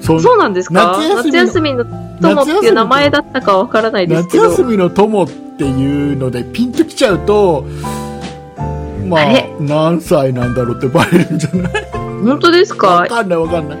[0.00, 0.96] そんそうなんですか？
[0.98, 4.50] 夏夏休みの友っていう名前だったかわからないです夏けど。
[4.50, 7.64] 休みの友っていうのでピンときちゃうと
[9.08, 9.24] まあ
[9.60, 11.72] 何歳なんだろうってバレるんじゃない？
[11.92, 13.78] 本当ですわかかんないわかんない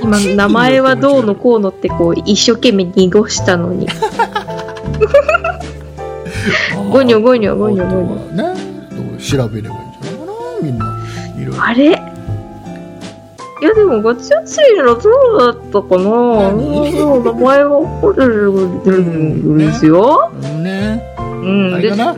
[0.00, 3.86] 今、名前はどうのこうのってこう、一生懸命濁したのに。
[6.90, 8.54] ゴニョゴニョゴニョゴニョ。
[8.54, 8.54] ね
[9.18, 10.86] 調べればいいんじゃないかなみんな
[11.36, 11.90] いろいろあれい
[13.64, 18.24] やでも、夏休みの友だったかな名前は覚え
[18.84, 20.30] てるんですよ。
[20.62, 21.02] ね
[21.40, 22.14] うん、あれかな？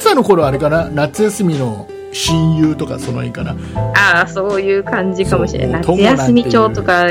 [0.00, 0.88] さんの頃はあれかな？
[0.88, 3.54] 夏休みの親友とかその辺かな？
[3.54, 5.82] ー、ああ、そういう感じかもしれない。
[5.82, 7.06] 夏休み帳とか、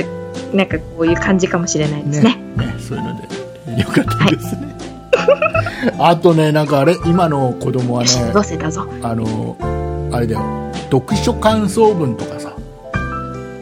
[0.54, 2.36] なんかこういう感じかもしれないですね。
[2.56, 2.76] ね。
[2.80, 3.28] そういうので。
[3.82, 4.76] よかったですね、
[6.00, 6.96] あとねなんかあれ？
[7.06, 8.88] 今の子供はねどうせだぞ。
[9.04, 9.56] あの
[10.12, 10.72] あれだよ。
[10.90, 12.54] 読書感想文とかさ。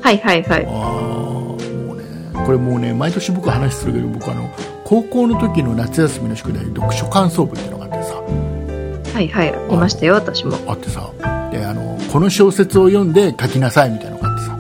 [0.02, 0.66] はいはいはい。
[0.66, 1.86] あー。
[1.86, 2.04] もうね。
[2.46, 4.50] これもうね毎年僕話するけど僕あの
[4.86, 8.16] 高校の時の夏休みの宿題読書感想文っていうのがあってさ
[9.16, 9.74] はいはい。
[9.74, 10.58] いましたよ、私も。
[10.68, 11.12] あってさ
[11.52, 14.58] であのこの小説を読んで書きなさいみたいなのがあってさ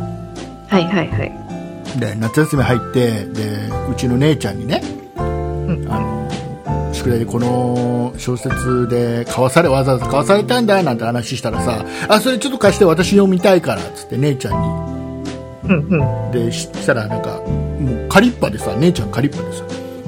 [0.75, 1.99] はいはいはい。
[1.99, 15.25] で夏休み入ってでうちの姉ちゃんにね、んあの宿題でこの小説で買わされわざわざ買わされたんだなんて話したらさあそれちょっと貸して私読みたいからっつって姉ちゃん
[15.65, 16.31] うんうん。
[16.31, 19.64] にでししたらなんかもう借りっぱでさ姉ちゃん借りっぱでさ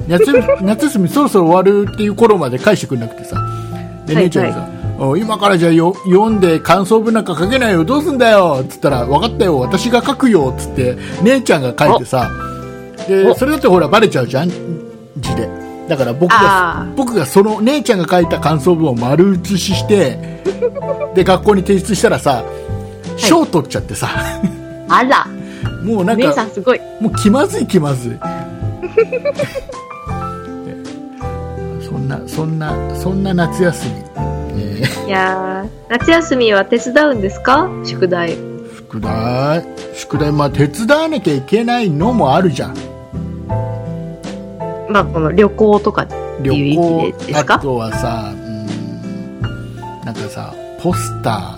[0.08, 3.36] 夏休み夏休みそろそろ終わるっていう頃まで返してくれなくてさ。
[4.06, 4.68] ではい姉ちゃんにさ、
[4.98, 12.30] お今からじゃあよ読んで感想文なんか書けないよどうすんだよっつったら分かったよ私が書くよっつって姉ちゃんが書いてさ
[13.06, 13.34] でお。
[13.34, 14.50] それだってほらバレちゃうじゃん
[15.18, 15.46] 字で。
[15.88, 20.42] だから僕があ僕がその姉ちゃんが書いた感想文を丸写しして
[21.14, 22.44] で学校に提出したらさ
[23.18, 24.08] 賞取っちゃってさ、
[24.88, 25.26] あら、
[25.84, 26.80] 姉もうなんかさんすごい。
[27.00, 28.18] もう気まずい気まずい。
[28.18, 29.87] そ
[32.08, 33.92] んなそんなそんな夏休み、
[34.62, 37.68] えーいやー、夏休みは手伝うんですか？
[37.84, 38.36] 宿題。
[38.76, 39.64] 宿題？
[39.94, 42.74] 宿題まあ手伝わなきゃいけないのもあるじゃん。
[44.88, 46.06] まあ、この旅行とか
[46.42, 46.76] 旅
[47.44, 47.54] か？
[47.56, 48.66] あとはさうん。
[50.04, 51.57] なんかさポスタ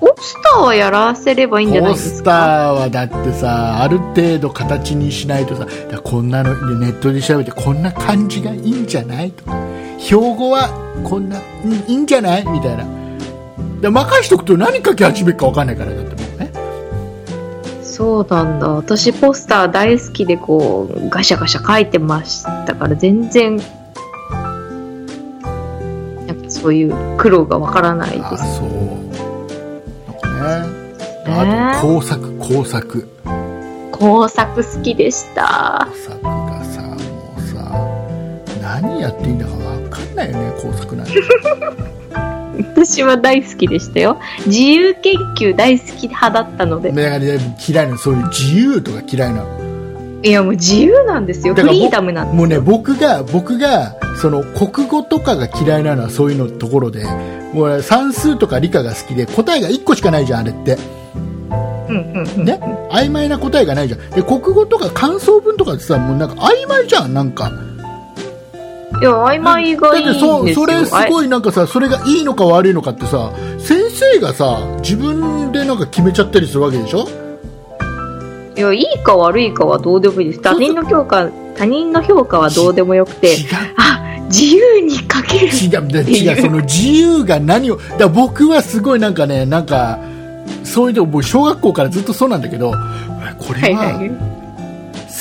[0.00, 2.30] ポスターはやらせればいいんじゃないポスですか？
[2.30, 5.66] ターはだってさある程度形にしないとさ
[6.02, 9.56] こんなのネットで調べてこんな感じがいいんじゃないとか
[9.98, 10.68] 標語は
[11.04, 12.46] こんな、うんいいんじゃない？
[12.46, 12.84] みたいな。
[13.80, 16.50] で任しとくと何書き始めるか分かんないから、だってもうね。
[17.82, 18.68] そうなんだ。
[18.70, 23.60] 私ポスター大好きでこう、ガシャガシャ書いてましたから、全然、
[26.48, 28.56] そういう苦労がわからないあです。
[28.56, 28.68] そう。
[31.26, 33.08] あと、工作、工作。
[33.92, 35.88] 工作好きでした。
[35.90, 36.96] 工作がさ、も
[37.38, 41.12] うさ、何やっていいんだか分かんないよね、工作なんて。
[42.74, 44.18] 私は大好きでしたよ。
[44.46, 46.90] 自由研究大好き派だったので。
[46.90, 49.63] だからね、嫌いなの、そういう自由とか嫌いなの。
[50.24, 51.54] いやもう自由なんですよ。
[51.54, 52.38] フリーダムなんですよ。
[52.38, 57.04] もうね、僕が、僕が、その、国語とかが嫌いなのはそういうのところで、
[57.52, 60.76] もう算数とか理科が好きで、答えが1個しかないじゃん、あれって。
[62.38, 62.58] ね？
[62.90, 64.10] 曖昧な答えがないじゃん。
[64.10, 67.52] で、国語とか感想文とかってさ、もうなんか曖昧じゃん、なんか。
[69.00, 70.38] いや、曖昧がいいんですよ。
[70.38, 77.06] だってそ、それすごいなんかさ、それがいいのか悪いのかってさ、先生がさ、自分でなんか決めちゃったりするわけでしょ？
[78.56, 80.40] いや、いいか悪いかはどうでもいいです。
[80.40, 83.36] 他人の評価、他人の評価はどうでもよくて。
[83.76, 85.48] あ、自由に書ける。
[85.48, 89.98] 違う、で違う、その自由が何を、だ僕はすごいなんかね、なんか、
[90.62, 92.72] そういうとこ、僕小学校からずっとそうなんだけど、
[93.38, 94.00] これは。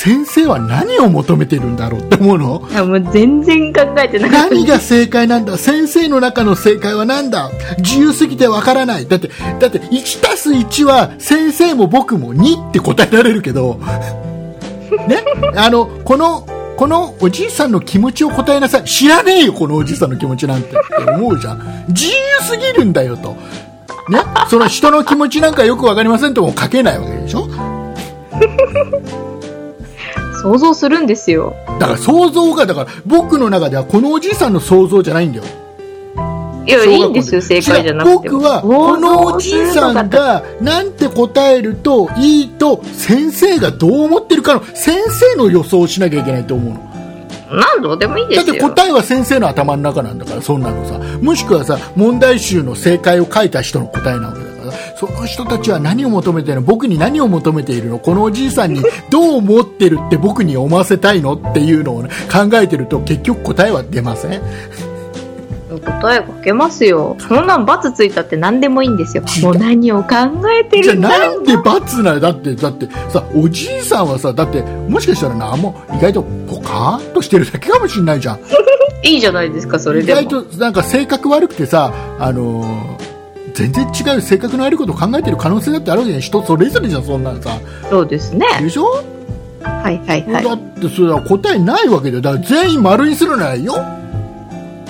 [0.03, 2.67] 先生は何を求めてるんだろうって思うの？
[2.69, 4.49] いやもう全然考えてなかった。
[4.49, 5.57] 何が正解なんだ？
[5.57, 7.49] 先生の中の正解は何だ？
[7.77, 9.07] 自由すぎてわからない。
[9.07, 9.29] だって、
[9.61, 13.75] だって1たす1は先生も僕も2って答えられるけど、
[15.07, 15.23] ね？
[15.55, 18.83] あの、この、このおじいさんの気持ちを答えなさい。
[18.83, 21.85] 知らねえよ、このおじいさんの気持ちなんてって思うじゃん。
[21.87, 23.37] 自由すぎるんだよと。
[24.09, 24.19] ね、
[24.49, 27.47] その人の気持ちなんかよくわかりませんとも書けないわけでしょ？
[30.43, 31.55] 想像するんですよ。
[31.79, 35.45] だから想像が、だから僕の中ではこのおじいさんの想像じゃないんだよ。
[36.65, 38.39] いや、いいんですよ、正解じゃなくても。
[38.39, 46.93] 僕はこのおじいさんがなんて答えるといいと先生がどう思ってるかの先生の予想をしなきゃいけないと思うの
[47.57, 48.59] なんどうでもいいでだって。
[48.59, 54.52] 答えは先生の頭の中なんだからそんなのさもしくはさ問題集の正解を書いた人の答えなわけだ
[54.97, 56.61] その人たちは何を求めてるの？
[56.61, 57.99] 僕に何を求めているの？
[57.99, 64.41] このおじいさんにどう思ってるって僕に思わせたいのっていうのを、ね、考えてると結局答えは出ません
[65.81, 67.15] 答え書けますよ。
[67.19, 69.23] そんなん罰ついたって何でもいいんですよ。
[69.41, 70.15] もう何を考
[70.51, 72.19] えてじゃあるんだろうなんで罰なの？
[72.19, 78.39] だって、だってさ、おじいさんはさ、だって、もしかしたらな、もう意外とポカーンとしてるだけかもしれないじゃん。
[79.03, 80.21] いいじゃないですか、それ意でも。
[80.21, 83.12] 外となんか性格悪くてさ、あのー
[83.53, 86.21] 全然違う性格の悪いことを考えてる可能性だってあるわけじゃん。
[86.21, 87.59] 人それぞれじゃん、そんなんさ。
[87.89, 88.45] そうですね。
[88.61, 88.85] でしょ、
[89.61, 92.21] はいはいはだってそれは答えないわけだよ。
[92.21, 93.75] だから全員丸にするならいいよ。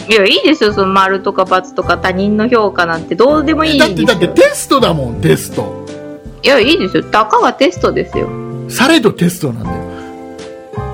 [0.10, 0.12] い。
[0.12, 4.08] いや、いいですよ、その丸とか×とか他人の評価なんてどうでもいいんだって、ですよ。
[4.08, 5.86] だってテストだもん、テスト。
[6.44, 7.04] いや、いいですよ。
[7.04, 8.30] たかがテストですよ。
[8.70, 9.83] されどテストなんだよ。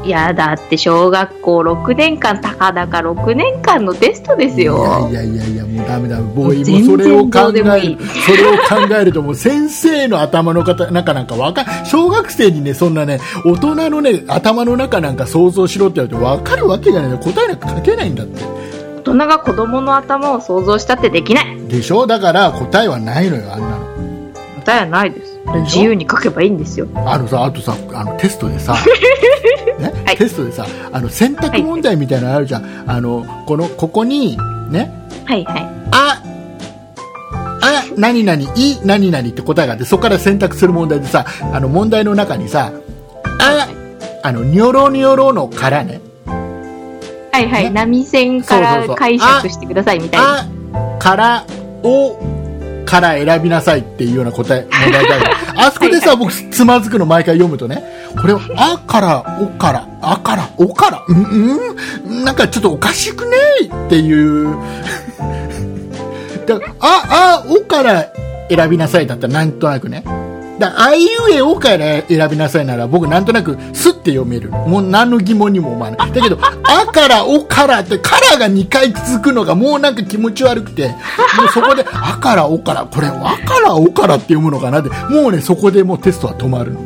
[0.03, 5.07] いや、だって小学校6年間、たかだか6年間のテストですよ。
[5.09, 6.19] いやいやいやもうダメだ。
[6.21, 18.43] 僕今もう全然それを考える、それを考えるともう先生の頭の方、中なんかわか小学生にね、そんなね、大人のね、頭の中なんか想像しろって言われてわかるわけじゃない答えなんか書けないんだって。
[18.99, 21.67] 大人が子供の頭を想像したってできない。
[21.67, 22.07] でしょ？
[22.07, 23.77] だから答えはないのよ、あんなの。
[24.63, 25.28] 答えはないです。
[25.63, 26.88] 自由に書けばいいんですよ。
[26.95, 28.76] あのさ、あとさ、あのテストでさ、
[29.80, 29.93] ね？
[30.05, 32.84] はいテストでさ、あの選択問題みたいなのあるじゃん。
[32.88, 34.38] あの、この、ここに、
[34.69, 34.91] ね、
[35.26, 35.67] はいはい。
[35.91, 36.21] あ、
[37.61, 38.47] あ、何々、い、
[38.84, 42.71] 何々って答えがあって、そこから選択する問題でさ、あの問題の中にさ、
[43.39, 43.67] あ、
[44.23, 46.01] あの、ニョロニョロのからね、
[47.31, 47.63] はいはい。
[47.65, 47.69] ね？
[47.69, 50.39] 波線から解釈してくださいみたいな。
[50.41, 51.45] あ、から、
[51.84, 52.39] お、
[52.90, 55.26] から選びなさいっていうような答え、問題がある。
[55.57, 57.84] あそこでさ、僕、つまずくの毎回読むとね、
[58.20, 61.60] これは、あから、おから、あから、おから、うん、
[62.07, 64.57] うん、なんかちょっとおかしくねえっていう、
[66.48, 68.11] だあ、あ、おから
[68.49, 70.03] 選びなさいだったらなんとなくね。
[70.60, 74.49] だあいうえおから選びなさいなら僕なんとなくすって読める。
[74.49, 76.11] もう何の疑問にも思わない。
[76.11, 80.95] だけど、 あからおからってカラが2回続くのがもうなんか気持ち悪くて、も
[81.45, 83.11] うそこで あからおから、これあ
[83.45, 86.81] からおからって読むのかなって、もうね、そこでもうテストは止まるの。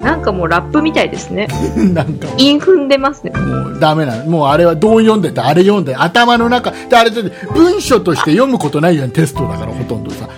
[0.00, 1.46] なんかもうラップみたいですね。
[1.76, 2.26] なんか。
[2.36, 3.30] 韻踏んでますね。
[3.30, 4.24] もうダメなの。
[4.24, 10.28] もうあれはどう読んでて、あれ読んで、頭の中、であれだって文章として読むことないじゃん、テストだからほとんどさ。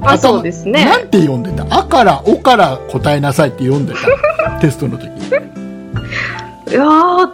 [0.00, 4.60] まあ頭そうですねなんて読んでたあから、おから答えなさいって読んでた。
[4.60, 5.06] テストの時。
[6.70, 7.28] いやー、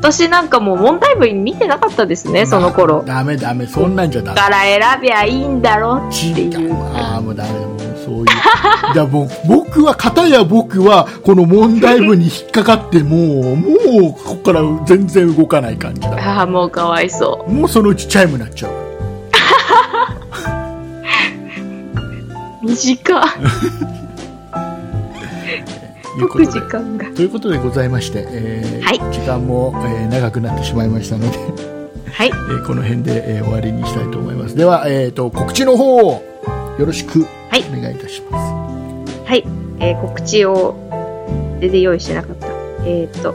[0.00, 3.02] 私なんかもう問題文見てなかったですね、その頃。
[3.06, 6.74] ダメダメそんなんじゃダメから選べばいいんだろって違いう。
[6.94, 8.26] ああもうダメもうそういう
[8.94, 18.72] じゃあもう僕は片や僕はこの問題文に引っかかってもうもうここから全然動かない感じだああ、もうかわいそもうそのうちチャイムになっちゃう
[22.62, 22.96] 短
[26.18, 27.06] 解く時間が。
[27.06, 31.38] ということでございまして、えーはい時間も、えー長くなってしまいましたので、
[32.12, 32.28] はい。
[32.30, 36.22] えーこの辺で、えー終わりにしたいと思いますでは、えー、と告知の方を
[36.78, 38.52] よろしくはいお願いいたします、
[39.28, 39.44] はい。
[39.80, 40.76] えー告知を、
[41.60, 42.46] 全然用意してなかった。
[42.84, 43.34] えっ、と、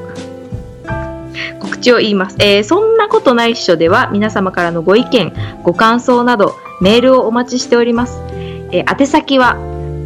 [1.59, 2.37] 告知を言います。
[2.39, 5.33] えーそんなことないっしょでは、皆様からのご意見、
[5.63, 8.26] ご感想など、メールをお待ちしております。
[8.71, 9.57] えー宛先は、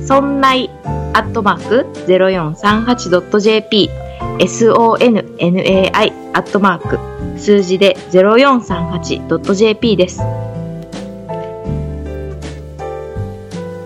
[0.06, 0.70] そんない、
[1.14, 3.90] アットマーク、0438.jp、
[4.40, 7.00] sonnai、アットマーク、
[7.40, 10.22] 数字で 0438.jp です。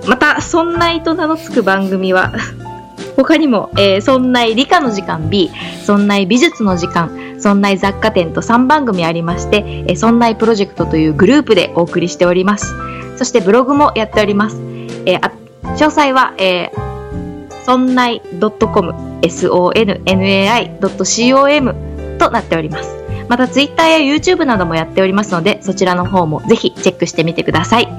[0.08, 2.34] また、そんないと名の付く番組は、
[3.18, 5.50] 他にも、えー、そんない理科の時間 B、
[5.84, 12.76] そんない美術の時間、そんない雑貨店と3番組ありまして、えー、そんないプロジェクトというグループでお送りしております。
[13.16, 14.58] そしてブログもやっております。
[15.06, 15.32] えーあ
[15.76, 21.76] 詳細は、えー、そんない .com、sonnai.com
[22.18, 22.96] となっております。
[23.28, 27.90] また、Twitter や YouTube などもやっておりますので、そちらの方もぜひチェックしてみてください。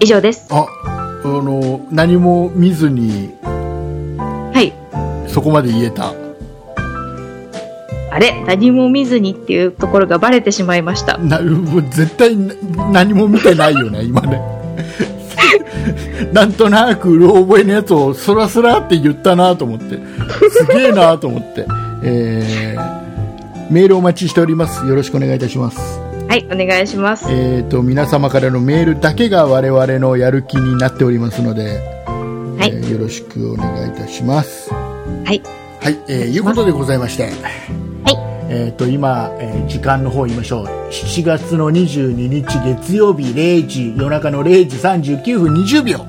[0.00, 0.48] 以上です。
[0.50, 0.66] あ
[1.24, 4.74] あの何も見ずにはい。
[5.28, 6.12] そこまで言えた
[8.12, 11.16] あれ何も見ずにっていうところがバレてしまいました。
[11.16, 11.40] な
[11.90, 12.54] 絶対な
[12.92, 14.40] 何も見てないよね今ね
[16.32, 19.98] なんとなくうろ覚えのやつをスラスラって言ったなと思って
[20.50, 21.66] すげえなと思って、
[22.02, 23.02] えー
[23.70, 25.98] メールお待ちしておりますよろしくお願いいたします
[26.28, 27.26] はい、お願いします。
[27.28, 31.62] えー、と皆様からのメールだけが我々のやる気になっておりますので、
[32.58, 34.72] はいえーよろしくお願いいたします。
[34.72, 34.78] は
[35.30, 35.42] い。
[35.80, 37.28] はい、えーいうことでございまして、
[38.04, 38.16] はい。
[38.48, 46.06] えー、と今、えー時間の方言いましょう7月の22日月曜日0時夜中の0時39分20秒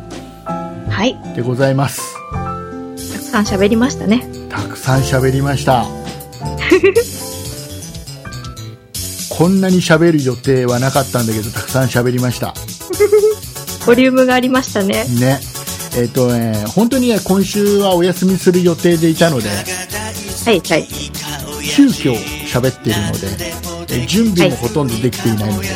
[0.89, 1.15] はい。
[1.35, 2.01] でございます
[2.33, 4.23] たくさん喋りましたね。
[4.49, 5.85] たくさん喋りました
[9.35, 12.53] こんなに喋る予定はなかったんだけどたくさん喋りました
[13.87, 15.05] ボリュームがありましたね。
[15.19, 15.39] ね
[15.97, 20.87] えっ、とね本当にね今週はお休みする予定でいたのではい、はい。
[21.63, 22.13] 急遽
[22.45, 25.67] 喋っているので、えー準備もほとんどできていないので、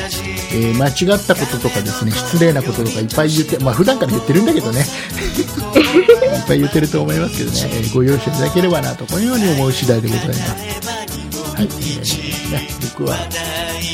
[0.53, 4.81] えー間違ったこととかですね失礼なこととかいっぱい言ってまあ普段から言ってるんだけどね。
[4.87, 10.39] いっぱい言ってると思いますけどね、えーご容赦いただければなとこのように思う次第でございます。
[10.41, 13.17] はい、えーね、僕は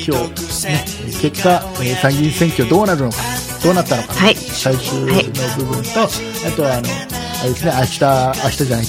[0.06, 0.86] 今日、ね、
[1.22, 3.18] 結果、えー参議院選挙どうなるのか
[3.64, 4.36] どうなったのか、はい。
[4.36, 5.06] 最終の
[5.58, 6.08] 部分と、あ
[6.56, 6.84] とはあの
[7.44, 7.74] あれですね。
[7.76, 8.86] 明日明日じゃない。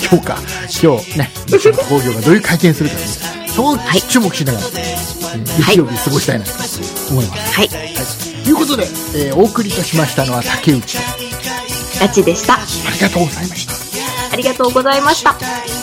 [0.00, 0.38] 今日か。
[0.82, 1.30] 今日ね。
[1.46, 3.00] 西本工業がどういう会見するかに
[3.48, 3.78] そう
[4.08, 5.08] 注目しながら、えー
[5.58, 6.52] 月曜日過ごしたいなと
[7.10, 7.68] 思います、はい。
[7.68, 7.76] と
[8.48, 11.02] いうことで、えーお送りとしましたのは竹内と。
[12.00, 12.54] ラチでした。
[12.54, 12.58] あ
[12.94, 14.32] りがとうございました。
[14.32, 15.36] ありがとうございました。「